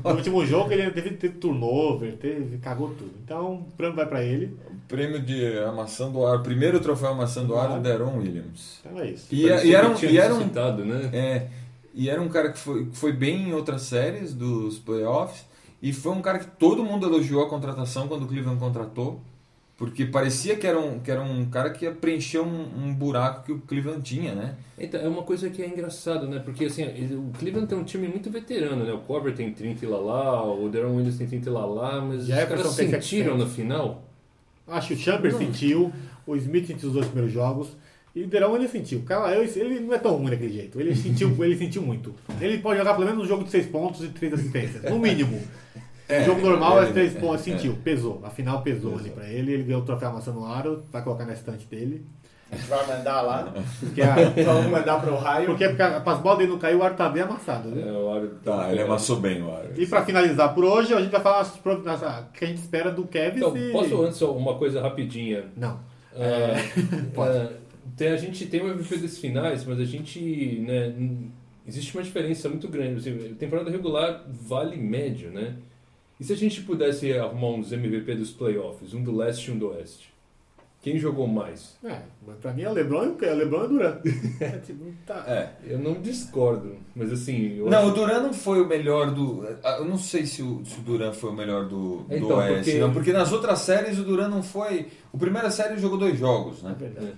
No 0.01 0.11
último 0.11 0.45
jogo 0.45 0.71
ele 0.71 0.89
teve, 0.91 1.09
teve 1.11 1.33
turnover, 1.35 2.13
teve, 2.13 2.57
cagou 2.59 2.89
tudo. 2.97 3.11
Então 3.25 3.55
o 3.55 3.63
prêmio 3.75 3.97
vai 3.97 4.05
pra 4.05 4.23
ele. 4.23 4.55
Prêmio 4.87 5.19
de 5.21 5.57
amassando 5.59 6.19
o 6.19 6.25
aro, 6.25 6.41
primeiro 6.41 6.79
troféu 6.79 7.09
amassando 7.09 7.51
o 7.53 7.57
aro, 7.57 7.67
Claro. 7.67 7.83
Deron 7.83 8.17
Williams. 8.17 8.79
Então 8.85 9.01
é 9.01 9.09
isso. 9.11 9.27
E, 9.29 9.41
e 9.41 9.75
era 9.75 9.87
que 9.87 9.91
um, 9.91 9.95
tinha 9.95 10.11
e 10.11 10.17
era 10.19 10.33
um 10.33 10.85
né? 10.85 11.09
É, 11.11 11.47
e 11.95 12.09
era 12.09 12.21
um 12.21 12.27
cara 12.27 12.51
que 12.51 12.59
foi, 12.59 12.85
que 12.85 12.97
foi 12.97 13.13
bem 13.13 13.49
em 13.49 13.53
outras 13.53 13.83
séries 13.83 14.33
dos 14.33 14.77
playoffs. 14.77 15.45
E 15.81 15.93
foi 15.93 16.11
um 16.11 16.21
cara 16.21 16.39
que 16.39 16.47
todo 16.47 16.83
mundo 16.83 17.05
elogiou 17.05 17.43
a 17.43 17.49
contratação 17.49 18.07
quando 18.07 18.23
o 18.23 18.27
Cleveland 18.27 18.59
contratou. 18.59 19.21
Porque 19.77 20.05
parecia 20.05 20.55
que 20.55 20.65
era 20.65 20.79
um, 20.79 20.99
que 20.99 21.11
era 21.11 21.21
um 21.21 21.45
cara 21.45 21.69
que 21.69 21.83
ia 21.83 21.91
preencher 21.91 22.39
um, 22.39 22.65
um 22.77 22.93
buraco 22.93 23.45
que 23.45 23.51
o 23.51 23.59
Cleveland 23.59 24.01
tinha, 24.01 24.33
né? 24.33 24.55
Então, 24.77 25.01
é 25.01 25.07
uma 25.07 25.23
coisa 25.23 25.49
que 25.49 25.61
é 25.61 25.67
engraçado, 25.67 26.27
né? 26.27 26.39
Porque 26.39 26.65
assim, 26.65 26.83
o 27.13 27.31
Cleveland 27.37 27.67
tem 27.67 27.77
um 27.77 27.83
time 27.83 28.07
muito 28.07 28.29
veterano, 28.29 28.85
né? 28.85 28.93
O 28.93 28.99
Cover 28.99 29.35
tem 29.35 29.51
30 29.51 29.85
e 29.85 29.87
lá 29.87 29.97
lá, 29.97 30.45
o 30.45 30.69
Deron 30.69 30.95
Williams 30.95 31.17
tem 31.17 31.27
30 31.27 31.49
e 31.49 31.51
lá 31.51 31.65
lá, 31.65 32.01
mas 32.01 32.25
Jefferson 32.25 32.69
os 32.69 32.75
caras 32.77 33.01
sentiram 33.01 33.33
700. 33.33 33.37
no 33.37 33.47
final. 33.47 34.03
Acho 34.67 34.87
que 34.89 34.93
o 34.93 34.97
Chamber 34.97 35.33
sentiu, 35.35 35.93
o 36.25 36.35
Smith 36.37 36.67
sentiu 36.67 36.87
os 36.87 36.93
dois 36.93 37.07
primeiros 37.07 37.33
jogos. 37.33 37.67
E 38.15 38.23
o 38.23 38.27
Derão 38.27 38.55
ele 38.55 38.67
sentiu. 38.67 39.01
Cara, 39.05 39.35
eu- 39.35 39.43
ele 39.43 39.81
não 39.81 39.93
é 39.93 39.97
tão 39.97 40.15
ruim 40.15 40.29
daquele 40.29 40.53
jeito. 40.53 40.79
Ele 40.79 40.95
sentiu, 40.95 41.35
ele 41.43 41.57
sentiu 41.57 41.81
muito. 41.81 42.15
Ele 42.39 42.59
pode 42.59 42.79
jogar 42.79 42.93
pelo 42.93 43.05
menos 43.05 43.23
um 43.23 43.27
jogo 43.27 43.43
de 43.43 43.49
6 43.49 43.65
pontos 43.67 44.03
e 44.03 44.07
3 44.07 44.33
assistências. 44.33 44.83
No 44.83 44.97
mínimo. 44.99 45.39
É, 46.07 46.21
o 46.21 46.25
jogo 46.25 46.41
normal 46.41 46.81
é 46.81 46.85
ele- 46.85 46.93
3 46.93 47.13
pontos. 47.15 47.41
é, 47.47 47.51
Sentiu, 47.51 47.75
pesou. 47.83 48.21
Afinal 48.23 48.61
pesou 48.61 48.95
ali 48.95 49.09
pra 49.09 49.27
ele. 49.27 49.53
Ele 49.53 49.63
ganhou 49.63 49.81
o 49.81 49.85
troféu 49.85 50.13
maçã 50.13 50.31
no 50.31 50.45
aro, 50.45 50.83
vai 50.91 51.01
colocar 51.01 51.25
na 51.25 51.33
estante 51.33 51.65
dele. 51.65 52.05
A 52.51 52.55
gente 52.55 52.67
vai 52.67 52.85
mandar 52.85 53.21
lá. 53.23 53.53
Porque, 53.79 54.03
a, 54.03 54.13
Vamos 54.45 54.67
mandar 54.71 55.01
pro 55.01 55.15
raio. 55.15 55.47
porque 55.47 55.67
para 55.69 56.03
as 56.05 56.19
bolas 56.19 56.37
dele 56.37 56.51
não 56.51 56.59
cair, 56.59 56.75
o 56.75 56.83
aro 56.83 56.93
tá 56.93 57.09
bem 57.09 57.23
amassado. 57.23 57.69
Né? 57.69 57.87
É, 57.87 57.91
o 57.91 58.07
aro 58.11 58.29
Tá, 58.43 58.71
ele 58.71 58.83
amassou 58.83 59.15
bem 59.19 59.41
o 59.41 59.51
aro. 59.51 59.69
E 59.75 59.87
pra 59.87 60.05
finalizar 60.05 60.53
por 60.53 60.63
hoje, 60.63 60.93
a 60.93 61.01
gente 61.01 61.09
vai 61.11 61.21
falar 61.21 61.41
o 61.43 62.31
que 62.31 62.45
a 62.45 62.47
gente 62.47 62.59
espera 62.59 62.91
do 62.91 63.07
Kevin. 63.07 63.37
Então, 63.37 63.57
e... 63.57 63.71
posso 63.71 64.03
antes 64.03 64.21
uma 64.21 64.53
coisa 64.59 64.79
rapidinha? 64.83 65.45
Não. 65.57 65.79
Ah, 66.15 66.55
ah, 67.17 67.49
tem, 67.95 68.09
a 68.09 68.17
gente 68.17 68.45
tem 68.47 68.61
o 68.61 68.67
MVP 68.69 68.97
desses 68.97 69.17
finais, 69.19 69.63
mas 69.65 69.79
a 69.79 69.85
gente. 69.85 70.19
Né, 70.59 70.93
existe 71.67 71.95
uma 71.95 72.03
diferença 72.03 72.47
muito 72.49 72.67
grande. 72.67 72.99
Assim, 72.99 73.33
temporada 73.35 73.69
regular 73.69 74.25
vale 74.29 74.77
médio, 74.77 75.31
né? 75.31 75.55
E 76.19 76.23
se 76.23 76.31
a 76.33 76.37
gente 76.37 76.61
pudesse 76.61 77.11
arrumar 77.13 77.49
uns 77.49 77.71
MVP 77.71 78.15
dos 78.15 78.31
playoffs, 78.31 78.93
um 78.93 79.03
do 79.03 79.15
leste 79.15 79.49
e 79.49 79.53
um 79.53 79.57
do 79.57 79.69
oeste? 79.69 80.13
Quem 80.81 80.99
jogou 80.99 81.25
mais? 81.27 81.75
É, 81.83 81.99
mas 82.27 82.37
pra 82.37 82.53
mim 82.53 82.61
é 82.61 82.69
o 82.69 82.73
Lebron 82.73 83.05
e 83.05 83.07
o 83.07 83.15
quê? 83.15 83.25
O 83.25 83.33
Lebron 83.35 83.61
e 83.63 83.65
o 83.65 83.67
Duran. 83.69 83.97
É, 84.39 84.49
tipo, 84.59 84.85
tá. 85.03 85.25
É. 85.27 85.49
Eu 85.65 85.79
não 85.79 85.95
discordo, 85.99 86.75
mas 86.95 87.11
assim. 87.11 87.57
Eu 87.57 87.65
Não, 87.71 87.79
acho- 87.79 87.87
o 87.87 87.93
Duran 87.95 88.21
não 88.21 88.31
foi 88.33 88.61
o 88.61 88.67
melhor 88.67 89.09
do. 89.11 89.43
ah, 89.63 89.77
Eu 89.79 89.85
não 89.85 89.97
sei 89.97 90.27
se 90.27 90.43
o, 90.43 90.63
se 90.63 90.77
o 90.79 90.83
Duran 90.83 91.11
foi 91.11 91.31
o 91.31 91.33
melhor 91.33 91.65
do, 91.67 92.03
do 92.03 92.15
Então, 92.15 92.37
Oeste. 92.37 92.55
porque- 92.65 92.79
Não, 92.79 92.93
porque 92.93 93.11
nas 93.13 93.31
outras 93.31 93.59
séries 93.59 93.97
o 93.97 94.03
Duran 94.03 94.27
não 94.27 94.43
foi. 94.43 94.87
O 95.11 95.17
primeira 95.17 95.49
série 95.49 95.73
ele 95.73 95.81
jogou 95.81 95.97
dois 95.97 96.19
jogos, 96.19 96.63
É 96.63 96.67
né? 96.67 96.75
verdade. 96.77 97.13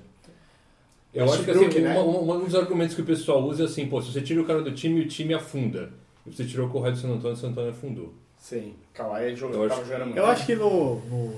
Eu 1.13 1.26
acho 1.26 1.43
que 1.43 1.52
assim, 1.52 1.80
né? 1.80 2.00
um 2.00 2.39
dos 2.46 2.54
argumentos 2.56 2.96
que 2.96 3.02
o 3.02 3.06
pessoal 3.06 3.41
usa 3.43 3.63
é 3.63 3.65
assim, 3.65 3.88
pô, 3.88 4.02
se 4.02 4.12
você 4.12 4.22
tira 4.22 4.41
o 4.41 4.46
cara 4.46 4.62
do 4.62 4.72
time, 4.72 5.02
o 5.02 5.08
time 5.08 5.34
afunda. 5.34 5.89
E 6.26 6.32
você 6.34 6.43
tirou 6.46 6.67
o 6.67 6.70
Correio 6.70 6.93
do 6.93 7.00
San 7.00 7.08
Antônio, 7.10 7.34
o 7.34 7.36
San 7.36 7.48
Antônio 7.50 7.72
afundou. 7.72 8.13
Sim, 8.38 8.74
Kawhi 8.93 9.36
jogou, 9.36 9.63
Eu 9.65 9.72
acho- 9.72 9.84
jogando 9.86 10.06
muito. 10.06 10.17
Eu 10.17 10.26
acho 10.28 10.46
que 10.46 10.56
no. 10.56 10.96
no 11.02 11.34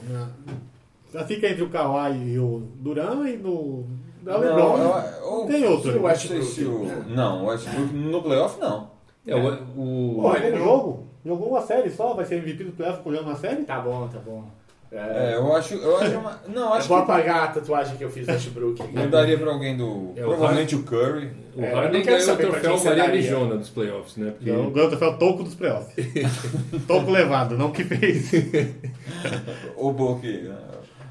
na, 1.14 1.24
fica 1.26 1.48
entre 1.48 1.64
o 1.64 1.70
Kawhi 1.70 2.34
e 2.34 2.40
o 2.40 2.64
Duran 2.76 3.28
e 3.30 3.38
no. 3.38 3.86
Da 4.22 4.34
Não, 4.34 4.42
Lebron. 4.42 4.78
eu- 4.78 5.40
eu- 5.42 5.46
tem 5.48 5.66
outro. 5.66 5.98
O 5.98 6.04
Westbrook. 6.04 6.44
se 6.46 6.64
o- 6.66 6.86
Não, 7.08 7.44
o 7.44 7.48
Westbrook 7.48 7.94
no 7.94 8.22
playoff 8.22 8.60
não. 8.60 8.90
É, 9.26 9.34
o, 9.36 9.48
o- 9.78 10.20
Pô, 10.24 10.36
ele 10.36 10.58
jogo. 10.58 11.08
Jogou 11.26 11.50
uma 11.50 11.62
série 11.62 11.90
só, 11.90 12.14
vai 12.14 12.26
ser 12.26 12.36
MVP 12.36 12.64
do 12.66 12.72
playoff 12.74 13.02
por 13.02 13.12
jogando 13.14 13.30
uma 13.30 13.38
série? 13.38 13.64
Tá 13.64 13.80
bom, 13.80 14.08
tá 14.10 14.20
bom. 14.20 14.44
É, 14.92 15.36
eu 15.36 15.56
acho. 15.56 15.76
Eu 15.76 15.98
acho 15.98 16.18
uma, 16.18 16.42
não, 16.48 16.64
Eu 16.70 16.74
acho 16.74 16.88
vou 16.88 16.98
que 16.98 17.04
apagar 17.04 17.44
a 17.44 17.48
tatuagem 17.50 17.96
que 17.96 18.04
eu 18.04 18.10
fiz 18.10 18.26
do 18.26 18.32
Westbrook. 18.34 18.82
eu 18.96 19.10
daria 19.10 19.38
pra 19.38 19.52
alguém 19.52 19.78
do. 19.78 20.14
É, 20.16 20.26
o 20.26 20.30
provavelmente 20.30 20.76
o 20.76 20.82
Curry. 20.84 21.32
o 21.56 21.62
É, 21.64 21.72
eu 21.72 21.76
Harden 21.76 22.00
não 22.04 22.06
ganhou 22.06 22.34
o 22.34 22.38
troféu 22.38 22.78
Maria. 22.98 23.08
Mijona 23.10 23.56
dos 23.58 23.70
playoffs, 23.70 24.18
né? 24.18 24.32
Porque 24.32 24.52
Não, 24.52 24.72
ganhou 24.72 24.88
o 24.88 24.90
troféu 24.90 25.18
toco 25.20 25.44
dos 25.44 25.54
playoffs. 25.54 25.94
toco 26.88 27.12
levado, 27.12 27.56
não 27.56 27.72
que 27.72 27.84
fez. 27.84 28.32
O 29.78 29.92
Boque. 29.94 30.50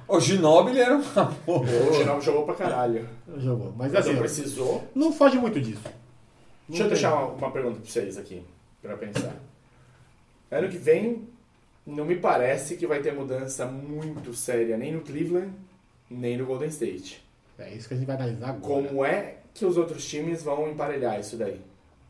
O 0.08 0.18
Ginobili 0.20 0.80
era 0.80 0.96
uma 0.96 1.26
porra. 1.46 1.70
O 1.70 1.92
Ginobili 1.94 2.24
jogou 2.24 2.44
pra 2.44 2.54
caralho. 2.54 3.06
Jogou. 3.36 3.72
Mas 3.76 3.92
Mas 3.92 4.00
assim, 4.04 4.12
não 4.14 4.18
precisou. 4.20 4.84
não 4.94 5.12
foge 5.12 5.38
muito 5.38 5.60
disso. 5.60 5.82
Deixa 6.68 6.82
eu 6.82 6.84
Não 6.84 6.86
tem. 6.86 6.88
deixar 6.88 7.14
uma, 7.14 7.26
uma 7.34 7.50
pergunta 7.52 7.76
pra 7.80 7.88
vocês 7.90 8.18
aqui, 8.18 8.42
pra 8.82 8.96
pensar. 8.96 9.34
Ano 10.50 10.68
que 10.68 10.78
vem, 10.78 11.28
não 11.88 12.04
me 12.04 12.16
parece 12.16 12.76
que 12.76 12.86
vai 12.86 13.00
ter 13.00 13.12
mudança 13.14 13.64
muito 13.66 14.34
séria 14.34 14.76
nem 14.76 14.92
no 14.92 15.00
Cleveland, 15.00 15.50
nem 16.10 16.36
no 16.36 16.46
Golden 16.46 16.68
State. 16.68 17.24
É 17.58 17.72
isso 17.74 17.88
que 17.88 17.94
a 17.94 17.96
gente 17.96 18.06
vai 18.06 18.16
analisar 18.16 18.50
agora. 18.50 18.60
Como 18.88 19.04
é 19.04 19.36
que 19.54 19.64
os 19.64 19.76
outros 19.76 20.06
times 20.06 20.42
vão 20.42 20.68
emparelhar 20.70 21.18
isso 21.18 21.36
daí? 21.36 21.60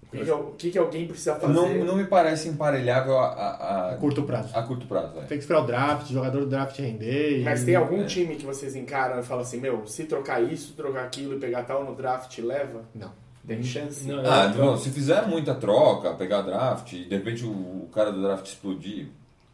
O 0.03 0.07
que, 0.11 0.25
que, 0.25 0.33
que 0.57 0.71
que 0.71 0.79
alguém 0.79 1.07
precisa 1.07 1.35
fazer? 1.37 1.53
Não, 1.53 1.85
não 1.85 1.97
me 1.97 2.07
parece 2.07 2.49
emparelhável 2.49 3.19
a, 3.19 3.27
a, 3.27 3.51
A 3.89 3.93
a, 3.93 3.97
curto 3.97 4.23
prazo. 4.23 4.57
a 4.57 4.63
curto 4.63 4.87
prazo. 4.87 5.19
é. 5.19 5.21
Tem 5.25 5.37
que 5.37 5.45
esperar 5.45 5.61
o 5.63 5.67
draft, 5.67 6.09
o 6.09 6.13
jogador 6.15 6.41
do 6.41 6.47
draft 6.47 6.79
render. 6.79 7.41
e- 7.41 7.45
Mas 7.45 7.63
tem 7.63 7.75
algum 7.77 8.01
É. 8.03 8.07
time 8.07 8.37
que 8.37 8.47
vocês 8.47 8.75
encaram 8.75 9.21
e 9.21 9.23
falam 9.23 9.43
assim, 9.43 9.61
meu, 9.61 9.87
se 9.87 10.05
trocar 10.05 10.43
isso, 10.43 10.73
trocar 10.75 11.05
aquilo 11.05 11.35
e 11.37 11.39
pegar 11.39 11.63
tal 11.65 11.85
no 11.85 11.95
draft, 11.95 12.39
leva? 12.39 12.83
Não. 12.95 13.13
Tem 13.47 13.63
chance? 13.63 14.07
Não, 14.07 14.21
Ah, 14.27 14.49
bom, 14.49 14.77
se 14.77 14.91
fizer 14.91 15.27
muita 15.27 15.55
troca, 15.55 16.13
pegar 16.15 16.43
draft, 16.43 16.93
e 16.95 17.05
de 17.05 17.15
repente 17.17 17.45
o, 17.45 17.51
o 17.51 17.89
cara 17.93 18.11
do 18.11 18.21
draft 18.23 18.47
explodir. 18.47 19.09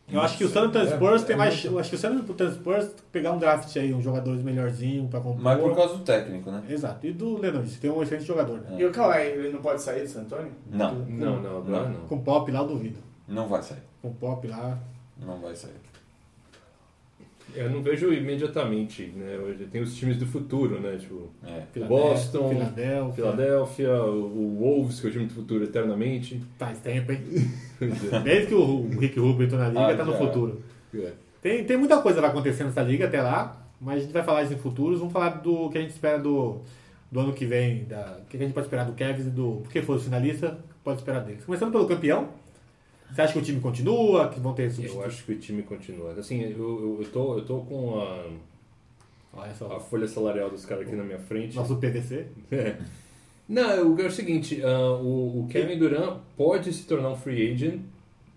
Eu 0.06 0.20
acho 0.20 0.36
que 0.36 0.44
o 0.44 0.48
San 0.48 0.64
Antonio 0.64 0.86
É, 0.88 0.94
Spurs 0.94 1.22
é 1.22 1.26
tem 1.26 1.36
mais. 1.36 1.54
muito- 1.54 1.66
Eu 1.74 1.78
acho 1.78 1.88
que 1.90 1.96
o 1.96 1.98
San 1.98 2.10
Antonio 2.10 2.52
Spurs 2.54 2.88
pegar 3.10 3.32
um 3.32 3.38
draft 3.38 3.74
aí, 3.76 3.92
uns 3.94 4.04
jogadores 4.04 4.42
melhorzinhos 4.42 5.08
pra 5.10 5.18
compor. 5.20 5.40
Mas 5.42 5.58
por 5.58 5.74
causa 5.74 5.94
do 5.96 6.04
técnico, 6.04 6.50
né? 6.50 6.62
Exato. 6.68 7.06
E 7.06 7.12
do 7.12 7.38
Leonard, 7.38 7.70
tem 7.78 7.90
um 7.90 8.02
excelente 8.02 8.26
jogador. 8.26 8.60
Né? 8.60 8.76
E 8.78 8.84
o 8.84 8.92
Kawhi, 8.92 9.22
ele 9.28 9.50
não 9.50 9.60
pode 9.62 9.80
sair 9.82 10.02
do 10.02 10.08
San 10.08 10.20
Antonio? 10.20 10.52
Não, 10.70 10.94
Não, 10.94 11.42
não, 11.42 11.56
agora 11.58 11.88
não. 11.88 12.00
Com 12.06 12.18
pop 12.20 12.50
lá, 12.52 12.60
eu 12.60 12.66
duvido. 12.68 12.98
não 13.26 13.48
vai 13.48 13.62
sair. 13.62 13.82
Com 14.02 14.12
pop 14.12 14.46
lá. 14.46 14.78
Não 15.16 15.38
vai 15.40 15.54
sair. 15.56 15.72
Eu 17.54 17.70
não 17.70 17.82
vejo 17.82 18.12
imediatamente, 18.12 19.12
né? 19.16 19.36
Hoje 19.38 19.64
tem 19.66 19.80
os 19.80 19.94
times 19.96 20.16
do 20.16 20.26
futuro, 20.26 20.80
né? 20.80 20.96
Tipo, 20.98 21.30
É. 21.44 21.62
Filadélfia, 21.72 21.86
Boston, 21.86 22.48
Filadélfia. 22.48 23.14
Philadelphia, 23.24 24.02
o 24.04 24.56
Wolves, 24.60 25.00
que 25.00 25.06
é 25.06 25.10
o 25.10 25.12
time 25.12 25.26
do 25.26 25.34
futuro 25.34 25.64
eternamente. 25.64 26.40
Faz 26.58 26.78
tempo, 26.80 27.12
hein? 27.12 27.20
Desde 28.24 28.46
que 28.48 28.54
o 28.54 28.88
Rick 28.98 29.18
Rubio 29.18 29.44
entrou 29.46 29.60
na 29.60 29.68
liga, 29.68 29.86
Ah, 29.88 29.96
tá 29.96 30.04
no 30.04 30.12
já. 30.12 30.18
futuro. 30.18 30.60
É. 30.94 31.12
Tem, 31.40 31.64
tem 31.64 31.76
muita 31.76 32.00
coisa 32.00 32.16
que 32.16 32.22
vai 32.22 32.30
acontecer 32.30 32.64
nessa 32.64 32.82
liga 32.82 33.06
até 33.06 33.20
lá, 33.20 33.66
mas 33.80 33.98
a 33.98 34.00
gente 34.00 34.12
vai 34.12 34.22
falar 34.22 34.42
isso 34.44 34.54
em 34.54 34.58
futuros. 34.58 34.98
Vamos 34.98 35.12
falar 35.12 35.28
do 35.40 35.68
que 35.70 35.78
a 35.78 35.80
gente 35.80 35.90
espera 35.90 36.18
do, 36.18 36.60
do 37.12 37.20
ano 37.20 37.32
que 37.32 37.44
vem, 37.44 37.84
da, 37.84 38.18
o 38.22 38.26
que 38.28 38.36
a 38.36 38.40
gente 38.40 38.52
pode 38.54 38.66
esperar 38.66 38.84
do 38.84 38.92
Cavs 38.94 39.26
e 39.26 39.30
do. 39.30 39.60
Porque 39.62 39.82
foi 39.82 39.96
o 39.96 40.00
finalista, 40.00 40.58
pode 40.82 40.98
esperar 41.00 41.20
deles. 41.20 41.44
Começando 41.44 41.70
pelo 41.70 41.86
campeão. 41.86 42.28
Você 43.14 43.22
acha 43.22 43.32
que 43.32 43.38
o 43.38 43.42
time 43.42 43.60
continua? 43.60 44.28
Que 44.28 44.40
vão 44.40 44.52
ter 44.54 44.64
Eu 44.64 44.70
substitutos? 44.72 45.06
acho 45.06 45.24
que 45.24 45.32
o 45.32 45.38
time 45.38 45.62
continua. 45.62 46.12
Assim, 46.14 46.42
eu, 46.42 46.50
eu, 46.50 46.98
eu, 47.00 47.10
tô, 47.12 47.38
eu 47.38 47.44
tô 47.44 47.60
com 47.60 48.00
a, 48.00 49.46
a 49.76 49.80
folha 49.80 50.08
salarial 50.08 50.50
dos 50.50 50.66
caras 50.66 50.84
aqui 50.84 50.96
na 50.96 51.04
minha 51.04 51.20
frente. 51.20 51.54
Nosso 51.54 51.76
PVC. 51.76 52.26
É. 52.50 52.76
Não, 53.48 53.94
o, 53.94 54.00
é 54.00 54.06
o 54.06 54.10
seguinte, 54.10 54.60
ah, 54.64 54.94
o, 54.94 55.42
o 55.42 55.46
Kevin 55.48 55.78
Durant 55.78 56.18
pode 56.36 56.72
se 56.72 56.84
tornar 56.86 57.10
um 57.10 57.16
free 57.16 57.52
agent. 57.52 57.82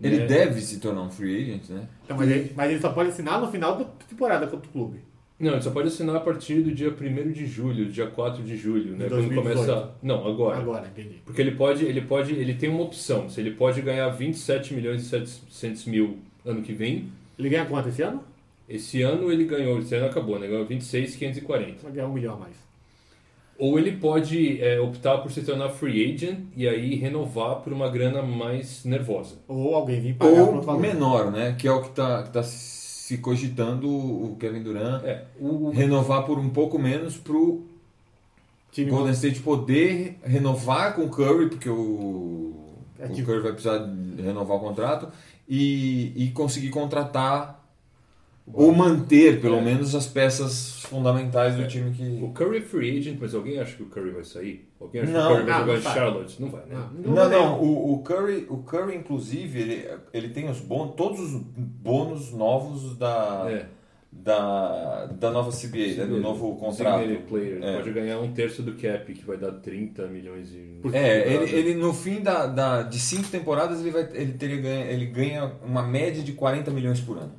Ele 0.00 0.18
né? 0.18 0.26
deve 0.26 0.60
se 0.60 0.78
tornar 0.78 1.02
um 1.02 1.10
free 1.10 1.42
agent, 1.42 1.70
né? 1.70 1.88
Então, 2.04 2.16
mas, 2.16 2.30
ele, 2.30 2.52
mas 2.54 2.70
ele 2.70 2.80
só 2.80 2.92
pode 2.92 3.08
assinar 3.08 3.40
no 3.40 3.50
final 3.50 3.76
da 3.76 3.84
temporada 3.84 4.46
contra 4.46 4.68
o 4.68 4.72
clube. 4.72 5.00
Não, 5.38 5.52
ele 5.52 5.62
só 5.62 5.70
pode 5.70 5.86
assinar 5.88 6.16
a 6.16 6.20
partir 6.20 6.62
do 6.62 6.72
dia 6.72 6.90
1 6.90 7.30
de 7.32 7.46
julho, 7.46 7.86
dia 7.86 8.06
4 8.08 8.42
de 8.42 8.56
julho, 8.56 8.92
né? 8.96 9.06
Quando 9.08 9.28
2018. 9.28 9.56
começa. 9.56 9.90
Não, 10.02 10.26
agora. 10.26 10.58
Agora, 10.58 10.86
entendi. 10.88 11.20
Porque 11.24 11.40
ele 11.40 11.52
pode, 11.52 11.84
ele 11.84 12.00
pode, 12.00 12.32
ele 12.34 12.54
tem 12.54 12.68
uma 12.68 12.82
opção. 12.82 13.30
Se 13.30 13.40
ele 13.40 13.52
pode 13.52 13.80
ganhar 13.80 14.08
27 14.08 14.74
milhões 14.74 15.02
e 15.02 15.04
700 15.04 15.84
mil 15.84 16.18
ano 16.44 16.62
que 16.62 16.72
vem, 16.72 17.08
Ele 17.38 17.48
ganha 17.50 17.64
quanto 17.66 17.88
esse 17.88 18.02
ano? 18.02 18.22
esse 18.68 19.00
ano 19.02 19.30
ele 19.32 19.44
ganhou, 19.44 19.78
esse 19.78 19.94
ano 19.94 20.06
acabou, 20.06 20.38
né? 20.38 20.46
Ganhou 20.48 20.66
26,540. 20.66 21.82
Vai 21.84 21.92
ganhar 21.92 22.08
um 22.08 22.12
milhão 22.12 22.34
a 22.34 22.38
mais. 22.38 22.56
Ou 23.58 23.78
ele 23.78 23.92
pode 23.92 24.62
é, 24.62 24.78
optar 24.80 25.18
por 25.18 25.32
se 25.32 25.42
tornar 25.42 25.68
free 25.70 26.14
agent 26.14 26.38
e 26.56 26.68
aí 26.68 26.94
renovar 26.94 27.56
por 27.56 27.72
uma 27.72 27.88
grana 27.88 28.22
mais 28.22 28.84
nervosa. 28.84 29.36
Ou 29.48 29.74
alguém 29.74 30.00
vir 30.00 30.14
pagar 30.14 30.42
Ou 30.42 30.60
valor. 30.60 30.80
menor, 30.80 31.30
né? 31.32 31.56
Que 31.58 31.66
é 31.66 31.72
o 31.72 31.82
que 31.82 31.90
tá, 31.90 32.22
que 32.22 32.30
tá 32.32 32.42
se 33.08 33.16
cogitando 33.16 33.88
o 33.88 34.36
Kevin 34.38 34.62
Durant 34.62 35.02
É, 35.02 35.24
o, 35.40 35.68
o- 35.68 35.70
renovar 35.70 36.24
por 36.26 36.38
um 36.38 36.50
pouco 36.50 36.78
menos 36.78 37.16
pro 37.16 37.62
Time 38.70 38.90
Golden 38.90 39.14
State 39.14 39.40
poder 39.40 40.18
renovar 40.22 40.94
com 40.94 41.06
o 41.06 41.08
Curry, 41.08 41.48
porque 41.48 41.70
o, 41.70 42.52
É 42.98 43.06
o 43.06 43.24
Curry 43.24 43.40
vai 43.40 43.52
precisar 43.52 43.78
renovar 44.18 44.58
o 44.58 44.60
contrato, 44.60 45.08
e, 45.48 46.12
e 46.16 46.30
conseguir 46.32 46.68
contratar 46.68 47.57
ou 48.52 48.72
manter, 48.72 49.40
pelo 49.40 49.56
É. 49.56 49.60
menos, 49.60 49.94
as 49.94 50.06
peças 50.06 50.82
fundamentais 50.82 51.56
do 51.56 51.66
time 51.66 51.90
o 51.90 51.92
que. 51.92 52.32
Curry 52.34 52.58
é 52.58 52.60
free 52.62 52.98
agent, 52.98 53.18
mas 53.20 53.34
alguém 53.34 53.58
acha 53.58 53.76
que 53.76 53.82
o 53.82 53.86
Curry 53.86 54.10
vai 54.10 54.24
sair? 54.24 54.68
Alguém 54.80 55.02
acha 55.02 55.12
Não, 55.12 55.26
que 55.26 55.32
o 55.32 55.36
Curry 55.36 55.46
vai 55.46 55.58
não, 55.58 55.66
jogar 55.66 55.66
não 55.66 55.90
em. 55.90 55.94
Charlotte? 55.94 56.42
Não 56.42 56.50
vai, 56.50 56.60
né? 56.66 56.88
Não, 57.04 57.10
Não, 57.14 57.14
vai 57.14 57.28
não, 57.30 57.60
o, 57.62 57.92
o 57.94 57.98
Curry, 58.02 58.46
o 58.48 58.56
Curry, 58.58 58.96
inclusive, 58.96 59.60
ele, 59.60 59.88
ele 60.12 60.28
tem 60.30 60.48
os 60.48 60.60
bônus, 60.60 60.94
todos 60.96 61.20
os 61.20 61.42
bônus 61.56 62.32
novos 62.32 62.96
da, 62.96 63.46
É. 63.50 63.66
da, 64.10 65.06
da 65.06 65.30
nova 65.30 65.50
CBA, 65.50 65.96
né, 65.98 66.06
do 66.06 66.18
novo 66.20 66.56
contrato. 66.56 67.04
Player. 67.28 67.56
Ele 67.56 67.64
É. 67.64 67.76
Pode 67.76 67.92
ganhar 67.92 68.18
um 68.20 68.32
terço 68.32 68.62
do 68.62 68.72
cap, 68.74 69.12
que 69.12 69.24
vai 69.24 69.36
dar 69.36 69.52
30 69.52 70.06
milhões 70.06 70.50
e... 70.52 70.78
Por- 70.82 70.94
É, 70.94 71.32
ele, 71.34 71.52
ele 71.54 71.74
no 71.74 71.92
fim 71.92 72.20
da, 72.20 72.46
da- 72.46 72.82
de 72.82 72.98
cinco 72.98 73.28
temporadas 73.28 73.80
ele, 73.80 73.90
vai, 73.90 74.08
ele, 74.14 74.32
teria 74.32 74.56
ganha, 74.60 74.84
ele 74.86 75.06
ganha 75.06 75.52
uma 75.64 75.82
média 75.82 76.22
de 76.22 76.32
40 76.32 76.70
milhões 76.70 77.00
por 77.00 77.18
ano. 77.18 77.32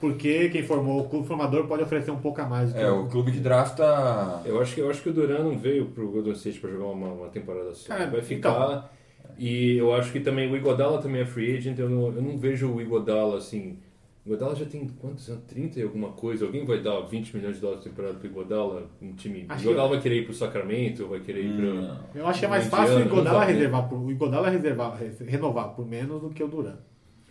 Porque 0.00 0.50
quem 0.50 0.62
formou 0.62 1.00
o 1.00 1.08
clube 1.08 1.26
formador 1.26 1.66
pode 1.66 1.82
oferecer 1.82 2.10
um 2.10 2.18
pouco 2.18 2.40
a 2.40 2.46
mais. 2.46 2.70
do 2.70 2.74
que 2.74 2.80
É, 2.80 2.90
o 2.90 3.06
clube 3.06 3.32
que 3.32 3.40
drafta. 3.40 4.42
Eu 4.44 4.60
acho 4.60 4.74
que, 4.74 4.80
eu 4.80 4.90
acho 4.90 5.02
que 5.02 5.08
o 5.08 5.12
Duran 5.12 5.42
não 5.42 5.58
veio 5.58 5.86
pro 5.86 6.10
Golden 6.10 6.34
State 6.34 6.60
para 6.60 6.70
jogar 6.70 6.86
uma, 6.86 7.08
uma 7.08 7.28
temporada 7.28 7.74
só. 7.74 7.88
Cara, 7.88 8.10
vai 8.10 8.22
ficar. 8.22 8.92
E 9.38 9.76
eu 9.76 9.94
acho 9.94 10.12
que 10.12 10.20
também 10.20 10.50
o 10.50 10.56
Igodala 10.56 11.00
também 11.00 11.22
é 11.22 11.26
free 11.26 11.56
agent. 11.56 11.78
Eu 11.78 11.88
não, 11.88 12.06
eu 12.06 12.22
não 12.22 12.38
vejo 12.38 12.70
o 12.70 12.80
Igodala 12.80 13.38
assim. 13.38 13.78
O 14.24 14.30
Igodala 14.30 14.54
já 14.54 14.64
tem 14.66 14.86
quantos 15.00 15.28
anos? 15.28 15.44
30 15.46 15.78
e 15.78 15.82
alguma 15.82 16.08
coisa. 16.08 16.44
Alguém 16.44 16.64
vai 16.64 16.80
dar 16.80 17.00
20 17.00 17.36
milhões 17.36 17.56
de 17.56 17.60
dólares 17.62 17.84
por 17.84 17.90
temporada 17.90 18.14
pro 18.14 18.26
Igodala? 18.26 18.90
Um 19.00 19.12
time. 19.12 19.46
Acho 19.48 19.68
o 19.68 19.70
Igodala 19.70 19.88
vai 19.90 20.00
querer 20.00 20.16
ir 20.16 20.24
pro 20.24 20.34
Sacramento, 20.34 21.06
vai 21.06 21.20
querer 21.20 21.44
ir 21.44 21.56
pro. 21.56 22.18
Eu 22.18 22.26
acho 22.26 22.40
que 22.40 22.44
é 22.44 22.48
mais 22.48 22.66
fácil 22.66 22.96
o 22.96 22.98
não 23.00 23.06
Igodala 23.06 23.40
né? 23.40 23.52
reservar 23.52 23.88
por, 23.88 23.98
o 23.98 24.10
Igodala 24.10 24.50
reservar, 24.50 24.98
renovar 25.26 25.68
por 25.70 25.86
menos 25.86 26.20
do 26.20 26.30
que 26.30 26.42
o 26.42 26.48
Duran. 26.48 26.76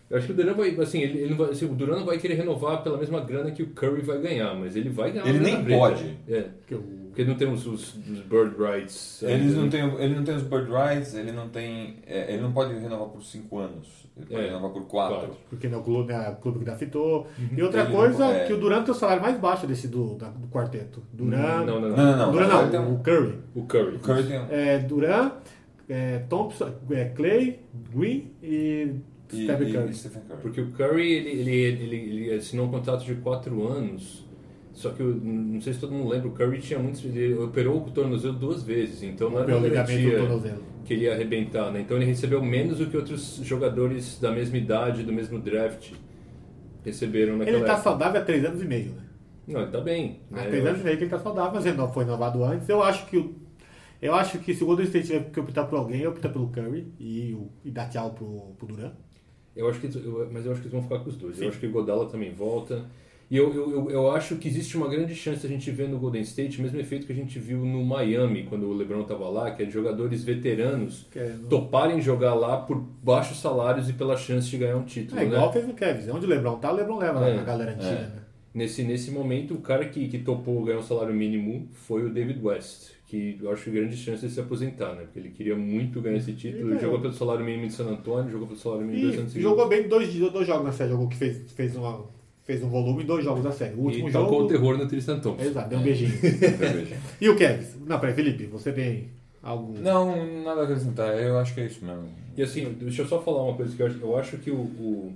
Eu 0.09 0.17
acho 0.17 0.27
que 0.27 0.33
o 0.33 0.35
Duran 0.35 0.53
vai. 0.53 0.69
Assim, 0.79 1.01
ele, 1.01 1.19
ele 1.19 1.29
não 1.31 1.37
vai, 1.37 1.49
assim, 1.49 1.65
o 1.65 1.73
Duran 1.73 1.97
não 1.97 2.05
vai 2.05 2.17
querer 2.19 2.35
renovar 2.35 2.83
pela 2.83 2.97
mesma 2.97 3.19
grana 3.21 3.49
que 3.51 3.63
o 3.63 3.67
Curry 3.71 4.01
vai 4.01 4.19
ganhar, 4.19 4.53
mas 4.53 4.75
ele 4.75 4.89
vai 4.89 5.11
ganhar 5.11 5.27
Ele 5.27 5.39
nem 5.39 5.63
preta. 5.63 5.79
pode. 5.79 6.17
É. 6.27 6.41
Porque 6.41 6.75
o, 6.75 6.79
Porque 7.07 7.25
não 7.25 7.33
tem 7.35 7.51
os, 7.51 7.65
os, 7.65 7.95
os 7.95 8.19
bird 8.19 8.55
rights. 8.57 9.23
Eles 9.23 9.41
ainda, 9.41 9.55
não 9.55 9.63
né? 9.63 9.69
tem, 9.69 10.03
ele 10.05 10.15
não 10.15 10.23
tem 10.23 10.35
os 10.35 10.43
bird 10.43 10.69
rights, 10.71 11.15
ele 11.15 11.31
não 11.31 11.49
tem. 11.49 11.97
é, 12.05 12.31
ele 12.33 12.41
não 12.43 12.51
pode 12.51 12.73
renovar 12.75 13.07
por 13.07 13.23
5 13.23 13.57
anos. 13.57 14.05
Ele 14.15 14.25
pode 14.27 14.41
É, 14.41 14.45
renovar 14.45 14.69
por 14.71 14.83
4. 14.85 15.15
quatro. 15.17 15.35
porque 15.49 15.67
não 15.67 15.79
é 15.79 15.81
o 15.81 15.83
clube, 15.83 16.13
é 16.13 16.29
o 16.29 16.35
clube 16.35 16.59
que 16.59 16.65
draftou. 16.65 17.27
E 17.57 17.63
outra 17.63 17.81
Ele 17.81 17.89
não- 17.89 17.95
coisa, 17.95 18.25
é. 18.27 18.45
que 18.45 18.53
o 18.53 18.57
Duran 18.57 18.83
tem 18.83 18.91
o 18.91 18.95
salário 18.95 19.21
mais 19.23 19.37
baixo 19.39 19.65
desse 19.65 19.87
do, 19.87 20.13
da- 20.15 20.29
do 20.29 20.47
quarteto. 20.49 21.01
Duran. 21.11 21.35
Não, 21.37 21.65
não, 21.65 21.81
não. 21.81 21.89
Não, 21.89 21.95
não, 21.97 22.17
não. 22.17 22.31
Duran 22.31 22.47
não, 22.47 22.89
um- 22.91 22.93
o 22.95 22.99
Curry. 22.99 23.39
O 23.55 23.63
Curry. 23.63 23.95
O 23.95 23.99
Curry 23.99 24.23
tem 24.23 24.39
um- 24.39 24.47
É, 24.51 24.77
Duran, 24.79 25.31
é, 25.89 26.19
Thompson, 26.29 26.71
é, 26.91 27.05
Clay, 27.05 27.59
Green 27.93 28.31
e 28.43 28.91
e, 29.31 29.43
Stephen 29.43 29.67
e 29.67 29.71
Curry. 29.71 29.93
Stephen 29.93 30.21
Curry. 30.23 30.41
Porque 30.41 30.61
o 30.61 30.71
Curry, 30.71 31.11
ele, 31.13 31.29
ele, 31.29 31.51
ele, 31.51 31.95
ele 31.95 32.33
assinou 32.33 32.67
um 32.67 32.71
contrato 32.71 33.03
de 33.05 33.15
4 33.15 33.67
anos, 33.67 34.25
só 34.73 34.91
que, 34.91 35.01
eu, 35.01 35.15
não 35.15 35.59
sei 35.61 35.73
se 35.73 35.79
todo 35.79 35.93
mundo 35.93 36.09
lembra, 36.09 36.27
o 36.27 36.31
Curry 36.31 36.59
tinha 36.59 36.79
muitos, 36.79 37.03
ele 37.05 37.33
operou 37.35 37.77
o 37.85 37.91
tornozelo 37.91 38.33
duas 38.33 38.63
vezes, 38.63 39.03
então 39.03 39.29
não 39.29 39.39
era 39.39 39.57
uma 39.57 39.69
garantia 39.69 40.17
tornozelo. 40.19 40.63
que 40.83 40.93
ele 40.93 41.03
ia 41.05 41.13
arrebentar, 41.13 41.71
né? 41.71 41.81
Então 41.81 41.97
ele 41.97 42.05
recebeu 42.05 42.43
menos 42.43 42.77
do 42.79 42.87
que 42.87 42.97
outros 42.97 43.37
jogadores 43.43 44.19
da 44.19 44.31
mesma 44.31 44.57
idade, 44.57 45.03
do 45.03 45.13
mesmo 45.13 45.39
draft, 45.39 45.93
receberam 46.83 47.37
naquela 47.37 47.57
Ele 47.57 47.65
tá 47.65 47.73
época. 47.73 47.83
saudável 47.83 48.21
há 48.21 48.25
três 48.25 48.45
anos 48.45 48.61
e 48.61 48.65
meio, 48.65 48.91
né? 48.93 49.01
Não, 49.47 49.61
ele 49.61 49.71
tá 49.71 49.79
bem. 49.81 50.21
Há 50.31 50.35
né? 50.35 50.47
três 50.47 50.63
Eu 50.63 50.69
anos 50.69 50.81
e 50.81 50.83
meio 50.83 50.97
que 50.97 51.03
ele 51.03 51.11
tá 51.11 51.19
saudável, 51.19 51.51
mas 51.55 51.65
ele 51.65 51.77
não 51.77 51.91
foi 51.91 52.03
renovado 52.03 52.43
antes. 52.43 52.67
Eu 52.69 52.81
acho 52.83 53.05
que 53.07 53.17
o. 53.17 53.35
Eu 54.01 54.13
acho 54.13 54.39
que 54.39 54.53
se 54.53 54.63
o 54.63 54.67
Golden 54.67 54.85
State 54.85 55.07
tiver 55.07 55.31
que 55.31 55.39
optar 55.39 55.65
por 55.65 55.77
alguém, 55.79 56.05
opta 56.05 56.29
pelo 56.29 56.49
Curry 56.49 56.93
e, 56.99 57.33
o- 57.33 57.49
e 57.63 57.71
dá 57.71 57.87
tchau 57.87 58.11
pro, 58.13 58.55
pro 58.57 58.67
Duran. 58.67 58.91
Eu 59.55 59.69
acho 59.69 59.79
que, 59.79 59.87
eu- 59.97 60.27
mas 60.31 60.45
eu 60.45 60.51
acho 60.51 60.61
que 60.61 60.67
eles 60.67 60.73
vão 60.73 60.83
ficar 60.83 60.99
com 60.99 61.09
os 61.09 61.15
dois. 61.15 61.41
Eu 61.41 61.49
acho 61.49 61.59
que 61.59 61.65
o 61.67 61.71
Godala 61.71 62.07
também 62.07 62.31
volta. 62.33 62.85
E 63.31 63.37
eu, 63.37 63.51
eu, 63.55 63.71
eu, 63.71 63.89
eu 63.89 64.11
acho 64.11 64.35
que 64.35 64.47
existe 64.47 64.77
uma 64.77 64.87
grande 64.87 65.15
chance 65.15 65.41
de 65.41 65.47
a 65.47 65.49
gente 65.49 65.71
ver 65.71 65.89
no 65.89 65.97
Golden 65.97 66.21
State 66.21 66.59
o 66.59 66.61
mesmo 66.61 66.79
efeito 66.79 67.07
que 67.07 67.11
a 67.11 67.15
gente 67.15 67.39
viu 67.39 67.57
no 67.65 67.83
Miami, 67.83 68.43
quando 68.43 68.67
o 68.67 68.73
LeBron 68.73 69.01
estava 69.01 69.27
lá, 69.29 69.49
que 69.49 69.63
é 69.63 69.65
de 69.65 69.71
jogadores 69.71 70.23
veteranos 70.23 71.07
é, 71.15 71.33
toparem 71.49 71.99
jogar 71.99 72.35
lá 72.35 72.57
por 72.57 72.77
baixos 73.01 73.39
salários 73.39 73.89
e 73.89 73.93
pela 73.93 74.15
chance 74.15 74.47
de 74.47 74.57
ganhar 74.57 74.77
um 74.77 74.83
título. 74.83 75.19
é 75.19 75.25
igual 75.25 75.47
né? 75.47 75.53
fez 75.53 75.67
o 75.67 75.73
Kevin. 75.73 76.11
Onde 76.11 76.25
o 76.27 76.29
Lebron 76.29 76.57
tá, 76.59 76.71
o 76.71 76.75
Lebron 76.75 76.99
leva 76.99 77.27
É, 77.27 77.39
a 77.39 77.43
galera 77.43 77.71
antiga, 77.71 77.89
é. 77.89 78.01
né? 78.01 78.21
Nesse, 78.53 78.83
nesse 78.83 79.09
momento, 79.09 79.55
o 79.55 79.57
cara 79.57 79.85
que, 79.85 80.07
que 80.07 80.19
topou 80.19 80.63
ganhar 80.63 80.77
um 80.79 80.83
salário 80.83 81.13
mínimo 81.13 81.67
foi 81.73 82.05
o 82.05 82.09
David 82.13 82.39
West, 82.41 82.91
que 83.07 83.37
eu 83.41 83.51
acho 83.51 83.63
que 83.63 83.71
grande 83.71 83.95
chance 83.95 84.25
de 84.25 84.33
se 84.33 84.39
aposentar, 84.39 84.93
né? 84.93 85.03
Porque 85.03 85.19
ele 85.19 85.29
queria 85.29 85.55
muito 85.55 86.01
ganhar 86.01 86.17
esse 86.17 86.33
título. 86.33 86.71
Ele 86.71 86.79
jogou 86.79 86.99
pelo 86.99 87.13
salário 87.13 87.45
mínimo 87.45 87.67
de 87.67 87.73
San 87.73 87.85
Antônio, 87.85 88.31
jogou 88.31 88.47
pelo 88.47 88.59
salário 88.59 88.85
mínimo 88.85 88.99
de 88.99 89.07
dois 89.07 89.19
anos 89.19 89.35
E 89.35 89.41
jogou 89.41 89.67
bem 89.67 89.87
dois, 89.87 90.13
dois 90.13 90.47
jogos 90.47 90.65
na 90.65 90.71
série. 90.71 90.89
Jogou 90.89 91.07
que 91.07 91.15
fez, 91.15 91.51
fez, 91.51 91.75
uma, 91.75 92.03
fez 92.43 92.63
um 92.63 92.69
volume 92.69 93.03
em 93.03 93.05
dois 93.05 93.23
jogos 93.23 93.43
da 93.43 93.51
série. 93.51 93.75
O 93.75 93.81
último 93.81 94.09
e 94.09 94.11
jogo. 94.11 94.25
tocou 94.25 94.45
o 94.45 94.47
terror 94.47 94.77
no 94.77 94.87
Tristan 94.87 95.19
Thompson. 95.19 95.45
Exato, 95.45 95.69
deu 95.69 95.79
um 95.79 95.83
beijinho. 95.83 96.11
e 97.21 97.29
o 97.29 97.35
Kevin? 97.35 97.65
Não, 97.85 97.99
peraí, 97.99 98.15
Felipe, 98.15 98.45
você 98.47 98.71
tem 98.71 99.09
algo. 99.43 99.75
Não, 99.79 100.43
nada 100.43 100.61
a 100.61 100.63
acrescentar. 100.63 101.15
Eu 101.15 101.37
acho 101.37 101.53
que 101.53 101.61
é 101.61 101.67
isso 101.67 101.85
mesmo. 101.85 102.09
E 102.35 102.41
assim, 102.41 102.75
deixa 102.79 103.03
eu 103.03 103.07
só 103.07 103.21
falar 103.21 103.43
uma 103.43 103.55
coisa 103.55 103.75
que 103.75 103.81
eu 103.81 103.87
acho, 103.87 103.99
eu 104.01 104.17
acho 104.17 104.37
que 104.37 104.51
o, 104.51 104.55
o, 104.55 105.13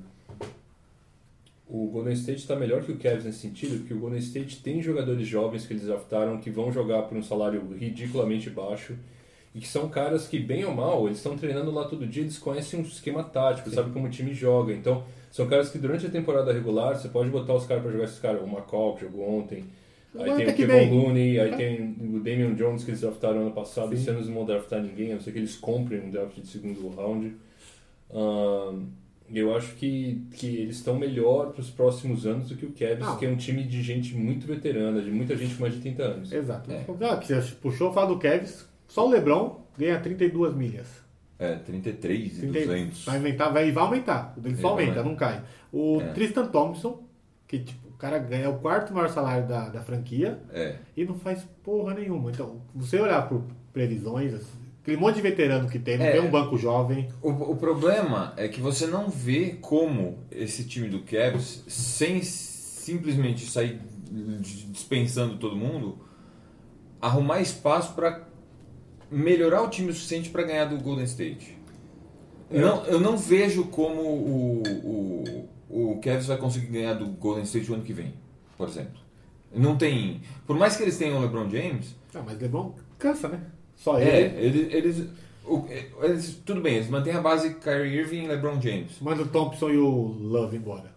o 1.70 1.88
Golden 1.88 2.14
State 2.14 2.40
está 2.40 2.56
melhor 2.56 2.84
que 2.84 2.92
o 2.92 2.98
Cavs 2.98 3.26
nesse 3.26 3.40
sentido, 3.40 3.78
porque 3.78 3.94
o 3.94 4.00
Golden 4.00 4.20
State 4.20 4.62
tem 4.64 4.82
jogadores 4.82 5.28
jovens 5.28 5.68
que 5.68 5.74
eles 5.74 5.86
draftaram 5.86 6.40
que 6.40 6.50
vão 6.50 6.72
jogar 6.72 7.04
por 7.04 7.16
um 7.16 7.22
salário 7.22 7.62
ridiculamente 7.78 8.50
baixo 8.50 8.96
e 9.54 9.60
que 9.60 9.68
são 9.68 9.88
caras 9.88 10.28
que, 10.28 10.40
bem 10.40 10.66
ou 10.66 10.74
mal, 10.74 11.06
eles 11.06 11.18
estão 11.18 11.38
treinando 11.38 11.70
lá 11.72 11.86
todo 11.86 12.08
dia, 12.08 12.24
eles 12.24 12.40
conhecem 12.40 12.80
um 12.80 12.84
esquema 12.84 13.24
tático, 13.24 13.70
sabem 13.70 13.94
como 13.94 14.08
o 14.08 14.10
time 14.10 14.34
joga. 14.34 14.74
Então, 14.74 15.04
são 15.32 15.48
caras 15.48 15.70
que 15.70 15.78
durante 15.78 16.08
a 16.08 16.10
temporada 16.10 16.52
regular 16.52 16.96
você 16.96 17.08
pode 17.08 17.30
botar 17.30 17.54
os 17.54 17.68
caras 17.68 17.84
para 17.84 17.92
jogar 17.92 18.06
esses 18.06 18.20
caras, 18.20 18.42
o 18.42 18.48
McCall 18.48 18.96
que 18.96 19.02
jogou 19.02 19.40
ontem. 19.40 19.66
Aí 20.16 20.28
Vai 20.28 20.38
tem 20.38 20.48
o 20.48 20.56
Kevin. 20.56 20.90
Looney, 20.90 21.40
aí 21.40 21.56
tem 21.56 21.96
o 22.00 22.20
Damian 22.20 22.56
Jones 22.56 22.84
que 22.84 22.90
eles 22.90 23.02
draftaram 23.02 23.42
ano 23.42 23.52
passado. 23.52 23.90
Sim. 23.90 23.96
Esse 23.96 24.10
ano 24.10 24.20
eles 24.20 24.28
não 24.28 24.38
vão 24.38 24.46
draftar 24.46 24.82
ninguém, 24.82 25.12
a 25.12 25.16
não 25.16 25.22
ser 25.22 25.32
que 25.32 25.38
eles 25.38 25.56
comprem 25.56 26.02
um 26.02 26.10
draft 26.10 26.36
de 26.36 26.48
segundo 26.48 26.90
round. 26.90 27.36
Ahn, 28.12 28.88
eu 29.34 29.56
acho 29.56 29.76
que, 29.76 30.24
que 30.32 30.48
eles 30.58 30.78
estão 30.78 30.98
melhor 30.98 31.52
para 31.52 31.62
os 31.62 31.70
próximos 31.70 32.26
anos 32.26 32.50
do 32.50 32.56
que 32.56 32.66
o 32.66 32.72
Cavs, 32.72 33.18
que 33.18 33.26
é 33.26 33.30
um 33.30 33.36
time 33.36 33.64
de 33.64 33.82
gente 33.82 34.16
muito 34.16 34.48
veterana, 34.48 35.02
de 35.02 35.12
muita 35.12 35.36
gente 35.36 35.56
com 35.56 35.62
mais 35.62 35.74
de 35.74 35.82
30 35.82 36.04
anos. 36.04 36.32
Exato. 36.32 36.72
É. 36.72 36.86
Ah, 37.10 37.18
que 37.18 37.34
você 37.34 37.56
puxou 37.56 37.94
falar 37.94 38.08
do 38.08 38.18
Kevin, 38.18 38.48
só 38.88 39.08
o 39.08 39.10
Lebron 39.12 39.62
ganha 39.78 40.00
32 40.00 40.56
milhas. 40.56 40.88
É, 41.38 41.56
33 41.56 42.38
e 42.38 42.48
30 42.48 42.60
200. 42.66 43.06
Vai 43.06 43.16
aumentar, 43.18 43.50
vai, 43.50 43.72
vai 43.72 43.84
aumentar. 43.84 44.34
O 44.36 44.42
dele 44.42 44.58
só 44.58 44.70
aumenta, 44.70 45.02
não 45.04 45.16
cai. 45.16 45.42
O 45.72 46.02
É. 46.02 46.12
Tristan 46.14 46.48
Thompson, 46.48 47.02
que 47.48 47.60
tipo, 47.60 47.90
cara 47.98 48.18
ganha 48.18 48.50
o 48.50 48.60
quarto 48.60 48.94
maior 48.94 49.10
salário 49.10 49.48
da, 49.48 49.70
da 49.70 49.82
franquia 49.82 50.40
É. 50.52 50.76
e 50.98 51.06
não 51.06 51.16
faz 51.16 51.46
porra 51.64 51.94
nenhuma. 51.94 52.32
Então, 52.32 52.62
você 52.74 53.00
olhar 53.00 53.28
por 53.30 53.44
previsões, 53.74 54.34
assim, 54.34 54.59
aquele 54.90 54.98
monte 54.98 55.16
de 55.16 55.22
veterano 55.22 55.70
que 55.70 55.78
tem, 55.80 55.98
não 55.98 56.06
É. 56.06 56.12
tem 56.12 56.22
um 56.22 56.32
banco 56.32 56.58
jovem. 56.58 57.08
O, 57.22 57.30
o 57.30 57.56
problema 57.56 58.34
é 58.38 58.48
que 58.48 58.60
você 58.60 58.88
não 58.88 59.10
vê 59.10 59.58
como 59.62 60.20
esse 60.32 60.64
time 60.64 60.88
do 60.90 61.02
Cavs, 61.02 61.64
sem 61.68 62.22
simplesmente 62.24 63.46
sair 63.46 63.80
dispensando 64.42 65.38
todo 65.38 65.56
mundo, 65.56 66.00
arrumar 67.02 67.42
espaço 67.42 67.94
para 67.94 68.28
melhorar 69.12 69.62
o 69.64 69.70
time 69.70 69.90
o 69.90 69.94
suficiente 69.94 70.30
para 70.30 70.44
ganhar 70.44 70.66
do 70.66 70.78
Golden 70.78 71.06
State. 71.06 71.58
Eu 72.50 72.62
não, 72.62 72.86
eu 72.86 73.00
não 73.00 73.16
vejo 73.16 73.66
como 73.66 74.02
o, 74.02 74.64
o, 75.70 75.92
o 75.94 76.00
Cavs 76.02 76.26
vai 76.26 76.38
conseguir 76.38 76.68
ganhar 76.68 76.96
do 76.96 77.06
Golden 77.08 77.44
State 77.44 77.70
o 77.72 77.76
ano 77.76 77.84
que 77.84 77.94
vem, 77.94 78.14
por 78.58 78.68
exemplo. 78.68 79.00
Não 79.54 79.78
tem. 79.78 80.22
Por 80.48 80.58
mais 80.58 80.76
que 80.76 80.84
eles 80.84 80.98
tenham 80.98 81.18
o 81.18 81.22
LeBron 81.22 81.50
James, 81.50 81.96
Ah, 82.14 82.22
mas 82.26 82.40
LeBron 82.40 82.74
cansa, 82.98 83.28
né? 83.30 83.42
Só 83.80 83.98
é, 83.98 84.20
ele. 84.26 84.46
eles, 84.46 84.74
eles, 84.74 85.08
o- 85.46 85.66
eles- 86.04 86.38
Tudo 86.46 86.62
bem, 86.62 86.76
eles 86.76 86.90
mantêm 86.90 87.14
a 87.14 87.22
base 87.22 87.56
Kyrie 87.56 87.98
Irving 88.00 88.26
e 88.26 88.28
LeBron 88.28 88.62
James. 88.62 88.92
Manda 89.02 89.24
o 89.24 89.28
Thompson 89.28 89.70
e 89.72 89.78
o 89.78 89.90
Love 90.20 90.58
embora. 90.58 90.92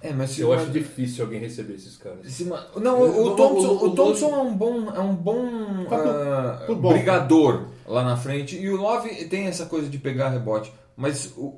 É, 0.00 0.12
mas 0.12 0.30
se 0.30 0.42
Eu 0.42 0.52
acho 0.52 0.70
difícil 0.70 1.24
alguém 1.24 1.40
receber 1.40 1.74
esses 1.74 1.96
caras. 1.96 2.30
se 2.30 2.44
ma- 2.44 2.66
Não, 2.76 3.00
o, 3.00 3.32
o 3.32 3.36
Thompson, 3.36 3.68
o- 3.68 3.84
o- 3.84 3.86
o 3.88 3.94
Thompson 3.94 4.34
é 4.34 4.38
um 4.38 4.54
bom, 4.54 4.90
é 4.90 5.00
um 5.00 5.14
bom, 5.14 5.84
Tá 5.88 5.96
por- 5.98 6.06
ah, 6.08 6.62
por 6.66 6.76
bom. 6.76 6.92
brigador 6.92 7.68
lá 7.86 8.04
na 8.04 8.16
frente. 8.16 8.54
E 8.56 8.68
o 8.68 8.76
Love 8.76 9.24
tem 9.26 9.46
essa 9.46 9.64
coisa 9.66 9.88
de 9.88 9.96
pegar 9.98 10.28
rebote. 10.28 10.70
Mas 10.94 11.32
o, 11.38 11.54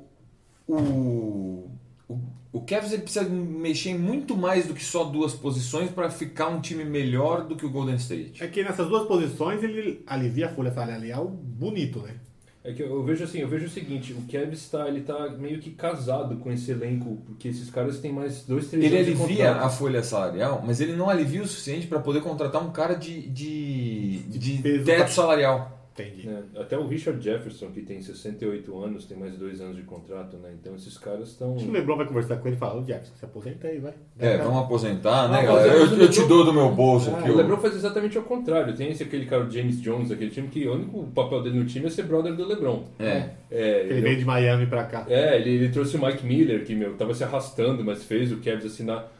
o, 0.65 1.69
o, 2.07 2.19
o 2.57 2.61
Cavs 2.61 2.91
ele 2.91 3.03
precisa 3.03 3.27
mexer 3.27 3.91
em 3.91 3.97
muito 3.97 4.35
mais 4.35 4.65
do 4.65 4.73
que 4.73 4.83
só 4.83 5.03
duas 5.03 5.33
posições 5.33 5.91
para 5.91 6.09
ficar 6.09 6.47
um 6.47 6.59
time 6.59 6.83
melhor 6.83 7.45
do 7.45 7.55
que 7.55 7.65
o 7.65 7.69
Golden 7.69 7.95
State. 7.95 8.43
É 8.43 8.47
que 8.47 8.63
nessas 8.63 8.87
duas 8.87 9.07
posições 9.07 9.63
ele 9.63 10.03
alivia 10.07 10.47
a 10.47 10.49
folha 10.49 10.71
salarial 10.71 11.27
bonito, 11.27 11.99
né? 11.99 12.15
É 12.63 12.73
que 12.73 12.83
eu, 12.83 13.01
vejo 13.03 13.23
assim, 13.23 13.39
eu 13.39 13.47
vejo 13.47 13.65
o 13.65 13.69
seguinte, 13.69 14.11
o 14.11 14.23
Kevin 14.23 14.51
está, 14.51 14.89
ele 14.89 15.01
tá 15.01 15.29
meio 15.29 15.59
que 15.59 15.71
casado 15.71 16.35
com 16.37 16.51
esse 16.51 16.69
elenco, 16.71 17.17
porque 17.25 17.47
esses 17.47 17.69
caras 17.69 17.99
têm 17.99 18.11
mais 18.11 18.43
dois, 18.43 18.67
três 18.67 18.83
Ele 18.83 18.97
anos 18.97 19.07
de 19.07 19.23
alivia 19.23 19.51
a 19.53 19.69
folha 19.69 20.03
salarial, 20.03 20.61
mas 20.65 20.81
ele 20.81 20.93
não 20.93 21.09
alivia 21.09 21.41
o 21.41 21.47
suficiente 21.47 21.87
para 21.87 21.99
poder 21.99 22.21
contratar 22.21 22.61
um 22.61 22.71
cara 22.71 22.95
de, 22.95 23.21
de, 23.29 24.19
de 24.23 24.61
peso 24.61 24.83
teto 24.83 25.11
salarial. 25.11 25.76
Entendi. 25.99 26.27
né? 26.27 26.43
Até 26.57 26.77
o 26.77 26.85
Richard 26.87 27.23
Jefferson, 27.23 27.67
que 27.71 27.81
tem 27.81 28.01
68 28.01 28.77
anos, 28.83 29.05
tem 29.05 29.17
mais 29.17 29.35
dois 29.37 29.59
anos 29.61 29.75
de 29.75 29.81
contrato, 29.83 30.37
né? 30.37 30.49
Então 30.59 30.75
esses 30.75 30.97
caras 30.97 31.29
estão... 31.29 31.55
O 31.55 31.71
LeBron 31.71 31.97
vai 31.97 32.05
conversar 32.05 32.37
com 32.37 32.47
ele 32.47 32.55
e 32.55 32.59
falar, 32.59 32.75
ô 32.79 32.85
Jefferson, 32.85 33.13
se 33.15 33.25
aposenta 33.25 33.67
aí, 33.67 33.79
vai. 33.79 33.93
É, 34.19 34.37
vamos 34.37 34.61
aposentar, 34.63 35.27
né, 35.29 35.39
Ah, 35.39 35.43
galera? 35.43 35.73
Eu, 35.73 35.87
o 35.89 36.01
eu 36.01 36.09
te 36.09 36.23
dou 36.27 36.43
do 36.45 36.53
meu 36.53 36.69
bolso 36.69 37.09
Ah, 37.15 37.19
aqui. 37.19 37.31
O. 37.31 37.35
LeBron 37.35 37.57
faz 37.57 37.75
exatamente 37.75 38.17
ao 38.17 38.23
contrário. 38.23 38.75
Tem 38.75 38.89
esse 38.91 39.03
aquele 39.03 39.25
cara, 39.25 39.43
o 39.45 39.49
James 39.49 39.81
Jones, 39.81 40.09
daquele 40.09 40.29
time, 40.31 40.47
que 40.47 40.67
o 40.67 40.73
único 40.73 41.03
papel 41.15 41.41
dele 41.43 41.57
no 41.59 41.65
time 41.65 41.87
é 41.87 41.89
ser 41.89 42.03
brother 42.03 42.33
do 42.35 42.45
LeBron. 42.45 42.83
É. 42.99 43.29
É, 43.49 43.79
Ele 43.81 43.93
ele- 43.93 44.01
veio 44.01 44.17
de 44.17 44.25
Miami 44.25 44.65
pra 44.67 44.83
cá. 44.83 45.05
É, 45.09 45.39
ele, 45.39 45.49
ele 45.51 45.69
trouxe 45.69 45.95
o 45.97 46.05
Mike 46.05 46.25
Miller, 46.25 46.63
que, 46.65 46.75
meu, 46.75 46.95
tava 46.95 47.13
se 47.13 47.23
arrastando, 47.23 47.83
mas 47.83 48.03
fez 48.03 48.31
o 48.31 48.37
Cavs 48.37 48.65
assinar. 48.65 49.11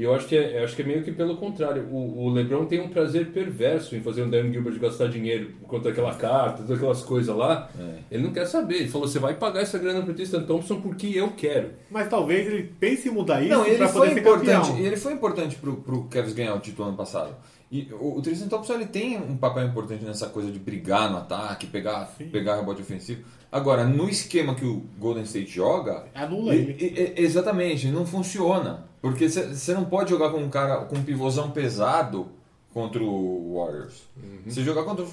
E 0.00 0.02
eu 0.02 0.14
acho 0.14 0.26
que 0.26 0.34
é, 0.34 0.64
acho 0.64 0.74
que 0.74 0.80
é 0.80 0.84
meio 0.86 1.02
que 1.04 1.12
pelo 1.12 1.36
contrário. 1.36 1.86
O, 1.92 2.24
o 2.24 2.30
LeBron 2.30 2.64
tem 2.64 2.80
um 2.80 2.88
prazer 2.88 3.32
perverso 3.32 3.94
em 3.94 4.00
fazer 4.00 4.22
o 4.22 4.30
Dan 4.30 4.50
Gilbert 4.50 4.78
gastar 4.80 5.08
dinheiro 5.08 5.50
quanto 5.68 5.88
aquela 5.90 6.14
carta, 6.14 6.62
todas 6.62 6.78
aquelas 6.78 7.02
coisas 7.02 7.36
lá. 7.36 7.68
É. 7.78 7.98
Ele 8.10 8.22
não 8.22 8.32
quer 8.32 8.46
saber. 8.46 8.76
Ele 8.76 8.88
falou: 8.88 9.06
você 9.06 9.18
vai 9.18 9.34
pagar 9.34 9.60
essa 9.60 9.78
grana 9.78 10.00
pro 10.00 10.14
Tristan 10.14 10.44
Thompson 10.44 10.80
porque 10.80 11.08
eu 11.08 11.32
quero. 11.32 11.72
Mas 11.90 12.08
talvez 12.08 12.46
ele 12.46 12.72
pense 12.80 13.10
em 13.10 13.12
mudar 13.12 13.42
isso 13.42 13.50
Não, 13.52 13.66
ele 13.66 13.76
pra 13.76 13.88
foi 13.88 14.10
importante. 14.12 14.68
campeão. 14.68 14.78
Ele 14.78 14.96
foi 14.96 15.12
importante 15.12 15.56
pro, 15.56 15.76
pro 15.76 16.04
Cavs 16.04 16.32
ganhar 16.32 16.54
o 16.54 16.60
título 16.60 16.88
ano 16.88 16.96
passado. 16.96 17.36
E 17.70 17.86
o, 18.00 18.16
o 18.16 18.22
Tristan 18.22 18.48
Thompson 18.48 18.72
ele 18.76 18.86
tem 18.86 19.18
um 19.18 19.36
papel 19.36 19.66
importante 19.66 20.02
nessa 20.02 20.28
coisa 20.30 20.50
de 20.50 20.58
brigar 20.58 21.10
no 21.10 21.18
ataque, 21.18 21.66
pegar, 21.66 22.10
pegar 22.32 22.56
rebote 22.56 22.80
ofensivo. 22.80 23.22
Agora, 23.52 23.84
no 23.84 24.08
esquema 24.08 24.54
que 24.54 24.64
o 24.64 24.82
Golden 24.98 25.24
State 25.24 25.50
joga, 25.50 26.06
Anula 26.14 26.54
ele. 26.54 26.74
e- 26.80 27.20
e- 27.20 27.22
exatamente, 27.22 27.88
não 27.88 28.06
funciona. 28.06 28.88
Porque 29.00 29.28
você 29.28 29.72
não 29.74 29.84
pode 29.86 30.10
jogar 30.10 30.30
com 30.30 30.38
um 30.38 30.50
cara 30.50 30.84
com 30.84 30.96
um 30.96 31.02
pivôzão 31.02 31.50
pesado 31.50 32.28
contra 32.72 33.02
o 33.02 33.54
Warriors. 33.56 34.02
Você 34.46 34.62
jogar 34.62 34.82
contra, 34.84 35.04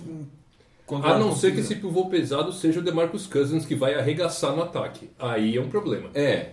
contra 0.86 1.12
A 1.12 1.18
não 1.20 1.34
ser 1.36 1.54
que 1.54 1.62
esse 1.62 1.76
pivô 1.76 2.06
pesado 2.10 2.52
seja 2.52 2.80
o 2.80 2.84
DeMarcus 2.84 3.28
Cousins 3.28 3.66
que 3.66 3.76
vai 3.76 3.96
arregaçar 3.96 4.54
no 4.56 4.62
ataque. 4.64 5.10
Aí 5.18 5.56
é 5.58 5.62
um 5.62 5.70
problema. 5.70 6.10
É, 6.14 6.52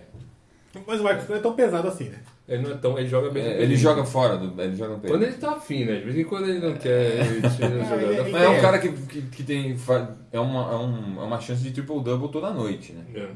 Mas 0.87 0.99
o 0.99 1.03
Marcos 1.03 1.27
não 1.27 1.35
é 1.35 1.39
tão 1.39 1.53
pesado 1.53 1.87
assim, 1.87 2.05
né? 2.09 2.19
Ele 2.47 2.61
não 2.63 2.71
é 2.71 2.75
tão. 2.75 2.97
Ele 2.99 3.07
joga 3.09 3.29
bem. 3.31 3.43
é, 3.43 3.61
ele 3.61 3.75
joga 3.75 4.05
fora 4.05 4.37
do. 4.37 4.61
Ele 4.61 4.75
joga 4.75 4.93
no 4.95 4.99
Quando 5.01 5.23
ele 5.23 5.33
tá 5.33 5.53
afim, 5.53 5.83
né? 5.83 5.95
De 5.95 6.03
vez 6.05 6.17
em 6.17 6.23
quando 6.23 6.47
ele 6.47 6.59
não 6.59 6.75
quer. 6.75 7.25
Ele 7.25 7.41
Ah, 7.43 7.49
jogada 7.49 8.03
ele- 8.21 8.31
Mas 8.31 8.41
é 8.43 8.49
um 8.49 8.53
É. 8.53 8.61
cara 8.61 8.77
que, 8.79 8.91
que, 8.91 9.21
que 9.23 9.43
tem. 9.43 9.75
É 10.31 10.39
uma, 10.39 10.71
é, 10.71 10.75
um- 10.75 11.21
é 11.21 11.23
uma 11.23 11.41
chance 11.41 11.63
de 11.63 11.71
triple-double 11.71 12.29
toda 12.31 12.51
noite, 12.51 12.93
né? 12.93 13.03
É. 13.15 13.27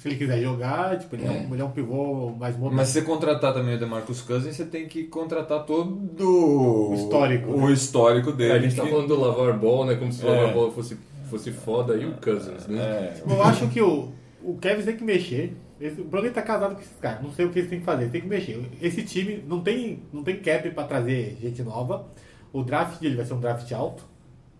Se 0.00 0.08
ele 0.08 0.16
quiser 0.16 0.40
jogar, 0.40 0.96
tipo, 0.98 1.16
ele 1.16 1.26
é, 1.26 1.30
um, 1.30 1.52
ele 1.52 1.60
é 1.60 1.64
um 1.64 1.70
pivô 1.70 2.30
mais 2.30 2.54
moderno. 2.56 2.76
Mas 2.76 2.88
se 2.88 2.94
você 3.00 3.02
contratar 3.02 3.52
também 3.52 3.74
o 3.74 3.78
DeMarcus 3.78 4.20
Cousins, 4.20 4.54
você 4.54 4.64
tem 4.64 4.86
que 4.86 5.04
contratar 5.04 5.64
todo 5.66 6.90
o 6.90 6.94
histórico, 6.94 7.50
o 7.50 7.66
né? 7.66 7.72
histórico 7.72 8.30
dele. 8.32 8.52
É, 8.52 8.56
a 8.56 8.58
gente 8.60 8.76
tá 8.76 8.86
falando 8.86 9.08
do 9.08 9.20
Lavar 9.20 9.58
Ball, 9.58 9.84
né? 9.86 9.96
Como 9.96 10.12
se 10.12 10.24
o 10.24 10.28
É. 10.28 10.30
Lavar 10.40 10.54
Ball 10.54 10.70
fosse, 10.70 10.96
fosse 11.28 11.50
foda 11.50 11.96
e 11.96 12.06
o 12.06 12.12
Cousins, 12.14 12.66
né? 12.68 12.80
É, 12.80 13.22
Eu 13.28 13.42
acho 13.42 13.68
que 13.68 13.80
o, 13.82 14.12
o 14.42 14.56
Kevin 14.58 14.82
tem 14.84 14.96
que 14.96 15.04
mexer. 15.04 15.56
Esse, 15.80 16.00
o 16.00 16.04
Bruno 16.04 16.30
tá 16.30 16.42
casado 16.42 16.76
com 16.76 16.80
esses 16.80 16.96
caras. 17.00 17.20
Não 17.22 17.32
sei 17.32 17.44
o 17.44 17.50
que 17.50 17.58
eles 17.58 17.68
têm 17.68 17.80
que 17.80 17.84
fazer. 17.84 18.08
Tem 18.08 18.20
que 18.20 18.28
mexer. 18.28 18.64
Esse 18.80 19.02
time 19.02 19.42
não 19.48 19.60
tem, 19.62 20.04
não 20.12 20.22
tem 20.22 20.36
cap 20.36 20.70
pra 20.70 20.84
trazer 20.84 21.36
gente 21.42 21.60
nova. 21.62 22.06
O 22.52 22.62
draft 22.62 23.00
dele 23.00 23.16
vai 23.16 23.24
ser 23.26 23.34
um 23.34 23.40
draft 23.40 23.70
alto. 23.72 24.04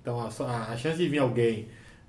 Então 0.00 0.18
a, 0.18 0.24
a- 0.44 0.72
a 0.72 0.76
chance 0.76 0.96
de 0.98 1.08
vir 1.08 1.20
alguém 1.20 1.68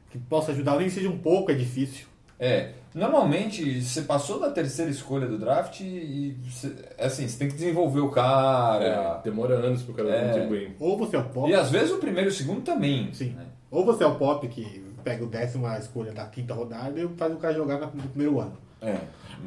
que 0.09 0.17
possa 0.17 0.51
ajudar, 0.51 0.77
nem 0.77 0.87
que 0.87 0.93
seja 0.95 1.09
um 1.09 1.17
pouco, 1.19 1.51
é 1.51 1.53
difícil. 1.53 2.07
É, 2.39 2.71
normalmente 2.93 3.81
você 3.81 4.01
passou 4.03 4.39
da 4.39 4.49
terceira 4.51 4.89
escolha 4.91 5.25
do 5.27 5.37
draft 5.37 5.81
e 5.81 6.37
você, 6.43 6.73
assim, 6.99 7.27
você 7.27 7.37
tem 7.39 7.47
que 7.47 7.55
desenvolver 7.55 7.99
o 8.01 8.09
É, 8.09 8.13
cara. 8.13 9.21
demora 9.23 9.55
anos 9.55 9.81
pro 9.83 9.93
cara 9.93 10.09
É. 10.09 10.27
contribuir. 10.27 10.75
Ou 10.79 10.97
você 10.97 11.15
é 11.15 11.19
o 11.19 11.25
pop. 11.29 11.49
E 11.49 11.53
às 11.55 11.69
vezes 11.71 11.91
o 11.91 11.97
primeiro 11.97 12.29
e 12.29 12.31
o 12.31 12.35
segundo 12.35 12.61
também. 12.61 13.13
Sim. 13.13 13.31
né? 13.31 13.45
Ou 13.71 13.83
você 13.85 14.03
é 14.03 14.07
o 14.07 14.15
pop 14.15 14.47
que 14.47 14.83
pega 15.03 15.23
o 15.23 15.27
décima 15.27 15.77
escolha 15.77 16.11
da 16.13 16.25
quinta 16.27 16.53
rodada 16.53 16.99
e 16.99 17.07
faz 17.17 17.33
o 17.33 17.37
cara 17.37 17.53
jogar 17.53 17.79
no 17.93 18.03
primeiro 18.09 18.39
ano. 18.39 18.57
É, 18.81 18.97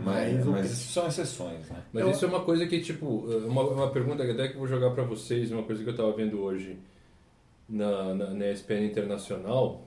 mas, 0.04 0.34
Mas 0.34 0.46
mas 0.46 0.70
são 0.70 1.06
exceções, 1.06 1.68
né? 1.68 1.76
Mas 1.92 2.02
Eu- 2.04 2.10
isso 2.10 2.24
é 2.24 2.28
uma 2.28 2.40
coisa 2.40 2.66
que, 2.66 2.80
tipo, 2.80 3.06
uma, 3.46 3.62
uma 3.62 3.90
pergunta 3.90 4.24
que 4.24 4.30
até 4.32 4.48
que 4.48 4.54
eu 4.54 4.58
vou 4.60 4.66
jogar 4.68 4.90
pra 4.90 5.04
vocês, 5.04 5.52
uma 5.52 5.62
coisa 5.62 5.84
que 5.84 5.88
eu 5.90 5.96
tava 5.96 6.10
vendo 6.12 6.40
hoje 6.40 6.78
na, 7.68 8.14
na, 8.14 8.30
na 8.30 8.46
ESPN 8.50 8.86
Internacional. 8.86 9.82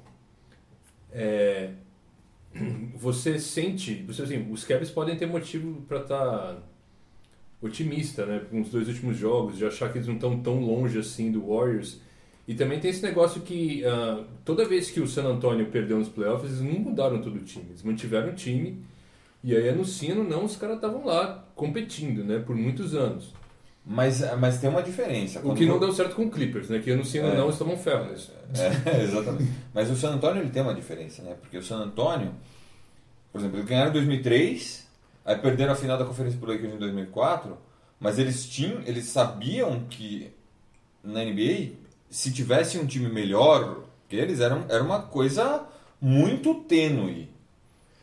É, 1.12 1.72
você 2.96 3.40
sente, 3.40 4.04
você, 4.08 4.24
assim, 4.24 4.52
os 4.52 4.64
Cavs 4.64 4.90
podem 4.90 5.16
ter 5.16 5.26
motivo 5.26 5.82
pra 5.88 6.00
estar 6.00 6.58
otimista, 7.62 8.26
né? 8.26 8.42
Com 8.50 8.62
os 8.62 8.70
dois 8.70 8.88
últimos 8.88 9.18
jogos, 9.18 9.58
de 9.58 9.66
achar 9.66 9.92
que 9.92 9.98
eles 9.98 10.08
não 10.08 10.16
estão 10.16 10.40
tão 10.40 10.62
longe 10.62 10.98
assim 10.98 11.32
do 11.32 11.48
Warriors. 11.48 12.00
E 12.48 12.56
também 12.56 12.80
tem 12.80 12.90
esse 12.90 13.04
negócio 13.04 13.42
que 13.42 13.86
ah, 13.86 14.24
toda 14.44 14.66
vez 14.66 14.90
que 14.90 15.00
o 15.00 15.08
San 15.08 15.26
Antonio 15.26 15.68
perdeu 15.68 16.00
nos 16.00 16.10
playoffs, 16.10 16.50
eles 16.50 16.62
não 16.62 16.80
mudaram 16.80 17.22
todo 17.22 17.36
o 17.36 17.44
time. 17.44 17.66
Eles 17.70 17.84
mantiveram 17.84 18.30
o 18.30 18.36
time. 18.36 18.82
E 19.44 19.56
aí 19.56 19.70
anunciando, 19.70 20.24
não, 20.24 20.46
os 20.46 20.58
caras 20.58 20.78
estavam 20.78 21.06
lá 21.06 21.48
competindo, 21.56 22.24
né? 22.24 22.40
Por 22.40 22.56
muitos 22.56 22.96
anos. 22.96 23.34
Mas, 23.92 24.22
mas 24.38 24.60
tem 24.60 24.70
uma 24.70 24.84
diferença. 24.84 25.40
O 25.44 25.56
que 25.56 25.66
não 25.66 25.80
deu 25.80 25.92
certo 25.92 26.16
com 26.16 26.28
o 26.28 26.30
Clippers, 26.30 26.70
né? 26.70 26.78
Que 26.78 26.92
anunciando 26.92 27.34
É. 27.34 27.36
não, 27.36 27.50
estavam 27.50 27.76
ferro 27.76 28.12
nisso. 28.12 28.32
É, 28.56 29.02
exatamente. 29.02 29.52
Mas 29.74 29.90
o 29.90 29.96
San 29.96 30.12
Antonio 30.12 30.44
ele 30.44 30.52
tem 30.52 30.62
uma 30.62 30.76
diferença, 30.76 31.24
né? 31.24 31.36
Porque 31.42 31.58
o 31.58 31.64
San 31.64 31.78
Antonio, 31.78 32.32
por 33.32 33.40
exemplo, 33.40 33.58
eles 33.58 33.68
ganharam 33.68 33.90
em 33.90 33.94
2003, 33.94 34.88
aí 35.26 35.36
perderam 35.38 35.74
a 35.74 35.76
final 35.76 35.98
da 35.98 36.06
Conferência 36.06 36.38
pro 36.40 36.52
Lakers 36.52 36.72
em 36.72 36.78
2004, 36.78 37.58
mas 38.00 38.20
eles 38.20 38.48
tinham, 38.48 38.80
eles 38.86 39.06
sabiam 39.06 39.80
que 39.90 40.32
na 41.04 41.24
NBA, 41.26 41.72
se 42.12 42.32
tivesse 42.32 42.78
um 42.78 42.86
time 42.86 43.10
melhor 43.10 43.86
que 44.08 44.16
eles, 44.16 44.40
era, 44.40 44.64
era 44.70 44.84
uma 44.84 45.02
coisa 45.02 45.66
muito 46.00 46.54
tênue. 46.54 47.28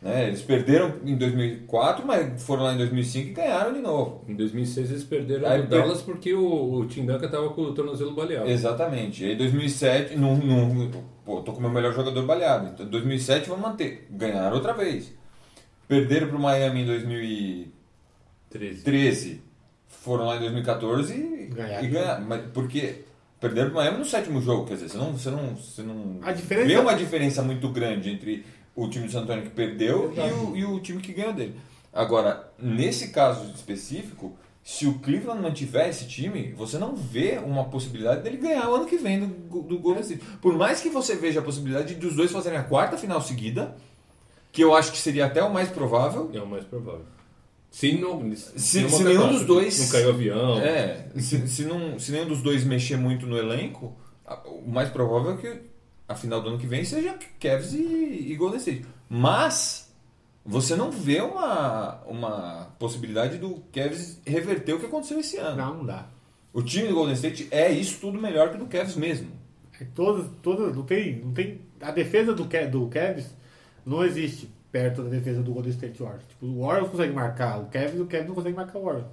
Né? 0.02 0.26
Eles 0.28 0.42
perderam 0.42 0.94
em 1.04 1.16
2004, 1.16 2.06
mas 2.06 2.42
foram 2.42 2.64
lá 2.64 2.74
em 2.74 2.76
2005 2.76 3.30
e 3.30 3.32
ganharam 3.32 3.72
de 3.72 3.80
novo. 3.80 4.24
Em 4.28 4.34
2006 4.36 4.90
eles 4.90 5.04
perderam 5.04 5.48
Aí 5.48 5.62
per- 5.62 5.68
Dallas 5.80 6.02
porque 6.02 6.34
o, 6.34 6.74
o 6.74 6.86
Tim 6.86 7.06
Duncan 7.06 7.28
tava 7.28 7.48
com 7.50 7.62
o 7.62 7.72
tornozelo 7.74 8.12
baleado. 8.14 8.48
Exatamente. 8.48 9.24
E 9.24 9.30
aí 9.30 9.36
2007, 9.36 10.14
não, 10.16 10.36
não, 10.36 10.90
pô, 11.24 11.40
tô 11.40 11.52
com 11.52 11.58
o 11.58 11.62
meu 11.62 11.70
melhor 11.70 11.94
jogador 11.94 12.22
baleado. 12.26 12.68
Então 12.74 12.86
2007 12.86 13.48
vamos 13.48 13.64
manter. 13.66 14.06
Ganharam 14.10 14.54
outra 14.56 14.74
vez. 14.74 15.12
Perderam 15.88 16.28
pro 16.28 16.38
Miami 16.38 16.82
em 16.82 16.86
2013. 18.50 18.82
13. 18.82 19.42
Foram 19.88 20.26
lá 20.26 20.36
em 20.36 20.40
2014 20.40 21.14
e 21.14 21.46
Ganharam. 21.46 21.84
e 21.84 21.88
ganharam. 21.88 22.24
Mas 22.26 22.42
porque 22.52 23.02
perderam 23.40 23.70
pro 23.70 23.78
Miami 23.78 23.98
no 23.98 24.04
sétimo 24.04 24.40
jogo, 24.40 24.66
quer 24.66 24.74
dizer, 24.74 24.88
você 24.90 24.98
não, 24.98 25.12
você 25.12 25.30
não, 25.30 25.56
você 25.56 25.82
não 25.82 26.18
A 26.22 26.32
diferença- 26.32 26.68
vê 26.68 26.76
uma 26.76 26.94
diferença 26.94 27.42
muito 27.42 27.68
grande 27.70 28.10
entre 28.10 28.44
o 28.76 28.88
time 28.88 29.06
do 29.06 29.12
San 29.12 29.22
Antonio 29.22 29.42
que 29.44 29.50
perdeu 29.50 30.12
e 30.14 30.32
o, 30.32 30.56
e 30.56 30.64
o 30.64 30.78
time 30.80 31.00
que 31.00 31.12
ganhou 31.12 31.32
dele. 31.32 31.56
Agora, 31.92 32.52
nesse 32.58 33.08
caso 33.08 33.50
específico, 33.54 34.36
se 34.62 34.86
o 34.86 34.98
Cleveland 34.98 35.40
mantiver 35.40 35.88
esse 35.88 36.06
time, 36.06 36.52
você 36.56 36.76
não 36.76 36.94
vê 36.94 37.38
uma 37.42 37.64
possibilidade 37.64 38.22
dele 38.22 38.36
ganhar 38.36 38.68
o 38.68 38.74
ano 38.74 38.84
que 38.86 38.98
vem 38.98 39.20
do, 39.20 39.62
do 39.62 39.78
Golden 39.78 40.02
State. 40.02 40.22
Por 40.42 40.54
mais 40.56 40.80
que 40.80 40.90
você 40.90 41.16
veja 41.16 41.40
a 41.40 41.42
possibilidade 41.42 41.94
dos 41.94 42.14
dois 42.14 42.30
fazerem 42.30 42.58
a 42.58 42.64
quarta 42.64 42.98
final 42.98 43.20
seguida, 43.22 43.74
que 44.52 44.62
eu 44.62 44.74
acho 44.74 44.92
que 44.92 44.98
seria 44.98 45.26
até 45.26 45.42
o 45.42 45.52
mais 45.52 45.68
provável. 45.70 46.30
É 46.34 46.40
o 46.40 46.46
mais 46.46 46.64
provável. 46.64 47.04
Se, 47.70 47.92
não, 47.92 48.18
Se- 48.36 48.80
se 48.90 49.04
nenhum 49.04 49.20
dos 49.38 49.46
dois- 49.46 49.78
Não 49.78 49.88
caiu 49.88 50.10
avião. 50.10 50.60
É, 50.60 51.06
se, 51.16 51.46
se, 51.48 51.64
não, 51.64 51.98
se 51.98 52.10
nenhum 52.12 52.26
dos 52.26 52.42
dois 52.42 52.64
mexer 52.64 52.96
muito 52.96 53.26
no 53.26 53.36
elenco, 53.38 53.94
o 54.46 54.68
mais 54.70 54.88
provável 54.90 55.32
é 55.32 55.36
que 55.36 55.60
a 56.08 56.14
final 56.14 56.40
do 56.40 56.48
ano 56.48 56.58
que 56.58 56.66
vem 56.66 56.84
seja 56.84 57.18
Cavs 57.40 57.72
e, 57.72 58.32
e 58.32 58.36
Golden 58.36 58.58
State. 58.58 58.84
Mas 59.08 59.92
você 60.44 60.76
não 60.76 60.90
vê 60.90 61.20
uma, 61.20 62.00
uma 62.06 62.74
possibilidade 62.78 63.38
do 63.38 63.62
Cavs 63.72 64.20
reverter 64.24 64.74
o 64.74 64.80
que 64.80 64.86
aconteceu 64.86 65.18
esse 65.18 65.36
ano. 65.36 65.56
Não, 65.56 65.74
não 65.78 65.86
dá. 65.86 66.06
O 66.52 66.62
time 66.62 66.88
do 66.88 66.94
Golden 66.94 67.14
State 67.14 67.48
é 67.50 67.70
isso 67.70 68.00
tudo 68.00 68.18
melhor 68.20 68.50
que 68.50 68.56
o 68.56 68.60
do 68.60 68.66
Cavs 68.66 68.96
mesmo. 68.96 69.30
É 69.80 69.84
Todas, 69.94 70.30
todas, 70.42 70.74
não 70.74 70.84
tem, 70.84 71.20
não 71.20 71.32
tem. 71.32 71.60
A 71.80 71.90
defesa 71.90 72.32
do, 72.32 72.44
do 72.44 72.88
Cavs 72.88 73.34
não 73.84 74.04
existe 74.04 74.48
perto 74.72 75.02
da 75.02 75.08
defesa 75.08 75.42
do 75.42 75.52
Golden 75.52 75.72
State 75.72 76.02
Warriors. 76.02 76.26
Tipo, 76.28 76.46
o 76.46 76.60
Warriors 76.60 76.90
consegue 76.90 77.12
marcar 77.12 77.60
o 77.60 77.66
Cavs, 77.66 78.00
o 78.00 78.06
Cavs 78.06 78.28
não 78.28 78.34
consegue 78.34 78.56
marcar 78.56 78.78
o 78.78 78.84
Warriors. 78.84 79.08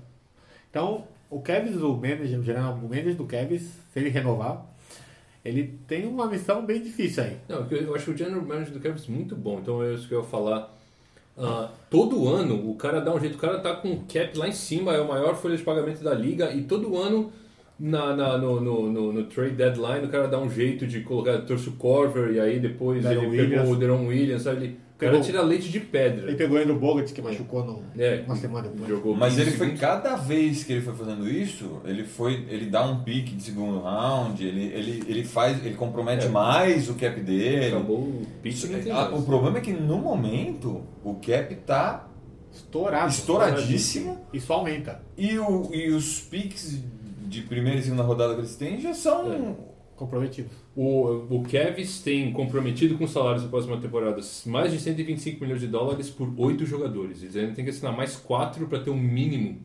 Então, 0.70 1.08
o 1.30 1.42
Cavs, 1.42 1.76
o 1.82 1.96
manager, 1.96 2.40
o 2.40 2.44
general, 2.44 2.74
o 2.76 2.90
manager 2.90 3.16
do 3.16 3.26
Cavs, 3.26 3.62
se 3.62 4.00
ele 4.00 4.10
renovar, 4.10 4.66
ele 5.44 5.78
tem 5.88 6.06
uma 6.08 6.28
missão 6.28 6.66
bem 6.66 6.82
difícil 6.82 7.24
aí. 7.24 7.38
Não, 7.50 7.66
eu 7.70 7.78
eu 7.88 7.96
acho 7.96 8.12
o 8.12 8.18
general 8.18 8.42
manager 8.44 8.74
do 8.74 8.80
Cavs 8.80 9.08
muito 9.08 9.36
bom, 9.36 9.60
então 9.62 9.84
é 9.84 9.94
isso 9.94 10.08
que 10.08 10.14
eu 10.14 10.20
ia 10.22 10.26
falar. 10.26 10.74
Ah, 11.38 11.70
todo 11.90 12.28
ano 12.28 12.70
o 12.70 12.76
cara 12.76 13.00
dá 13.02 13.14
um 13.14 13.20
jeito, 13.20 13.36
o 13.36 13.40
cara 13.40 13.60
tá 13.60 13.76
com 13.76 13.92
o 13.92 14.04
cap 14.12 14.38
lá 14.38 14.48
em 14.48 14.52
cima, 14.52 14.94
é 14.94 15.02
o 15.02 15.08
maior 15.08 15.36
folha 15.36 15.58
de 15.58 15.64
pagamento 15.64 16.04
da 16.04 16.14
liga, 16.14 16.52
e 16.54 16.62
todo 16.64 16.96
ano 16.96 17.32
na, 17.80 18.16
na- 18.16 18.38
no, 18.38 18.62
no, 18.62 18.92
no- 18.92 19.12
no 19.12 19.24
trade 19.26 19.56
deadline 19.56 20.06
o 20.06 20.10
cara 20.10 20.28
dá 20.28 20.40
um 20.40 20.48
jeito 20.50 20.86
de 20.86 21.02
colocar, 21.02 21.40
trouxe 21.42 21.70
o 21.70 21.74
Corver, 21.74 22.34
e 22.34 22.40
aí 22.40 22.60
depois 22.60 23.04
Deron 23.04 23.22
ele 23.24 23.30
Williams. 23.32 23.60
pegou 23.62 23.74
o 23.74 23.78
Deron 23.78 24.06
Williams, 24.08 24.42
sabe? 24.44 24.58
Ele, 24.66 24.80
o 24.96 24.98
cara 24.98 25.20
tira 25.22 25.42
leite 25.42 25.70
de 25.70 25.80
pedra. 25.80 26.28
Ele 26.28 26.38
pegou 26.38 26.58
o 26.58 26.62
Andrew 26.62 26.80
Bogut, 26.80 27.12
que 27.12 27.22
machucou 27.22 27.64
no, 27.66 27.84
É, 28.02 28.24
uma 28.26 28.36
semana 28.36 28.70
depois. 28.70 28.88
jogou 28.90 29.16
Mas 29.16 29.34
15 29.36 29.42
ele 29.42 29.52
foi 29.58 29.76
cada 29.76 30.16
vez 30.16 30.64
que 30.64 30.74
ele 30.74 30.82
foi 30.82 30.94
fazendo 30.94 31.28
isso, 31.30 31.82
ele 31.84 32.04
foi, 32.04 32.46
ele 32.50 32.68
dá 32.68 32.86
um 32.86 33.04
pique 33.04 33.36
de 33.36 33.44
segundo 33.44 33.80
round, 33.82 34.46
ele, 34.46 34.66
ele, 34.74 35.04
ele 35.08 35.24
faz, 35.24 35.64
ele 35.66 35.76
compromete 35.76 36.26
É. 36.28 36.30
mais 36.30 36.90
o 36.90 36.94
cap 36.94 37.20
dele. 37.20 37.68
Acabou 37.76 37.98
o 38.00 38.26
pitch 38.42 38.64
não 38.66 38.80
tem 38.82 38.92
Ah, 38.92 39.10
o 39.10 39.24
problema 39.24 39.58
é 39.58 39.62
que 39.62 39.74
no 39.74 39.98
momento 39.98 40.84
o 41.04 41.16
cap 41.16 41.54
tá 41.66 42.08
Estourado. 42.52 43.10
estouradíssimo 43.10 44.20
Isso 44.32 44.54
aumenta. 44.54 45.02
e, 45.18 45.38
o, 45.40 45.70
e 45.74 45.90
os 45.90 46.20
picks 46.22 46.80
de 47.26 47.42
primeira 47.42 47.80
e 47.80 47.84
segunda 47.84 48.04
rodada 48.04 48.36
que 48.36 48.42
eles 48.42 48.56
têm 48.56 48.80
já 48.80 48.94
são. 48.94 49.73
Comprometido. 49.96 50.50
O, 50.76 51.26
o 51.30 51.44
Cavs 51.44 52.02
tem 52.02 52.32
comprometido 52.34 52.98
com 52.98 53.08
salários 53.08 53.44
da 53.44 53.50
próxima 53.50 53.78
temporada 53.80 54.20
mais 54.46 54.72
de 54.72 54.80
125 54.80 55.40
milhões 55.44 55.62
de 55.62 55.68
dólares 55.68 56.10
por 56.10 56.32
oito 56.38 56.66
jogadores. 56.66 57.22
Eles 57.22 57.36
ainda 57.36 57.54
têm 57.54 57.64
que 57.64 57.70
assinar 57.72 57.96
mais 57.96 58.16
quatro 58.16 58.68
para 58.68 58.80
ter 58.80 58.90
um 58.90 58.98
mínimo 58.98 59.62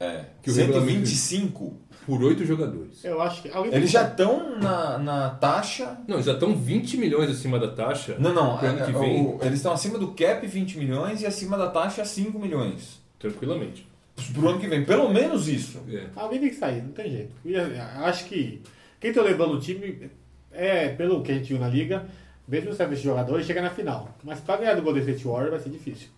É, 0.00 0.24
Que 0.42 0.50
o 0.50 0.54
regulamento- 0.54 1.06
125. 1.06 1.76
por 2.04 2.20
oito 2.24 2.44
jogadores. 2.44 3.04
Eu 3.04 3.22
acho 3.22 3.40
que. 3.42 3.48
Alguém 3.50 3.72
Eles 3.72 3.88
já 3.92 4.02
estão 4.08 4.58
na, 4.58 4.98
na 4.98 5.30
taxa. 5.30 5.96
Não, 6.08 6.16
eles 6.16 6.26
já 6.26 6.32
estão 6.32 6.56
20 6.56 6.96
milhões 6.96 7.30
acima 7.30 7.56
da 7.56 7.68
taxa. 7.68 8.16
Não, 8.18 8.34
não. 8.34 8.58
Pro 8.58 8.66
ano 8.66 8.80
é, 8.80 8.84
que 8.84 8.90
é, 8.90 8.98
vem. 8.98 9.22
o- 9.26 9.38
eles 9.42 9.58
estão 9.60 9.72
acima 9.72 9.96
do 10.00 10.08
cap 10.08 10.44
20 10.44 10.76
milhões 10.76 11.22
e 11.22 11.26
acima 11.26 11.56
da 11.56 11.68
taxa 11.70 12.04
5 12.04 12.36
milhões. 12.40 13.00
Tranquilamente. 13.16 13.86
Pro 14.34 14.48
ano 14.48 14.58
que 14.58 14.66
vem, 14.66 14.84
pelo 14.84 15.08
menos 15.08 15.46
isso. 15.46 15.78
É. 15.88 16.06
Alguém 16.16 16.40
tem 16.40 16.48
que 16.50 16.56
sair, 16.56 16.82
não 16.82 16.90
tem 16.92 17.08
jeito. 17.08 17.32
Eu 17.44 17.62
acho 18.04 18.24
que 18.24 18.60
quem 19.02 19.12
tá 19.12 19.20
levando 19.20 19.54
o 19.54 19.60
time 19.60 20.08
é, 20.52 20.90
pelo 20.90 21.22
que 21.22 21.32
a 21.32 21.34
gente 21.34 21.48
viu 21.48 21.58
na 21.58 21.68
liga, 21.68 22.06
mesmo 22.46 22.72
você 22.72 22.84
esses 22.84 23.00
jogadores, 23.00 23.44
chega 23.44 23.60
na 23.60 23.68
final. 23.68 24.16
Mas 24.22 24.38
pra 24.38 24.56
ganhar 24.56 24.76
do 24.76 24.82
Golden 24.82 25.02
State 25.02 25.26
Warriors 25.26 25.50
vai 25.50 25.60
ser 25.60 25.70
difícil. 25.70 26.08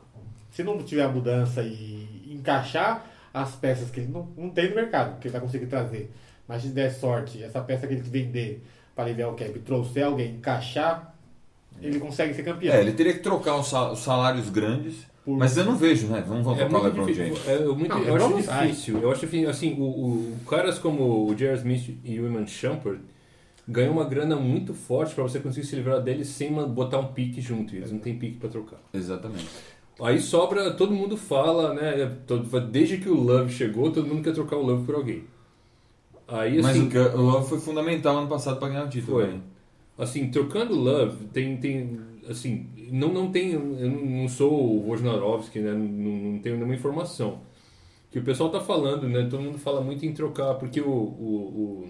Se 0.51 0.63
não 0.63 0.77
tiver 0.83 1.03
a 1.03 1.09
mudança 1.09 1.63
e 1.63 2.29
encaixar 2.31 3.07
as 3.33 3.55
peças 3.57 3.91
que 3.91 4.01
ele 4.01 4.13
não, 4.13 4.29
não 4.37 4.51
tem 4.51 4.69
no 4.69 4.77
mercado, 4.77 5.19
que 5.19 5.29
ele 5.29 5.33
vai 5.33 5.41
conseguir 5.41 5.65
trazer. 5.65 6.13
Mas 6.47 6.61
se 6.61 6.69
der 6.69 6.93
sorte, 6.93 7.43
essa 7.43 7.59
peça 7.63 7.87
que 7.87 7.95
ele 7.95 8.03
vender 8.03 8.63
para 8.95 9.05
aliviar 9.05 9.31
o 9.31 9.35
cap, 9.35 9.59
trouxer 9.61 10.05
alguém 10.05 10.35
encaixar, 10.35 11.15
ele 11.81 11.99
consegue 11.99 12.35
ser 12.35 12.43
campeão. 12.43 12.75
É, 12.75 12.83
ele 12.83 12.93
teria 12.93 13.15
que 13.15 13.21
trocar 13.21 13.57
os 13.57 13.99
salários 13.99 14.51
grandes. 14.51 15.07
Por- 15.25 15.39
Mas 15.39 15.57
eu 15.57 15.65
não 15.65 15.77
vejo, 15.77 16.07
né? 16.09 16.23
Vamos 16.27 16.45
voltar 16.45 16.65
É 16.65 16.69
para 16.69 16.79
o 16.79 16.83
LeBron. 16.85 17.13
James. 17.13 17.49
É, 17.49 17.57
eu 17.65 17.75
muito- 17.75 17.89
Não, 17.95 18.03
eu 18.05 18.15
acho 18.17 18.43
sai. 18.43 18.67
difícil. 18.69 18.99
Eu 18.99 19.11
acho 19.11 19.27
que, 19.27 19.47
assim, 19.47 19.75
o, 19.81 19.83
o- 19.85 20.37
caras 20.49 20.79
como 20.79 21.29
o 21.31 21.35
J.R. 21.35 21.57
Smith 21.57 21.97
e 22.05 22.21
o 22.21 22.27
Iman 22.27 22.47
Shumpert 22.47 22.99
ganham 23.67 23.95
uma 23.95 24.05
grana 24.05 24.37
muito 24.37 24.75
forte 24.75 25.15
para 25.15 25.25
você 25.25 25.41
conseguir 25.41 25.67
se 25.67 25.75
livrar 25.77 26.01
deles 26.03 26.29
sem 26.29 26.53
botar 26.53 26.99
um 26.99 27.07
pique 27.07 27.41
junto. 27.41 27.75
e 27.75 27.79
Eles 27.79 27.91
não 27.91 27.99
têm 27.99 28.19
pique 28.19 28.37
para 28.37 28.51
trocar. 28.51 28.79
Exatamente. 28.93 29.49
Aí 30.03 30.21
sobra, 30.21 30.73
todo 30.73 30.93
mundo 30.93 31.17
fala, 31.17 31.73
né? 31.73 32.11
desde 32.71 32.99
que 32.99 33.09
o 33.09 33.15
Love 33.15 33.51
chegou, 33.53 33.91
todo 33.91 34.07
mundo 34.07 34.23
quer 34.23 34.35
trocar 34.35 34.57
o 34.57 34.63
Love 34.63 34.85
por 34.85 34.97
alguém. 34.97 35.25
Aí, 36.27 36.61
Mas 36.61 36.77
assim, 36.77 36.87
o, 36.87 36.91
que- 36.91 36.99
o 36.99 37.21
Love 37.23 37.49
foi 37.49 37.61
fundamental 37.61 38.19
ano 38.19 38.29
passado 38.29 38.59
para 38.59 38.69
ganhar 38.69 38.85
o 38.85 38.89
título. 38.89 39.19
Foi. 39.21 39.33
né? 39.33 39.41
assim, 39.97 40.29
trocando 40.29 40.75
o 40.75 40.81
Love, 40.81 41.27
tem, 41.33 41.57
tem 41.57 42.01
assim, 42.29 42.67
não, 42.91 43.13
não 43.13 43.31
tem, 43.31 43.53
eu 43.53 43.61
não 43.61 44.29
sou 44.29 44.53
o 44.53 44.89
Wojnarowski, 44.89 45.61
né? 45.61 45.73
Não, 45.73 46.33
não 46.33 46.39
tenho 46.39 46.57
nenhuma 46.57 46.75
informação. 46.75 47.41
Que 48.11 48.19
o 48.19 48.23
pessoal 48.23 48.51
tá 48.51 48.61
falando, 48.61 49.09
né? 49.09 49.27
Todo 49.29 49.43
mundo 49.43 49.59
fala 49.59 49.81
muito 49.81 50.07
em 50.07 50.13
trocar, 50.13 50.55
porque 50.55 50.81
o, 50.81 50.89
o, 50.89 51.89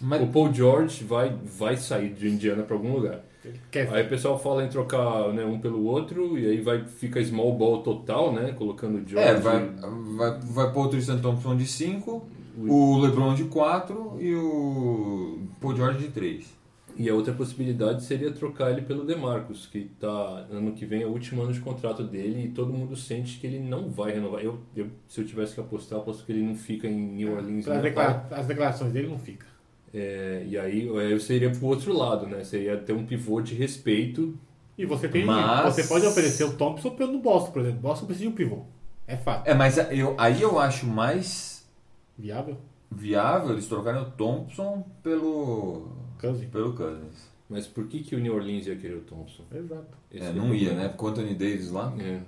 Mas 0.00 0.20
o, 0.20 0.24
o 0.24 0.28
Paul 0.28 0.52
George 0.52 1.04
vai, 1.04 1.36
vai 1.44 1.76
sair 1.76 2.12
de 2.12 2.28
Indiana 2.28 2.62
para 2.62 2.74
algum 2.74 2.92
lugar. 2.94 3.22
Quer 3.70 3.92
Aí 3.92 4.06
o 4.06 4.08
pessoal 4.08 4.38
fala 4.38 4.64
em 4.64 4.68
trocar 4.68 5.28
né, 5.34 5.44
um 5.44 5.58
pelo 5.58 5.84
outro, 5.84 6.38
e 6.38 6.46
aí 6.46 6.60
vai 6.62 6.84
fica 6.84 7.22
small 7.22 7.52
ball 7.52 7.82
total, 7.82 8.32
né? 8.32 8.54
Colocando 8.56 9.04
o 9.04 9.06
George. 9.06 9.28
É, 9.28 9.34
vai, 9.34 9.68
vai, 10.16 10.40
vai 10.40 10.72
pôr 10.72 10.86
o 10.86 10.88
Tristan 10.88 11.18
Thompson 11.18 11.54
de 11.54 11.66
5, 11.66 12.26
o 12.66 12.98
LeBron 12.98 13.34
de 13.34 13.44
4 13.44 14.16
e 14.18 14.34
o 14.34 15.40
Paul 15.60 15.76
George 15.76 15.98
de 15.98 16.08
3. 16.08 16.63
E 16.96 17.08
a 17.08 17.14
outra 17.14 17.32
possibilidade 17.32 18.04
seria 18.04 18.30
trocar 18.30 18.70
ele 18.70 18.82
pelo 18.82 19.04
DeMarcus, 19.04 19.66
que 19.66 19.90
tá 19.98 20.46
ano 20.50 20.72
que 20.72 20.86
vem 20.86 21.02
é 21.02 21.06
o 21.06 21.10
último 21.10 21.42
ano 21.42 21.52
de 21.52 21.60
contrato 21.60 22.04
dele 22.04 22.44
e 22.46 22.48
todo 22.50 22.72
mundo 22.72 22.94
sente 22.96 23.38
que 23.38 23.46
ele 23.46 23.58
não 23.58 23.90
vai 23.90 24.12
renovar. 24.12 24.42
Eu, 24.44 24.58
eu 24.76 24.86
se 25.08 25.20
eu 25.20 25.26
tivesse 25.26 25.54
que 25.54 25.60
apostar, 25.60 25.98
aposto 25.98 26.24
que 26.24 26.32
ele 26.32 26.42
não 26.42 26.54
fica 26.54 26.86
em 26.86 26.94
New 26.96 27.32
Orleans. 27.34 27.66
as, 27.68 27.76
né? 27.76 27.82
declara- 27.82 28.26
as 28.30 28.46
declarações 28.46 28.92
dele 28.92 29.08
não 29.08 29.18
fica. 29.18 29.46
É, 29.92 30.44
e 30.48 30.58
aí 30.58 30.86
eu 30.86 31.20
seria 31.20 31.50
pro 31.50 31.66
outro 31.66 31.92
lado, 31.92 32.26
né? 32.26 32.42
Seria 32.44 32.76
ter 32.76 32.92
um 32.92 33.04
pivô 33.06 33.40
de 33.40 33.54
respeito. 33.54 34.36
E 34.76 34.84
você 34.84 35.08
tem. 35.08 35.24
Mas- 35.24 35.74
Você 35.74 35.84
pode 35.84 36.04
oferecer 36.06 36.44
o 36.44 36.52
Thompson 36.56 36.90
pelo 36.90 37.18
Boston, 37.20 37.52
por 37.52 37.62
exemplo. 37.62 37.80
Boston 37.80 38.06
precisa 38.06 38.28
de 38.28 38.32
um 38.32 38.36
pivô. 38.36 38.62
É 39.06 39.16
fato. 39.16 39.46
É, 39.46 39.54
mas 39.54 39.76
eu, 39.92 40.14
aí 40.18 40.40
eu 40.42 40.58
acho 40.58 40.86
mais 40.86 41.68
Viável? 42.18 42.56
viável 42.90 43.50
eles 43.52 43.66
trocarem 43.66 44.00
o 44.02 44.10
Thompson 44.10 44.84
pelo, 45.02 45.88
Cousins. 46.26 46.50
pelo 46.50 46.72
Cousins. 46.74 47.34
Mas 47.48 47.66
por 47.66 47.86
que, 47.86 48.00
que 48.02 48.16
o 48.16 48.20
New 48.20 48.34
Orleans 48.34 48.66
ia 48.66 48.76
querer 48.76 48.94
o 48.94 49.00
Thompson? 49.02 49.42
Exato. 49.54 49.96
Esse 50.10 50.24
É, 50.24 50.28
é 50.28 50.30
o 50.30 50.34
não 50.34 50.54
ia, 50.54 50.72
né? 50.72 50.88
Porque 50.88 51.04
o 51.04 51.08
Anthony 51.08 51.34
Davis 51.34 51.70
lá. 51.70 51.92
É. 51.98 52.20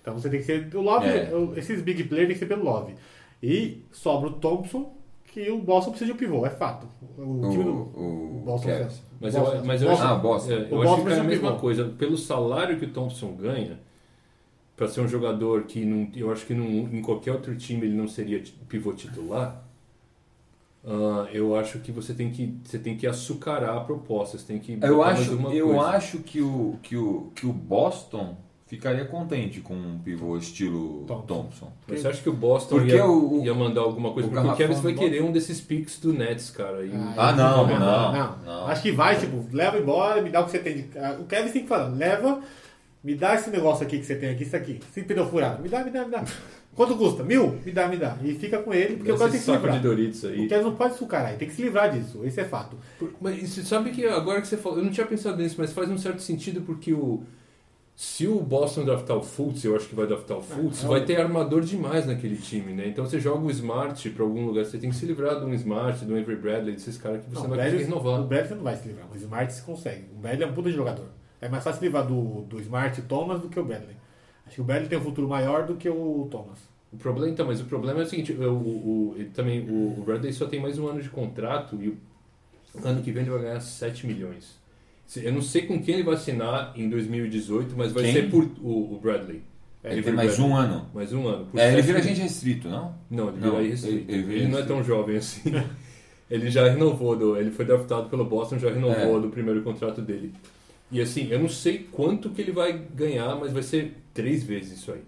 Então 0.00 0.14
você 0.14 0.30
tem 0.30 0.40
que 0.40 0.46
ser. 0.46 0.68
O 0.74 0.80
Love, 0.80 1.06
É. 1.06 1.34
o- 1.34 1.56
esses 1.56 1.82
big 1.82 2.04
players 2.04 2.28
tem 2.28 2.34
que 2.34 2.40
ser 2.40 2.46
pelo 2.46 2.64
Love. 2.64 2.94
E 3.42 3.82
sobra 3.90 4.28
o 4.28 4.32
Thompson, 4.34 4.94
que 5.26 5.50
o 5.50 5.58
Boston 5.58 5.90
precisa 5.90 6.10
de 6.10 6.14
um 6.14 6.18
pivô, 6.18 6.46
é 6.46 6.50
fato. 6.50 6.86
O, 7.18 7.22
O, 7.46 7.50
time 7.50 7.64
do 7.64 7.70
o 7.70 8.42
Boston. 8.44 8.68
Cavs. 8.68 9.02
Mas 9.20 9.34
Boston, 9.34 9.56
eu, 9.56 9.64
mas 9.64 9.82
eu 9.82 9.88
Boston. 9.88 10.04
acho, 10.04 10.12
Ah, 10.14 10.18
Boston. 10.18 10.52
é, 10.52 10.54
O 10.56 10.58
eu 10.60 10.68
Boston 10.68 10.94
acho 10.94 11.04
que 11.06 11.12
é 11.12 11.18
a 11.18 11.24
mesma 11.24 11.48
pivô. 11.50 11.60
coisa. 11.60 11.84
Pelo 11.98 12.16
salário 12.16 12.78
que 12.78 12.84
o 12.84 12.90
Thompson 12.90 13.32
ganha, 13.34 13.78
para 14.76 14.88
ser 14.88 15.00
um 15.00 15.08
jogador 15.08 15.64
que 15.64 15.84
não, 15.84 16.08
eu 16.14 16.30
acho 16.32 16.46
que 16.46 16.54
não, 16.54 16.64
em 16.66 17.02
qualquer 17.02 17.32
outro 17.32 17.56
time 17.56 17.86
ele 17.86 17.96
não 17.96 18.06
seria 18.08 18.42
pivô 18.68 18.92
titular. 18.92 19.62
Ah, 20.84 21.26
eu 21.32 21.54
acho 21.56 21.78
que 21.78 21.92
você 21.92 22.12
tem 22.14 22.30
que 22.30 22.56
você 22.64 22.78
tem 22.78 22.96
que 22.96 23.06
açucarar 23.06 23.76
a 23.76 23.80
proposta, 23.80 24.36
você 24.38 24.44
tem 24.46 24.58
que 24.58 24.78
Eu 24.82 25.02
acho, 25.02 25.32
eu 25.52 25.66
coisa. 25.68 25.80
acho 25.88 26.18
que, 26.18 26.40
o, 26.40 26.78
que, 26.82 26.96
o, 26.96 27.30
que 27.34 27.46
o 27.46 27.52
Boston 27.52 28.36
ficaria 28.66 29.04
contente 29.04 29.60
com 29.60 29.74
um 29.74 29.98
pivô 29.98 30.34
estilo 30.38 31.04
Thompson. 31.06 31.26
Thompson. 31.26 31.72
Você 31.86 32.08
acha 32.08 32.22
que 32.22 32.28
o 32.30 32.32
Boston 32.32 32.80
ia, 32.82 33.04
o- 33.04 33.40
o- 33.42 33.44
ia 33.44 33.52
mandar 33.54 33.82
alguma 33.82 34.12
coisa? 34.12 34.28
o 34.28 34.32
Porque 34.32 34.48
o 34.48 34.56
Kevin 34.56 34.74
vai 34.80 34.94
querer 34.94 35.22
um 35.22 35.30
desses 35.30 35.60
picks 35.60 35.98
do 36.00 36.12
Nets, 36.12 36.48
cara. 36.50 36.82
E- 36.84 36.90
Ah, 37.18 37.32
não, 37.32 37.66
Não, 37.66 38.12
não, 38.12 38.38
não. 38.44 38.66
Acho 38.68 38.80
que 38.82 38.90
vai, 38.90 39.18
tipo, 39.18 39.44
leva 39.52 39.78
embora, 39.78 40.22
me 40.22 40.30
dá 40.30 40.40
o 40.40 40.46
que 40.46 40.52
você 40.52 40.58
tem. 40.58 40.74
De... 40.88 40.98
ah, 40.98 41.18
O 41.20 41.24
Kevin 41.26 41.50
tem 41.52 41.62
que 41.62 41.68
falar, 41.68 41.88
leva, 41.88 42.40
me 43.04 43.14
dá 43.14 43.34
esse 43.34 43.50
negócio 43.50 43.84
aqui 43.84 43.98
que 43.98 44.06
você 44.06 44.16
tem 44.16 44.30
aqui, 44.30 44.42
isso 44.44 44.56
aqui. 44.56 44.80
Esse 44.90 45.02
pneu 45.02 45.28
furado, 45.28 45.62
me 45.62 45.68
dá, 45.68 45.84
me 45.84 45.90
dá, 45.90 46.04
me 46.06 46.10
dá. 46.10 46.24
Quanto 46.74 46.96
custa? 46.96 47.22
Mil? 47.22 47.58
Me 47.64 47.70
dá, 47.72 47.86
me 47.86 47.96
dá. 47.98 48.16
E 48.24 48.34
fica 48.34 48.58
com 48.62 48.72
ele, 48.72 48.96
porque 48.96 49.12
o 49.12 49.18
cara 49.18 49.30
tem 49.30 49.38
Esse 49.38 49.46
que 49.50 49.52
se 49.52 49.58
saco 49.58 49.66
de 49.68 49.72
livrar. 49.74 49.82
Doritos 49.82 50.24
O 50.24 50.26
aí. 50.28 50.48
Não 50.62 50.74
pode 50.74 50.94
sucar 50.96 51.26
aí, 51.26 51.36
tem 51.36 51.46
que 51.48 51.54
se 51.54 51.62
livrar 51.62 51.90
disso. 51.92 52.20
Esse 52.24 52.40
é 52.40 52.44
fato. 52.44 52.76
Mas 53.20 53.48
você 53.48 53.62
sabe 53.62 53.90
que 53.90 54.06
agora 54.06 54.40
que 54.40 54.46
você 54.46 54.56
falou, 54.56 54.78
eu 54.78 54.84
não 54.84 54.90
tinha 54.90 55.06
pensado 55.06 55.36
nisso, 55.42 55.56
mas 55.58 55.72
faz 55.72 55.90
um 55.90 55.98
certo 55.98 56.20
sentido 56.22 56.62
porque 56.62 56.92
o 56.94 57.22
Se 57.94 58.26
o 58.26 58.40
Boston 58.40 58.84
draftar 58.86 59.16
o 59.18 59.22
Fultz, 59.22 59.62
eu 59.64 59.76
acho 59.76 59.86
que 59.86 59.94
vai 59.94 60.06
draftar 60.06 60.38
o 60.38 60.40
Fultz, 60.42 60.82
é 60.82 60.88
vai 60.88 61.00
o- 61.02 61.04
ter 61.04 61.20
armador 61.20 61.60
demais 61.60 62.06
naquele 62.06 62.36
time, 62.36 62.72
né? 62.72 62.88
Então 62.88 63.04
você 63.04 63.20
joga 63.20 63.44
o 63.44 63.50
Smart 63.50 64.08
pra 64.10 64.24
algum 64.24 64.46
lugar, 64.46 64.64
você 64.64 64.78
tem 64.78 64.88
que 64.88 64.96
se 64.96 65.04
livrar 65.04 65.38
de 65.38 65.44
um 65.44 65.52
Smart, 65.52 66.02
do 66.06 66.14
Avery 66.16 66.36
Bradley, 66.36 66.72
desses 66.74 66.96
caras 66.96 67.22
que 67.22 67.28
você 67.30 67.34
Não, 67.34 67.42
não, 67.42 67.46
o 67.46 67.48
vai 67.50 67.58
Bradley, 67.58 67.84
conseguir 67.84 67.92
o 67.92 68.02
renovar. 68.02 68.26
Bradley 68.26 68.48
você 68.48 68.54
não 68.54 68.62
vai 68.64 68.76
se 68.76 68.88
livrar, 68.88 69.06
o 69.12 69.16
Smart 69.16 69.52
se 69.52 69.62
consegue. 69.62 70.04
O 70.16 70.18
Bradley 70.20 70.48
é 70.48 70.50
um 70.50 70.54
puta 70.54 70.70
de 70.70 70.74
jogador. 70.76 71.04
É 71.38 71.48
mais 71.50 71.62
fácil 71.62 71.80
se 71.80 71.84
livrar 71.84 72.06
do, 72.06 72.42
do 72.48 72.58
Smart 72.60 72.98
e 72.98 73.02
Thomas 73.02 73.40
do 73.42 73.48
que 73.50 73.60
o 73.60 73.64
Bradley. 73.64 73.94
Acho 74.52 74.56
que 74.56 74.60
o 74.60 74.64
Bradley 74.64 74.88
tem 74.90 74.98
um 74.98 75.02
futuro 75.02 75.26
maior 75.26 75.64
do 75.64 75.76
que 75.76 75.88
o 75.88 76.28
Thomas. 76.30 76.58
O 76.92 76.96
problema, 76.98 77.32
então, 77.32 77.46
mas 77.46 77.58
o 77.58 77.64
problema 77.64 78.00
é 78.00 78.02
o 78.02 78.06
seguinte, 78.06 78.32
o, 78.32 78.50
o, 78.52 79.12
o- 79.12 79.14
ele 79.16 79.30
também, 79.30 79.60
o, 79.66 79.98
o 79.98 80.02
Bradley 80.04 80.30
só 80.30 80.44
tem 80.44 80.60
mais 80.60 80.78
um 80.78 80.86
ano 80.88 81.00
de 81.00 81.08
contrato 81.08 81.78
e 81.80 81.88
o 81.88 81.96
ano 82.84 83.00
que 83.02 83.10
vem 83.10 83.22
ele 83.22 83.30
vai 83.30 83.40
ganhar 83.40 83.60
7 83.60 84.06
milhões. 84.06 84.58
Se- 85.06 85.24
Eu 85.24 85.32
não 85.32 85.40
sei 85.40 85.62
com 85.62 85.82
quem 85.82 85.94
ele 85.94 86.04
vai 86.04 86.14
assinar 86.16 86.74
em 86.76 86.86
2018, 86.90 87.74
mas 87.78 87.92
vai 87.92 88.04
Quem? 88.04 88.12
ser 88.12 88.30
por 88.30 88.44
o, 88.60 88.94
o 88.94 89.00
Bradley. 89.02 89.42
Ele 89.82 89.92
Avery 90.00 90.02
tem 90.02 90.12
mais 90.12 90.36
Bradley. 90.36 90.50
um 90.50 90.56
ano. 90.56 90.86
Mais 90.92 91.12
um 91.14 91.26
ano. 91.28 91.48
É, 91.54 91.72
ele 91.72 91.80
vira 91.82 91.98
agente 91.98 92.20
restrito, 92.20 92.68
não? 92.68 92.94
Não, 93.10 93.28
ele 93.30 93.38
Não, 93.40 93.50
vira 93.56 93.62
restrito. 93.62 94.12
ele- 94.12 94.22
Ele, 94.24 94.34
ele 94.34 94.48
não 94.48 94.58
é 94.58 94.62
tão 94.64 94.84
jovem 94.84 95.16
assim. 95.16 95.50
ele 96.30 96.50
já 96.50 96.68
renovou, 96.68 97.16
do, 97.16 97.38
ele 97.38 97.50
foi 97.50 97.64
draftado 97.64 98.10
pelo 98.10 98.26
Boston, 98.26 98.58
já 98.58 98.70
renovou 98.70 99.16
É. 99.16 99.20
do 99.22 99.30
primeiro 99.30 99.62
contrato 99.62 100.02
dele. 100.02 100.34
E 100.92 101.00
assim, 101.00 101.28
eu 101.30 101.38
não 101.40 101.48
sei 101.48 101.78
quanto 101.90 102.30
que 102.30 102.40
ele 102.42 102.52
vai 102.52 102.72
ganhar, 102.94 103.34
mas 103.36 103.52
vai 103.52 103.62
ser 103.62 103.96
três 104.12 104.44
vezes 104.44 104.78
isso 104.78 104.92
aí. 104.92 105.00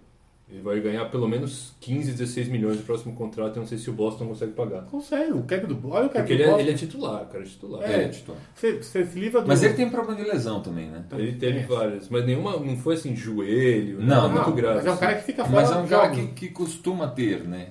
Ele 0.51 0.63
vai 0.63 0.79
ganhar 0.81 1.07
pelo 1.07 1.27
menos 1.27 1.73
15, 1.81 2.13
16 2.13 2.49
milhões 2.49 2.77
no 2.77 2.83
próximo 2.83 3.15
contrato, 3.15 3.57
eu 3.57 3.61
não 3.61 3.67
sei 3.67 3.77
se 3.79 3.89
o 3.91 3.93
Boston 3.93 4.27
consegue 4.29 4.53
pagar. 4.53 4.83
Consegue, 4.83 5.33
o 5.33 5.43
cap 5.43 5.67
do 5.67 5.75
Olha 5.91 6.07
o 6.07 6.11
cap 6.11 6.21
Porque 6.21 6.35
do 6.35 6.35
ele 6.35 6.43
é, 6.43 6.47
Boston. 6.47 6.61
ele 6.61 6.71
é 6.71 6.75
titular, 6.75 7.27
cara, 7.27 7.43
é 7.45 7.47
titular. 7.47 7.83
É, 7.91 8.09
titular. 8.09 8.41
Você, 8.55 8.73
você 8.77 9.05
se 9.07 9.19
livra 9.19 9.41
do. 9.41 9.49
Mas 9.49 9.63
ele 9.63 9.75
tem 9.75 9.91
problema 9.91 10.23
de 10.23 10.29
lesão 10.31 10.61
também, 10.63 10.89
né? 10.89 11.05
Ele 11.13 11.33
teve 11.33 11.59
É. 11.61 11.63
várias, 11.67 12.09
mas 12.09 12.25
nenhuma, 12.27 12.57
não 12.59 12.77
foi 12.77 12.95
assim, 12.95 13.17
joelho, 13.17 13.99
Não, 14.01 14.07
nada 14.07 14.29
não, 14.29 14.35
muito 14.35 14.53
grave. 14.53 14.77
Mas 14.77 14.87
é 14.87 14.91
um 14.93 14.97
cara 14.97 15.13
assim. 15.13 15.21
que 15.21 15.27
fica 15.27 15.45
fora 15.45 15.57
Mas 15.63 15.71
é 15.73 15.77
um 15.77 15.87
cara 15.87 16.11
que, 16.11 16.27
que 16.29 16.49
costuma 16.51 17.09
ter, 17.09 17.43
né? 17.45 17.69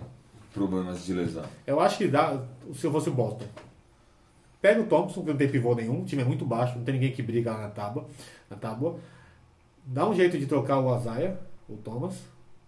Problemas 0.53 1.05
de 1.05 1.13
lesão. 1.13 1.43
Eu 1.65 1.79
acho 1.79 1.97
que 1.99 2.07
dá, 2.07 2.43
se 2.75 2.85
eu 2.85 2.91
fosse 2.91 3.09
o 3.09 3.13
Boston. 3.13 3.45
Pega 4.63 4.79
o 4.79 4.85
Thompson, 4.85 5.21
que 5.23 5.29
não 5.29 5.35
tem 5.35 5.49
pivô 5.49 5.75
nenhum, 5.75 6.01
o 6.03 6.05
time 6.05 6.21
é 6.21 6.25
muito 6.25 6.45
baixo, 6.45 6.77
não 6.77 6.85
tem 6.85 6.93
ninguém 6.93 7.11
que 7.11 7.21
briga 7.21 7.51
lá 7.51 7.63
na 7.63 7.67
tábua. 7.67 8.07
Na 8.49 8.55
tábua. 8.55 8.97
Dá 9.85 10.07
um 10.09 10.15
jeito 10.15 10.37
de 10.37 10.45
trocar 10.45 10.79
o 10.79 10.93
Azaia, 10.93 11.37
o 11.67 11.75
Thomas, 11.75 12.15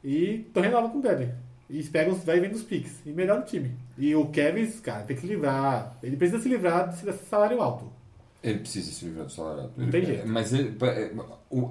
e 0.04 0.46
então 0.50 0.62
renova 0.62 0.90
com 0.90 0.98
o 0.98 1.02
Bradley. 1.02 1.30
E 1.70 1.82
pega 1.84 2.12
os 2.12 2.22
vai 2.26 2.38
vendo 2.42 2.54
os 2.54 2.64
picks. 2.64 3.00
E 3.06 3.12
melhora 3.14 3.40
o 3.40 3.46
time. 3.46 3.72
E 3.98 4.14
o 4.14 4.28
Kevin, 4.28 4.70
cara, 4.82 5.04
tem 5.06 5.16
que 5.16 5.22
se 5.22 5.28
livrar. 5.30 5.96
Ele 6.04 6.18
precisa 6.18 6.42
se 6.44 6.50
livrar 6.50 6.90
desse 6.90 7.12
salário 7.30 7.62
alto. 7.62 7.90
Ele 8.44 8.60
precisa 8.60 8.92
se 8.92 9.06
livrar 9.06 9.26
do 9.28 9.32
salário 9.32 9.62
alto. 9.62 9.74
Não 9.78 9.84
Ele- 9.86 9.92
tem 9.94 10.06
jeito. 10.06 10.28
Mas 10.28 10.54
ele- 10.54 10.78
é, 10.84 11.12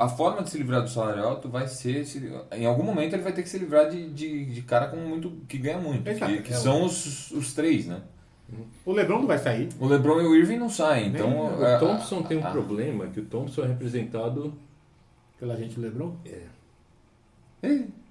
a 0.01 0.09
forma 0.09 0.43
de 0.43 0.49
se 0.51 0.57
livrar 0.57 0.81
do 0.83 0.89
salário 0.89 1.23
alto 1.23 1.51
vai 1.51 1.69
ser. 1.69 2.05
se- 2.07 2.33
em 2.53 2.65
algum 2.65 2.83
momento 2.83 3.13
ele 3.13 3.23
vai 3.23 3.33
ter 3.35 3.43
que 3.43 3.49
se 3.51 3.59
livrar 3.59 3.91
de, 3.91 4.09
de, 4.11 4.47
de 4.47 4.63
cara 4.63 4.87
com 4.89 4.97
muito, 4.97 5.31
que 5.47 5.59
ganha 5.59 5.79
muito. 5.79 6.09
Exato. 6.09 6.33
Que, 6.33 6.43
que 6.43 6.53
É, 6.55 6.57
são 6.57 6.83
os, 6.85 7.31
os 7.31 7.53
três, 7.53 7.87
né? 7.87 8.01
O 8.85 8.93
Lebron 8.93 9.21
não 9.21 9.27
vai 9.27 9.39
sair. 9.39 9.69
O 9.81 9.87
LeBron 9.87 10.21
e 10.21 10.27
o 10.27 10.35
Irving 10.35 10.59
não 10.59 10.69
saem. 10.71 11.09
Então, 11.09 11.59
O 11.59 11.65
a- 11.65 11.79
Thompson 11.79 12.23
tem 12.23 12.39
um 12.39 12.47
a- 12.47 12.51
problema, 12.51 13.07
que 13.09 13.21
o 13.21 13.25
Thompson 13.25 13.63
é 13.65 13.67
representado 13.69 14.53
Pela 15.39 15.57
gente 15.57 15.75
do 15.75 15.81
Lebron. 15.83 16.17
É, 16.25 16.43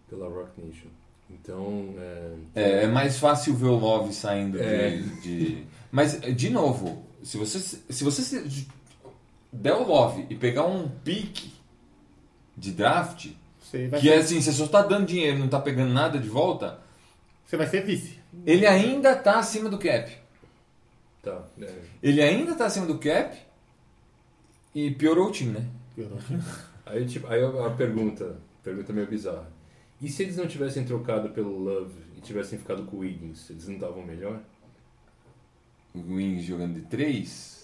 pela 0.10 0.28
Rock 0.28 0.60
Nation. 0.62 0.88
Então, 1.30 1.94
é, 1.98 2.32
é, 2.56 2.84
é 2.84 2.88
mais 2.88 3.18
fácil 3.18 3.56
ver 3.56 3.66
o 3.68 3.76
Love 3.78 4.14
saindo 4.14 4.60
É. 4.62 4.90
de, 4.98 5.04
de- 5.22 5.64
Mas, 5.92 6.20
de 6.20 6.50
novo, 6.50 7.04
se 7.24 7.38
você, 7.38 7.60
se 7.60 8.04
você 8.04 8.22
se- 8.22 8.68
der 9.52 9.74
o 9.74 9.84
Love 9.88 10.26
e 10.30 10.36
pegar 10.36 10.66
um 10.66 10.88
pique 11.04 11.52
de 12.58 12.72
draft, 12.72 13.30
que 14.00 14.10
é 14.10 14.18
ser, 14.18 14.20
assim, 14.20 14.42
você 14.42 14.52
só 14.52 14.68
tá 14.68 14.82
dando 14.84 15.08
dinheiro 15.08 15.38
e 15.38 15.40
não 15.40 15.48
tá 15.48 15.60
pegando 15.60 15.92
nada 15.94 16.20
de 16.20 16.28
volta, 16.30 16.80
você 17.46 17.58
vai 17.58 17.68
ser 17.68 17.84
vice. 17.84 18.20
ele 18.46 18.66
ainda 18.68 19.16
tá 19.16 19.40
acima 19.40 19.70
do 19.70 19.78
cap. 19.78 20.12
Tá. 21.24 21.44
é. 21.60 21.82
Ele 22.04 22.22
ainda 22.22 22.54
tá 22.54 22.68
acima 22.68 22.86
do 22.86 23.00
cap 23.00 23.36
e 24.76 24.92
piorou 24.92 25.30
o 25.30 25.32
time, 25.32 25.54
né? 25.54 25.68
Piorou. 25.96 26.20
Aí, 26.86 27.06
tipo, 27.06 27.26
aí 27.28 27.42
a 27.42 27.70
pergunta, 27.70 28.36
pergunta 28.62 28.92
meio 28.92 29.08
bizarra. 29.08 29.50
E 30.02 30.10
se 30.10 30.24
eles 30.24 30.36
não 30.36 30.46
tivessem 30.46 30.84
trocado 30.84 31.30
pelo 31.30 31.58
Love 31.58 31.96
e 32.18 32.22
tivessem 32.22 32.60
ficado 32.60 32.84
com 32.84 32.98
o 32.98 33.00
Wiggins, 33.00 33.50
eles 33.50 33.68
não 33.68 33.76
estavam 33.76 34.04
melhor? 34.04 34.42
O 35.94 36.16
Wings 36.16 36.44
jogando 36.44 36.74
de 36.74 36.82
3. 36.82 37.63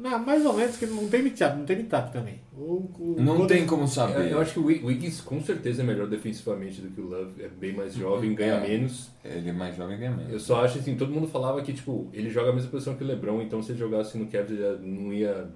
Não, 0.00 0.18
mais 0.18 0.44
ou 0.46 0.54
menos, 0.54 0.76
que 0.76 0.86
não 0.86 1.06
tem 1.08 1.22
mitap, 1.22 1.56
não 1.58 1.64
tem 1.66 1.76
mitap 1.76 2.10
também. 2.12 2.40
O, 2.56 2.88
o 2.98 3.16
Não 3.18 3.36
Golden- 3.36 3.58
tem 3.58 3.66
como 3.66 3.86
saber. 3.86 4.32
Eu 4.32 4.40
acho 4.40 4.54
que 4.54 4.58
o 4.58 4.64
Wi- 4.64 4.80
Wiggins 4.82 5.20
com 5.20 5.40
certeza 5.42 5.82
é 5.82 5.84
melhor 5.84 6.06
defensivamente 6.06 6.80
do 6.80 6.88
que 6.90 7.00
o 7.00 7.06
Love, 7.08 7.42
é 7.42 7.48
bem 7.48 7.74
mais 7.74 7.94
jovem, 7.94 8.34
ganha 8.34 8.54
É. 8.54 8.68
menos. 8.68 9.10
Ele 9.24 9.50
é 9.50 9.52
mais 9.52 9.76
jovem 9.76 9.96
é 9.96 9.98
menos. 10.10 10.32
Eu 10.32 10.40
só 10.40 10.64
acho 10.64 10.78
assim, 10.78 10.96
todo 10.96 11.12
mundo 11.12 11.26
falava 11.28 11.60
que 11.62 11.72
tipo, 11.72 12.08
ele 12.12 12.30
joga 12.30 12.50
a 12.50 12.52
mesma 12.54 12.70
posição 12.70 12.94
que 12.96 13.04
o 13.04 13.06
LeBron, 13.06 13.42
então 13.42 13.62
se 13.62 13.72
ele 13.72 13.78
jogasse 13.78 14.16
no 14.16 14.26
Cavs 14.26 14.50
ele 14.50 14.60
já 14.62 14.72
não 14.80 15.12
ia 15.12 15.48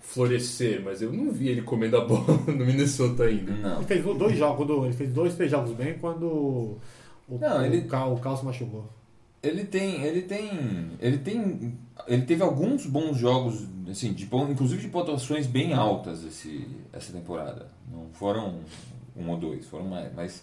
florescer, 0.00 0.82
mas 0.84 1.00
eu 1.02 1.12
não 1.12 1.30
vi 1.32 1.48
ele 1.48 1.62
comendo 1.62 1.96
a 1.96 2.04
bola 2.04 2.24
no 2.46 2.64
Minnesota 2.66 3.24
ainda. 3.24 3.52
Não. 3.52 3.76
Ele 3.78 3.86
fez 3.86 4.04
dois 4.04 4.36
jogos, 4.36 4.84
ele 4.84 4.92
fez 4.92 5.12
dois, 5.12 5.34
três 5.34 5.50
jogos 5.50 5.72
bem 5.72 5.94
quando 5.98 6.26
o, 6.26 6.78
Não, 7.40 7.60
o, 7.60 7.64
ele- 7.64 7.82
Cal, 7.82 8.12
o 8.14 8.18
Cal 8.20 8.36
se 8.36 8.44
machucou. 8.44 8.88
Ele 9.44 9.64
tem, 9.64 10.02
ele 10.02 10.22
tem, 10.22 10.90
ele 11.00 11.18
tem, 11.18 11.78
ele 12.06 12.22
teve 12.22 12.42
alguns 12.42 12.86
bons 12.86 13.16
jogos, 13.16 13.66
assim, 13.88 14.12
de, 14.12 14.24
inclusive 14.24 14.82
de 14.82 14.88
pontuações 14.88 15.46
bem 15.46 15.74
altas 15.74 16.24
esse, 16.24 16.66
essa 16.92 17.12
temporada. 17.12 17.68
Não 17.90 18.08
foram 18.12 18.60
um 19.16 19.28
ou 19.28 19.36
dois, 19.36 19.66
foram 19.66 19.86
mais, 19.86 20.12
mas 20.14 20.42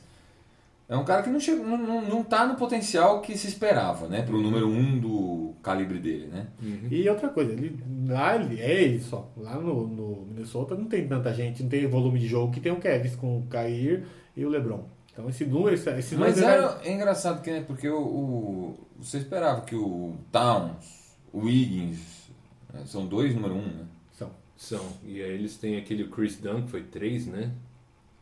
é 0.92 0.98
um 0.98 1.06
cara 1.06 1.24
que 1.24 1.30
não 1.30 1.40
chegou, 1.40 1.66
não, 1.66 2.02
não, 2.02 2.22
tá 2.22 2.46
no 2.46 2.56
potencial 2.56 3.22
que 3.22 3.38
se 3.38 3.48
esperava, 3.48 4.10
né, 4.10 4.24
pro 4.24 4.42
número 4.42 4.68
um 4.68 5.00
do 5.00 5.54
calibre 5.64 6.00
dele, 6.00 6.28
né? 6.28 6.48
E 6.92 7.08
outra 7.08 7.30
coisa, 7.30 7.54
ele, 7.54 7.80
lá 8.08 8.36
ele, 8.36 8.60
é 8.60 8.84
ele 8.84 9.00
só. 9.00 9.32
Lá 9.38 9.56
no, 9.58 9.88
no 9.88 10.26
Minnesota 10.26 10.76
não 10.76 10.86
tem 10.86 11.08
tanta 11.08 11.34
gente, 11.34 11.64
não 11.64 11.70
tem 11.70 11.88
volume 11.88 12.20
de 12.20 12.28
jogo 12.28 12.52
que 12.52 12.60
tem 12.60 12.74
o 12.74 12.80
Kevin 12.80 13.16
com 13.16 13.40
o 13.40 13.48
Kair 13.48 14.04
e 14.36 14.46
o 14.46 14.50
LeBron. 14.50 14.84
Então 15.14 15.30
esse 15.30 15.46
número, 15.46 15.74
esse, 15.76 15.90
esse 15.92 16.16
Mas 16.16 16.38
número 16.38 16.54
era, 16.54 16.80
é 16.84 16.94
engraçado 16.94 17.42
que, 17.42 17.52
né, 17.52 17.64
porque 17.68 17.90
o, 17.90 18.00
o- 18.02 18.80
você 19.00 19.18
esperava 19.18 19.62
que 19.62 19.76
o 19.76 20.16
Towns, 20.32 21.16
o 21.34 21.40
Wiggins, 21.46 22.30
né, 22.74 22.82
são 22.86 23.06
dois 23.06 23.34
número 23.36 23.56
um, 23.56 23.62
né? 23.66 23.86
são. 24.14 24.30
São. 24.56 24.86
E 25.04 25.22
aí 25.22 25.32
eles 25.32 25.58
têm 25.58 25.78
aquele 25.78 26.08
Chris 26.08 26.38
Dunn, 26.38 26.62
que 26.64 26.70
foi 26.72 26.84
três, 26.84 27.26
né? 27.28 27.52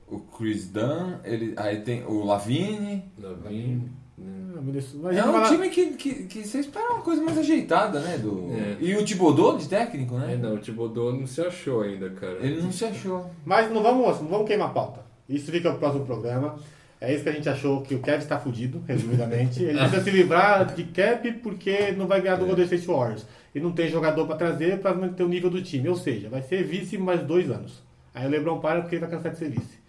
O 0.07 0.19
Chris 0.19 0.67
Dunn, 0.69 1.17
ele, 1.23 1.53
aí 1.57 1.81
tem 1.81 2.03
o 2.05 2.23
Lavine. 2.25 3.03
Lavine. 3.19 3.91
Ah, 4.21 5.13
É 5.15 5.23
um 5.23 5.31
fala- 5.31 5.47
time 5.47 5.69
que, 5.69 5.91
que, 5.91 6.13
que 6.25 6.43
você 6.45 6.59
espera 6.59 6.91
uma 6.93 7.01
coisa 7.03 7.21
mais 7.21 7.37
ajeitada, 7.37 7.99
né? 8.01 8.17
Do... 8.17 8.49
É. 8.51 8.77
E 8.81 8.95
o 8.97 9.05
Thibodeau 9.05 9.55
de 9.57 9.67
técnico, 9.69 10.15
né? 10.15 10.33
É, 10.33 10.37
não, 10.37 10.55
o 10.55 10.57
Thibodeau 10.57 11.13
não 11.13 11.27
se 11.27 11.39
achou 11.41 11.81
ainda, 11.83 12.09
cara. 12.09 12.37
Ele 12.41 12.61
não 12.61 12.71
se 12.71 12.83
achou. 12.83 13.29
Mas 13.45 13.71
não 13.71 13.81
vamos, 13.83 14.19
não 14.19 14.27
vamos 14.27 14.47
queimar 14.47 14.69
a 14.69 14.73
pauta. 14.73 15.05
Isso 15.29 15.51
fica 15.51 15.69
pro 15.69 15.79
próximo 15.79 16.05
programa. 16.05 16.57
É 17.01 17.13
isso 17.13 17.23
que 17.23 17.29
a 17.29 17.31
gente 17.31 17.47
achou 17.47 17.81
que 17.81 17.95
o 17.95 17.99
Kevin 17.99 18.17
está 18.17 18.37
fudido, 18.37 18.83
resumidamente. 18.85 19.63
Ele 19.63 19.77
precisa 19.79 20.03
se 20.03 20.09
livrar 20.11 20.73
de 20.75 20.83
cap 20.83 21.31
porque 21.33 21.91
não 21.93 22.07
vai 22.07 22.21
ganhar 22.21 22.35
do 22.35 22.45
Golden 22.45 22.65
State 22.65 22.85
Warriors. 22.85 23.25
E 23.55 23.59
não 23.59 23.71
tem 23.71 23.89
jogador 23.89 24.27
para 24.27 24.35
trazer 24.35 24.79
para 24.79 24.93
manter 24.93 25.23
o 25.23 25.29
nível 25.29 25.49
do 25.49 25.61
time. 25.61 25.87
Ou 25.87 25.95
seja, 25.95 26.27
vai 26.29 26.41
ser 26.41 26.63
vice 26.63 26.97
mais 26.97 27.21
dois 27.21 27.49
anos. 27.49 27.81
Aí 28.13 28.25
o 28.25 28.29
LeBron 28.29 28.59
para 28.59 28.81
porque 28.81 28.95
ele 28.95 29.05
vai 29.05 29.09
cansar 29.09 29.31
de 29.31 29.37
ser 29.37 29.49
vice. 29.49 29.79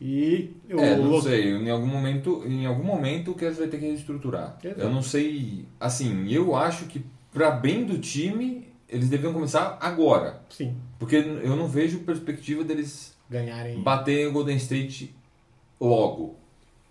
E 0.00 0.50
o, 0.70 0.80
É, 0.80 0.96
não 0.96 1.20
sei. 1.20 1.52
Em 1.52 1.70
algum 1.70 1.86
momento, 1.86 2.42
em 2.46 2.66
algum 2.66 2.84
momento 2.84 3.32
o 3.32 3.34
Cavs 3.34 3.58
vai 3.58 3.68
ter 3.68 3.78
que 3.78 3.86
reestruturar. 3.86 4.58
Exato. 4.62 4.80
Eu 4.80 4.90
não 4.90 5.02
sei. 5.02 5.64
Assim, 5.78 6.30
eu 6.30 6.56
acho 6.56 6.86
que 6.86 7.04
para 7.32 7.50
bem 7.50 7.84
do 7.84 7.98
time, 7.98 8.66
eles 8.88 9.08
deviam 9.10 9.32
começar 9.32 9.78
agora. 9.80 10.40
Sim, 10.48 10.74
Porque 10.98 11.16
eu 11.16 11.54
não 11.54 11.68
vejo 11.68 12.00
perspectiva 12.00 12.64
deles 12.64 13.14
ganharem. 13.28 13.80
baterem 13.82 14.26
o 14.26 14.32
Golden 14.32 14.56
State 14.56 15.14
logo. 15.80 16.36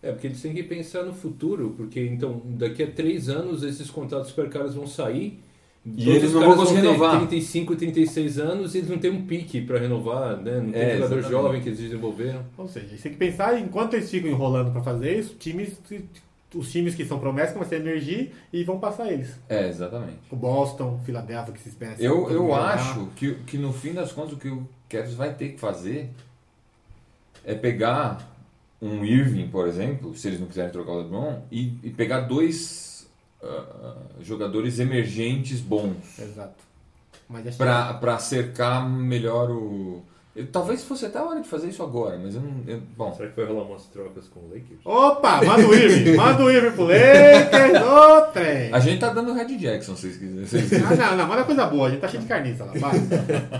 É, 0.06 0.12
porque 0.12 0.28
eles 0.28 0.40
têm 0.42 0.54
que 0.54 0.62
pensar 0.62 1.04
no 1.04 1.14
futuro, 1.14 1.74
porque 1.76 2.00
então 2.00 2.42
daqui 2.46 2.84
a 2.84 2.88
três 2.92 3.28
anos 3.28 3.64
esses 3.64 3.90
contratos 3.90 4.30
super 4.30 4.48
caros 4.50 4.76
vão 4.76 4.86
sair. 4.86 5.40
E 5.84 6.10
eles 6.10 6.32
não 6.34 6.42
vão 6.42 6.56
conseguir 6.58 6.82
ter 6.82 6.88
renovar. 6.88 7.18
35, 7.18 7.76
36 7.76 8.40
anos 8.40 8.74
e 8.74 8.80
eles 8.80 8.90
não 8.90 8.98
têm 8.98 9.12
um 9.12 9.26
pique 9.26 9.62
para 9.62 9.78
renovar, 9.80 10.38
né? 10.38 10.60
Não 10.60 10.72
tem 10.72 10.82
É, 10.82 10.96
jogador 10.98 11.18
exatamente. 11.20 11.30
jovem 11.32 11.62
que 11.62 11.70
eles 11.70 11.80
desenvolveram. 11.80 12.44
Ou 12.58 12.68
seja, 12.68 12.88
você 12.88 12.98
tem 13.04 13.12
que 13.14 13.18
pensar, 13.20 13.60
enquanto 13.60 13.94
eles 13.96 14.10
ficam 14.10 14.30
enrolando 14.30 14.72
para 14.72 14.82
fazer 14.82 15.20
isso, 15.20 15.36
times, 15.36 15.80
os 16.56 16.72
times 16.72 16.96
que 16.96 17.06
são 17.06 17.20
promessas 17.20 17.54
começam 17.54 17.78
a 17.78 17.82
emergir 17.82 18.32
e 18.52 18.64
vão 18.64 18.80
passar 18.80 19.12
eles. 19.12 19.36
É, 19.48 19.68
exatamente. 19.68 20.18
O 20.32 20.36
Boston, 20.36 21.00
Philadelphia, 21.06 21.54
que 21.54 21.60
se 21.62 21.70
espera. 21.70 21.96
Eu, 22.00 22.32
eu 22.32 22.54
acho 22.56 23.08
que, 23.16 23.36
que 23.46 23.58
no 23.58 23.72
fim 23.72 23.94
das 23.94 24.12
contas 24.12 24.34
o 24.34 24.38
que 24.38 24.50
o 24.50 24.68
Cavs 24.90 25.14
vai 25.14 25.34
ter 25.36 25.50
que 25.50 25.60
fazer 25.60 26.10
é 27.44 27.54
pegar 27.54 28.35
um 28.82 29.04
Irving, 29.06 29.48
por 29.48 29.68
exemplo, 29.68 30.16
se 30.16 30.28
eles 30.28 30.40
não 30.40 30.48
quiserem 30.48 30.72
trocar 30.72 30.92
o 30.92 30.98
LeBron, 31.02 31.42
e, 31.52 31.74
e 31.84 31.90
pegar 31.90 32.22
dois 32.22 33.08
ah, 33.42 33.96
jogadores 34.22 34.80
emergentes 34.80 35.60
bons 35.60 36.20
Exato. 36.20 36.64
Mas 37.28 37.48
acho 37.48 37.58
para 37.58 38.18
cercar 38.20 38.88
melhor 38.88 39.50
o. 39.50 40.04
Talvez 40.52 40.84
fosse 40.84 41.06
até 41.06 41.18
a 41.18 41.24
hora 41.24 41.42
de 41.42 41.48
fazer 41.48 41.70
isso 41.70 41.82
agora, 41.82 42.20
mas 42.22 42.36
eu 42.36 42.42
não. 42.42 42.62
eu- 42.68 42.82
bom, 42.98 43.14
Será 43.16 43.30
que 43.30 43.36
vai 43.38 43.46
rolar 43.46 43.64
umas 43.64 43.86
trocas 43.86 44.28
com 44.28 44.42
o 44.42 44.50
Lakers? 44.50 44.80
Opa, 44.84 45.42
manda 45.44 45.66
o 45.66 45.74
Irving, 45.74 46.14
manda 46.18 46.44
o 46.44 46.52
Irving 46.52 46.72
pro 46.76 46.84
Lakers, 46.84 47.82
ô 47.82 48.22
trem. 48.34 48.74
a 48.74 48.80
gente 48.80 49.00
tá 49.00 49.10
dando 49.14 49.34
Red 49.34 49.58
Jackson, 49.58 49.96
se 49.96 50.12
vocês 50.12 50.68
quiserem. 50.70 50.86
Ah, 50.86 50.96
não, 51.12 51.18
não, 51.20 51.28
manda 51.28 51.46
coisa 51.46 51.66
boa, 51.66 51.88
a 51.88 51.92
gente 51.92 52.02
tá 52.02 52.10
cheio 52.10 52.22
de 52.22 52.28
carniça 52.28 52.66
lá, 52.66 52.74
vai. 52.76 52.96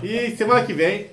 E 0.04 0.36
semana 0.36 0.64
que 0.66 0.74
vem 0.74 1.06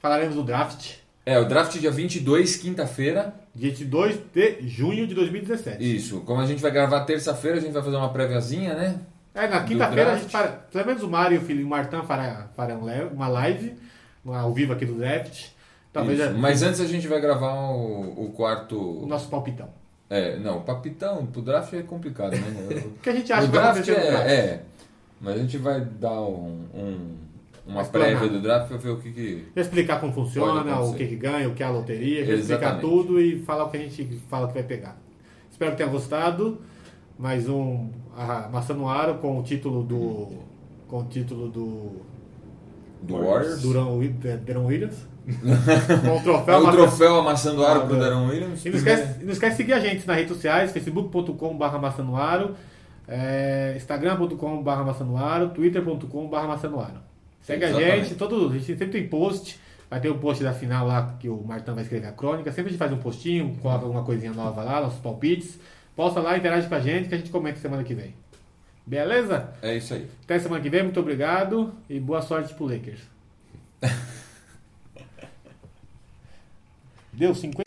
falaremos 0.00 0.36
do 0.36 0.44
draft, 0.44 0.96
É, 1.24 1.38
o 1.38 1.48
draft 1.48 1.78
dia 1.78 1.90
22, 1.90 2.56
quinta-feira. 2.56 3.34
Dia 3.56 3.70
22 3.70 4.18
de 4.32 4.68
junho 4.68 5.06
de 5.06 5.14
2017. 5.14 5.96
Isso. 5.96 6.20
Como 6.20 6.40
a 6.40 6.46
gente 6.46 6.60
vai 6.62 6.70
gravar 6.70 7.00
terça-feira, 7.04 7.56
a 7.58 7.60
gente 7.60 7.72
vai 7.72 7.82
fazer 7.82 7.96
uma 7.96 8.10
préviazinha, 8.10 8.74
né? 8.74 9.00
É, 9.34 9.46
na 9.48 9.64
quinta-feira 9.64 10.12
a 10.12 10.16
gente 10.16 10.30
para, 10.30 10.48
pelo 10.48 10.86
menos 10.86 11.02
o 11.02 11.08
Mário 11.08 11.34
e 11.34 11.38
o 11.38 11.42
filho, 11.42 11.66
o 11.66 12.02
fará, 12.04 12.48
farão 12.56 12.80
uma 13.12 13.28
live, 13.28 13.74
ao 14.26 14.52
vivo 14.52 14.72
aqui 14.72 14.86
do 14.86 14.94
draft. 14.94 15.46
Talvez 15.92 16.18
já- 16.18 16.30
Mas 16.32 16.62
antes 16.62 16.80
a 16.80 16.86
gente 16.86 17.06
vai 17.08 17.20
gravar 17.20 17.70
o, 17.70 18.24
o 18.26 18.32
quarto. 18.32 18.78
o 18.78 19.06
nosso 19.06 19.28
palpitão. 19.28 19.68
É, 20.08 20.36
não, 20.38 20.58
o 20.58 20.60
papitão 20.60 21.26
pro 21.26 21.42
draft 21.42 21.72
é 21.72 21.82
complicado, 21.82 22.32
né? 22.32 22.82
O 22.96 22.98
que 23.02 23.10
a 23.10 23.14
gente 23.14 23.32
acha 23.32 23.44
o 23.44 23.48
draft 23.48 23.78
no 23.80 23.84
draft? 23.94 24.28
é, 24.28 24.34
é. 24.34 24.62
Mas 25.20 25.34
a 25.34 25.38
gente 25.38 25.56
vai 25.58 25.80
dar 25.80 26.20
um, 26.20 26.64
um- 26.74 27.16
uma 27.66 27.76
Mas 27.76 27.88
prévia 27.88 28.28
do 28.28 28.40
draft 28.40 28.68
pra 28.68 28.76
ver 28.76 28.90
o 28.90 28.98
que 28.98 29.10
que. 29.12 29.44
Explicar 29.56 30.00
como 30.00 30.12
funciona, 30.12 30.80
o 30.80 30.94
que, 30.94 31.06
que 31.06 31.16
ganha, 31.16 31.48
o 31.48 31.54
que 31.54 31.62
é 31.62 31.66
a 31.66 31.70
loteria, 31.70 32.20
explicar 32.34 32.78
tudo 32.80 33.20
e 33.20 33.40
falar 33.40 33.64
o 33.64 33.70
que 33.70 33.76
a 33.76 33.80
gente 33.80 34.04
fala 34.28 34.46
que 34.48 34.54
vai 34.54 34.62
pegar. 34.62 34.96
Espero 35.50 35.72
que 35.72 35.78
tenha 35.78 35.88
gostado. 35.88 36.58
Mais 37.18 37.48
um 37.48 37.88
Maçã 38.52 38.74
no 38.74 38.88
Aro 38.88 39.14
com 39.14 39.38
o 39.38 39.42
título 39.42 39.82
do. 39.82 40.28
Com 40.86 41.00
o 41.00 41.04
título 41.04 41.48
do. 41.48 41.92
Do 43.02 43.14
Warriors. 43.18 43.62
Durão, 43.62 43.98
de- 44.00 44.08
Deron 44.36 44.66
Williams. 44.66 45.06
com 45.26 46.10
o 46.12 46.16
É 46.16 46.22
troféu. 46.22 46.58
o 46.60 46.62
Maçã- 46.64 46.76
troféu 46.76 47.16
amassando 47.18 47.64
aro 47.64 47.86
pro 47.86 47.96
Ah, 47.96 47.98
Darren 47.98 48.28
Williams. 48.28 48.64
E 48.64 48.70
não 48.70 48.76
esquece, 48.76 49.24
não 49.24 49.32
esquece 49.32 49.50
de 49.52 49.56
seguir 49.56 49.72
a 49.72 49.80
gente 49.80 50.06
nas 50.06 50.16
redes 50.16 50.32
sociais, 50.32 50.70
facebook.com.br 50.72 51.78
maçanuaro, 51.80 52.54
é, 53.08 53.72
instagram.com.br 53.76 54.70
maçanuaro, 54.84 55.48
twitter.com.br 55.50 56.46
maçanuaro. 56.46 57.00
Segue 57.46 57.64
a 57.64 57.68
Exatamente. 57.68 58.08
gente, 58.08 58.14
todo, 58.16 58.48
a 58.48 58.52
gente 58.54 58.64
sempre 58.64 58.88
tem 58.88 59.06
post, 59.06 59.60
vai 59.88 60.00
ter 60.00 60.08
o 60.08 60.18
post 60.18 60.42
da 60.42 60.52
final 60.52 60.84
lá 60.84 61.16
que 61.20 61.28
o 61.28 61.44
Martão 61.44 61.76
vai 61.76 61.84
escrever 61.84 62.08
a 62.08 62.12
crônica, 62.12 62.50
sempre 62.50 62.70
a 62.70 62.72
gente 62.72 62.78
faz 62.78 62.90
um 62.92 62.96
postinho, 62.96 63.56
coloca 63.62 63.84
alguma 63.84 64.02
coisinha 64.02 64.32
nova 64.32 64.64
lá, 64.64 64.80
nossos 64.80 64.98
palpites, 64.98 65.56
posta 65.94 66.18
lá, 66.18 66.36
interage 66.36 66.68
com 66.68 66.74
a 66.74 66.80
gente 66.80 67.08
que 67.08 67.14
a 67.14 67.18
gente 67.18 67.30
comenta 67.30 67.60
semana 67.60 67.84
que 67.84 67.94
vem. 67.94 68.16
Beleza? 68.84 69.52
É 69.62 69.76
isso 69.76 69.94
aí. 69.94 70.10
Até 70.24 70.40
semana 70.40 70.60
que 70.60 70.68
vem, 70.68 70.82
muito 70.82 70.98
obrigado 70.98 71.72
e 71.88 72.00
boa 72.00 72.20
sorte 72.20 72.52
pro 72.52 72.66
Lakers. 72.66 73.02
Deu 77.12 77.32
50. 77.32 77.62